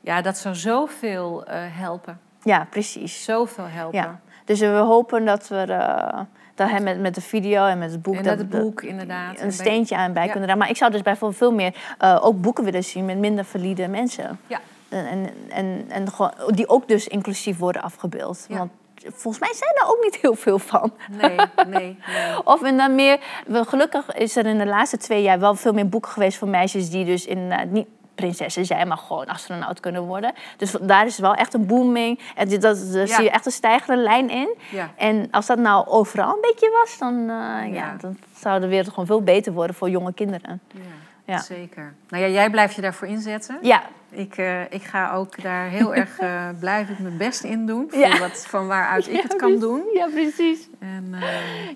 ja, 0.00 0.22
dat 0.22 0.38
zou 0.38 0.54
zoveel 0.54 1.44
eh, 1.46 1.56
helpen. 1.68 2.20
ja 2.42 2.66
precies. 2.70 3.24
Zoveel 3.24 3.66
helpen. 3.68 3.98
Ja. 3.98 4.20
Dus 4.44 4.60
we 4.60 4.66
hopen 4.66 5.24
dat 5.24 5.48
we 5.48 5.56
eh, 5.56 6.20
dat 6.60 6.70
hij 6.70 6.80
met, 6.80 7.00
met 7.00 7.14
de 7.14 7.20
video 7.20 7.66
en 7.66 7.78
met 7.78 7.90
het 7.90 8.02
boek... 8.02 8.14
En 8.14 8.22
dat 8.22 8.38
het 8.38 8.48
boek, 8.48 8.82
inderdaad. 8.82 9.40
Een 9.40 9.52
steentje 9.52 9.96
aan 9.96 10.12
bij 10.12 10.24
Ja. 10.24 10.30
kunnen 10.30 10.42
dragen. 10.42 10.58
Maar 10.58 10.70
ik 10.70 10.76
zou 10.76 10.90
dus 10.90 11.02
bijvoorbeeld 11.02 11.38
veel 11.38 11.52
meer 11.52 11.74
eh, 11.98 12.18
ook 12.22 12.40
boeken 12.40 12.64
willen 12.64 12.84
zien 12.84 13.04
met 13.04 13.18
minder 13.18 13.44
valide 13.44 13.88
mensen. 13.88 14.40
Ja. 14.46 14.60
En, 14.88 15.30
en, 15.48 15.84
en, 15.88 16.06
die 16.46 16.68
ook 16.68 16.88
dus 16.88 17.08
inclusief 17.08 17.58
worden 17.58 17.82
afgebeeld. 17.82 18.46
Ja. 18.48 18.56
Want 18.56 18.70
volgens 19.02 19.38
mij 19.38 19.54
zijn 19.54 19.74
er 19.74 19.88
ook 19.88 20.02
niet 20.02 20.16
heel 20.16 20.34
veel 20.34 20.58
van. 20.58 20.92
Nee, 21.10 21.36
nee, 21.66 21.66
nee. 21.66 21.98
Of 22.44 22.62
en 22.62 22.76
dan 22.76 22.94
meer, 22.94 23.20
gelukkig 23.50 24.14
is 24.14 24.36
er 24.36 24.46
in 24.46 24.58
de 24.58 24.66
laatste 24.66 24.96
twee 24.96 25.22
jaar 25.22 25.40
wel 25.40 25.54
veel 25.54 25.72
meer 25.72 25.88
boeken 25.88 26.10
geweest 26.10 26.38
voor 26.38 26.48
meisjes 26.48 26.90
die 26.90 27.04
dus 27.04 27.26
in, 27.26 27.52
niet 27.70 27.86
prinsessen 28.20 28.64
zijn, 28.66 28.88
maar 28.88 28.96
gewoon 28.96 29.26
astronaut 29.26 29.80
kunnen 29.80 30.02
worden. 30.02 30.32
Dus 30.56 30.74
daar 30.80 31.06
is 31.06 31.18
wel 31.18 31.34
echt 31.34 31.54
een 31.54 31.66
booming. 31.66 32.18
En 32.34 32.48
dat, 32.48 32.62
daar 32.62 33.06
Ja. 33.06 33.14
zie 33.14 33.24
je 33.24 33.30
echt 33.30 33.46
een 33.46 33.52
stijgende 33.52 34.02
lijn 34.02 34.30
in. 34.30 34.54
Ja. 34.70 34.90
En 34.96 35.28
als 35.30 35.46
dat 35.46 35.58
nou 35.58 35.86
overal 35.86 36.34
een 36.34 36.40
beetje 36.40 36.70
was, 36.82 36.98
dan, 36.98 37.14
eh, 37.30 37.72
ja. 37.74 37.96
Dan 38.00 38.16
zou 38.36 38.60
de 38.60 38.66
wereld 38.68 38.88
gewoon 38.88 39.06
veel 39.06 39.22
beter 39.22 39.52
worden 39.52 39.76
voor 39.76 39.90
jonge 39.90 40.12
kinderen. 40.12 40.60
Ja, 40.72 40.80
Ja. 41.24 41.38
zeker. 41.38 41.94
Nou 42.08 42.22
ja, 42.24 42.28
jij 42.28 42.50
blijft 42.50 42.74
je 42.74 42.80
daarvoor 42.80 43.08
inzetten. 43.08 43.58
Ja, 43.62 43.82
Ik, 44.12 44.36
eh, 44.36 44.62
ik 44.62 44.82
ga 44.82 45.12
ook 45.12 45.42
daar 45.42 45.68
heel 45.68 45.94
erg, 45.94 46.18
eh 46.18 46.48
blijf 46.60 46.88
ik 46.88 46.98
mijn 46.98 47.16
best 47.16 47.44
in 47.44 47.66
doen. 47.66 47.86
Voor 47.90 47.98
Ja. 48.00 48.18
wat, 48.18 48.46
van 48.46 48.66
waaruit 48.66 49.06
ik 49.06 49.12
Ja, 49.14 49.20
het 49.22 49.36
kan 49.36 49.38
precies. 49.38 49.60
doen. 49.60 49.82
Ja, 49.94 50.06
precies. 50.06 50.68
En, 50.78 51.14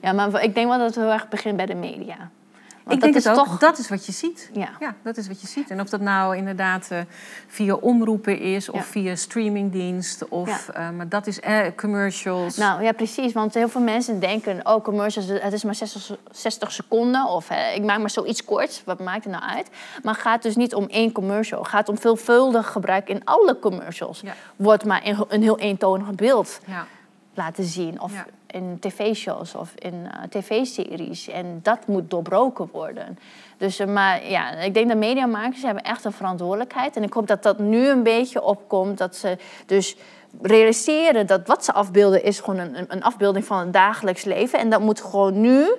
Ja, 0.00 0.12
maar 0.12 0.42
ik 0.42 0.54
denk 0.54 0.68
wel 0.68 0.78
dat 0.78 0.86
het 0.86 0.94
heel 1.04 1.12
erg 1.12 1.28
begint 1.28 1.56
bij 1.56 1.66
de 1.66 1.74
media. 1.74 2.16
Want 2.84 2.96
ik 2.96 3.02
denk 3.02 3.14
het 3.14 3.24
is 3.24 3.30
ook. 3.30 3.46
toch... 3.46 3.58
Dat 3.58 3.78
is 3.78 3.88
wat 3.88 4.06
je 4.06 4.12
ziet. 4.12 4.50
Ja. 4.52 4.68
Ja, 4.80 4.94
dat 5.02 5.16
is 5.16 5.28
wat 5.28 5.40
je 5.40 5.46
ziet. 5.46 5.70
En 5.70 5.80
of 5.80 5.88
dat 5.88 6.00
nou 6.00 6.36
inderdaad 6.36 6.86
eh, 6.90 6.98
via 7.46 7.74
omroepen 7.74 8.38
is 8.38 8.68
of 8.68 8.78
Ja. 8.78 8.84
via 8.84 9.14
streamingdienst 9.14 10.28
of, 10.28 10.68
eh, 10.68 10.90
maar 10.90 11.08
dat 11.08 11.26
is 11.26 11.40
eh, 11.40 11.58
commercials. 11.76 12.56
Nou 12.56 12.82
ja, 12.82 12.92
precies. 12.92 13.32
Want 13.32 13.54
heel 13.54 13.68
veel 13.68 13.80
mensen 13.80 14.20
denken, 14.20 14.60
oh, 14.66 14.84
commercials, 14.84 15.28
het 15.28 15.52
is 15.52 15.64
maar 15.64 15.74
60, 15.74 16.16
60 16.30 16.72
seconden. 16.72 17.26
Of 17.26 17.50
ik 17.74 17.82
maak 17.82 17.98
maar 17.98 18.10
zoiets 18.10 18.44
korts. 18.44 18.82
Wat 18.84 19.00
maakt 19.00 19.24
het 19.24 19.32
nou 19.32 19.44
uit? 19.44 19.70
Maar 20.02 20.14
het 20.14 20.22
gaat 20.22 20.42
dus 20.42 20.56
niet 20.56 20.74
om 20.74 20.86
één 20.86 21.12
commercial. 21.12 21.60
Het 21.60 21.68
gaat 21.68 21.88
om 21.88 21.98
veelvuldig 21.98 22.72
gebruik 22.72 23.08
in 23.08 23.24
alle 23.24 23.58
commercials. 23.58 24.22
Wordt 24.56 24.84
maar 24.84 25.04
in 25.04 25.24
een 25.28 25.42
heel 25.42 25.58
eentonig 25.58 26.14
beeld 26.14 26.60
ja. 26.66 26.86
Laten 27.34 27.64
zien. 27.64 28.00
Of 28.00 28.12
Ja. 28.12 28.26
in 28.46 28.76
tv-shows 28.80 29.54
of 29.54 29.72
in 29.74 30.08
eh, 30.10 30.22
tv-series. 30.28 31.28
En 31.28 31.60
dat 31.62 31.86
moet 31.86 32.10
doorbroken 32.10 32.68
worden. 32.72 33.18
Dus, 33.56 33.78
eh, 33.78 33.86
maar 33.86 34.28
ja, 34.30 34.50
ik 34.50 34.74
denk 34.74 34.88
dat 34.88 34.96
mediamakers 34.96 35.62
hebben 35.62 35.82
echt 35.82 36.04
een 36.04 36.12
verantwoordelijkheid. 36.12 36.96
En 36.96 37.02
ik 37.02 37.12
hoop 37.12 37.26
dat 37.26 37.42
dat 37.42 37.58
nu 37.58 37.88
een 37.88 38.02
beetje 38.02 38.42
opkomt. 38.42 38.98
Dat 38.98 39.16
ze 39.16 39.36
dus 39.66 39.96
realiseren 40.42 41.26
dat 41.26 41.46
wat 41.46 41.64
ze 41.64 41.72
afbeelden 41.72 42.24
is 42.24 42.40
gewoon 42.40 42.58
een, 42.58 42.84
een 42.88 43.02
afbeelding 43.02 43.44
van 43.44 43.58
het 43.58 43.72
dagelijks 43.72 44.24
leven. 44.24 44.58
En 44.58 44.70
dat 44.70 44.80
moet 44.80 45.00
gewoon 45.00 45.40
nu 45.40 45.70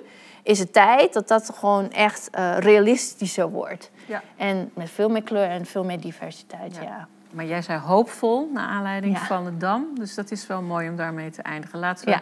is 0.42 0.58
het 0.58 0.72
tijd 0.72 1.12
dat 1.12 1.28
dat 1.28 1.50
gewoon 1.54 1.92
echt 1.92 2.28
uh, 2.38 2.58
realistischer 2.58 3.50
wordt. 3.50 3.90
Ja. 4.06 4.22
En 4.36 4.70
met 4.74 4.90
veel 4.90 5.08
meer 5.08 5.22
kleur 5.22 5.48
en 5.48 5.66
veel 5.66 5.84
meer 5.84 6.00
diversiteit, 6.00 6.78
ja. 6.82 7.08
Maar 7.30 7.44
jij 7.44 7.62
zei 7.62 7.78
hoopvol, 7.78 8.50
naar 8.52 8.68
aanleiding 8.68 9.18
van 9.18 9.44
de 9.44 9.56
Dam. 9.56 9.86
Dus 9.94 10.14
dat 10.14 10.30
is 10.30 10.46
wel 10.46 10.62
mooi 10.62 10.88
om 10.88 10.96
daarmee 10.96 11.30
te 11.30 11.42
eindigen. 11.42 11.78
Laten 11.78 12.06
we 12.06 12.20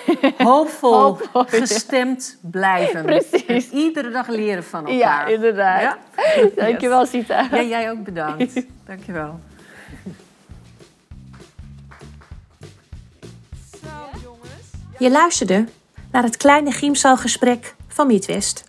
hoopvol, 0.44 1.18
gestemd 1.32 2.38
blijven. 2.40 3.04
Precies. 3.20 3.70
En 3.70 3.78
iedere 3.78 4.10
dag 4.10 4.28
leren 4.28 4.64
van 4.64 4.86
elkaar. 4.86 4.96
Ja, 4.96 5.26
inderdaad. 5.26 5.80
Ja? 5.80 5.98
Dankjewel, 6.64 7.06
Sita. 7.06 7.48
Ja, 7.50 7.62
jij 7.62 7.90
ook 7.90 8.04
bedankt. 8.04 8.66
Dankjewel. 8.86 9.40
Je 14.98 15.10
luisterde 15.10 15.64
naar 16.10 16.22
het 16.22 16.36
kleine 16.36 16.70
Giemsalgesprek 16.70 17.74
van 17.88 18.06
Midwest. 18.06 18.64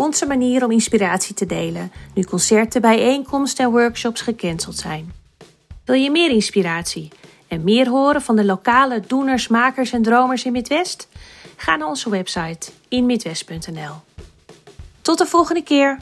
Onze 0.00 0.26
manier 0.26 0.64
om 0.64 0.70
inspiratie 0.70 1.34
te 1.34 1.46
delen, 1.46 1.92
nu 2.14 2.22
concerten, 2.22 2.80
bijeenkomsten 2.80 3.64
en 3.64 3.70
workshops 3.70 4.20
gecanceld 4.20 4.76
zijn. 4.76 5.12
Wil 5.84 5.94
je 5.94 6.10
meer 6.10 6.30
inspiratie 6.30 7.08
en 7.48 7.64
meer 7.64 7.88
horen 7.88 8.22
van 8.22 8.36
de 8.36 8.44
lokale 8.44 9.00
doeners, 9.06 9.48
makers 9.48 9.92
en 9.92 10.02
dromers 10.02 10.44
in 10.44 10.52
Midwest? 10.52 11.08
Ga 11.56 11.76
naar 11.76 11.88
onze 11.88 12.10
website 12.10 12.70
inmidwest.nl. 12.88 13.94
Tot 15.00 15.18
de 15.18 15.26
volgende 15.26 15.62
keer! 15.62 15.98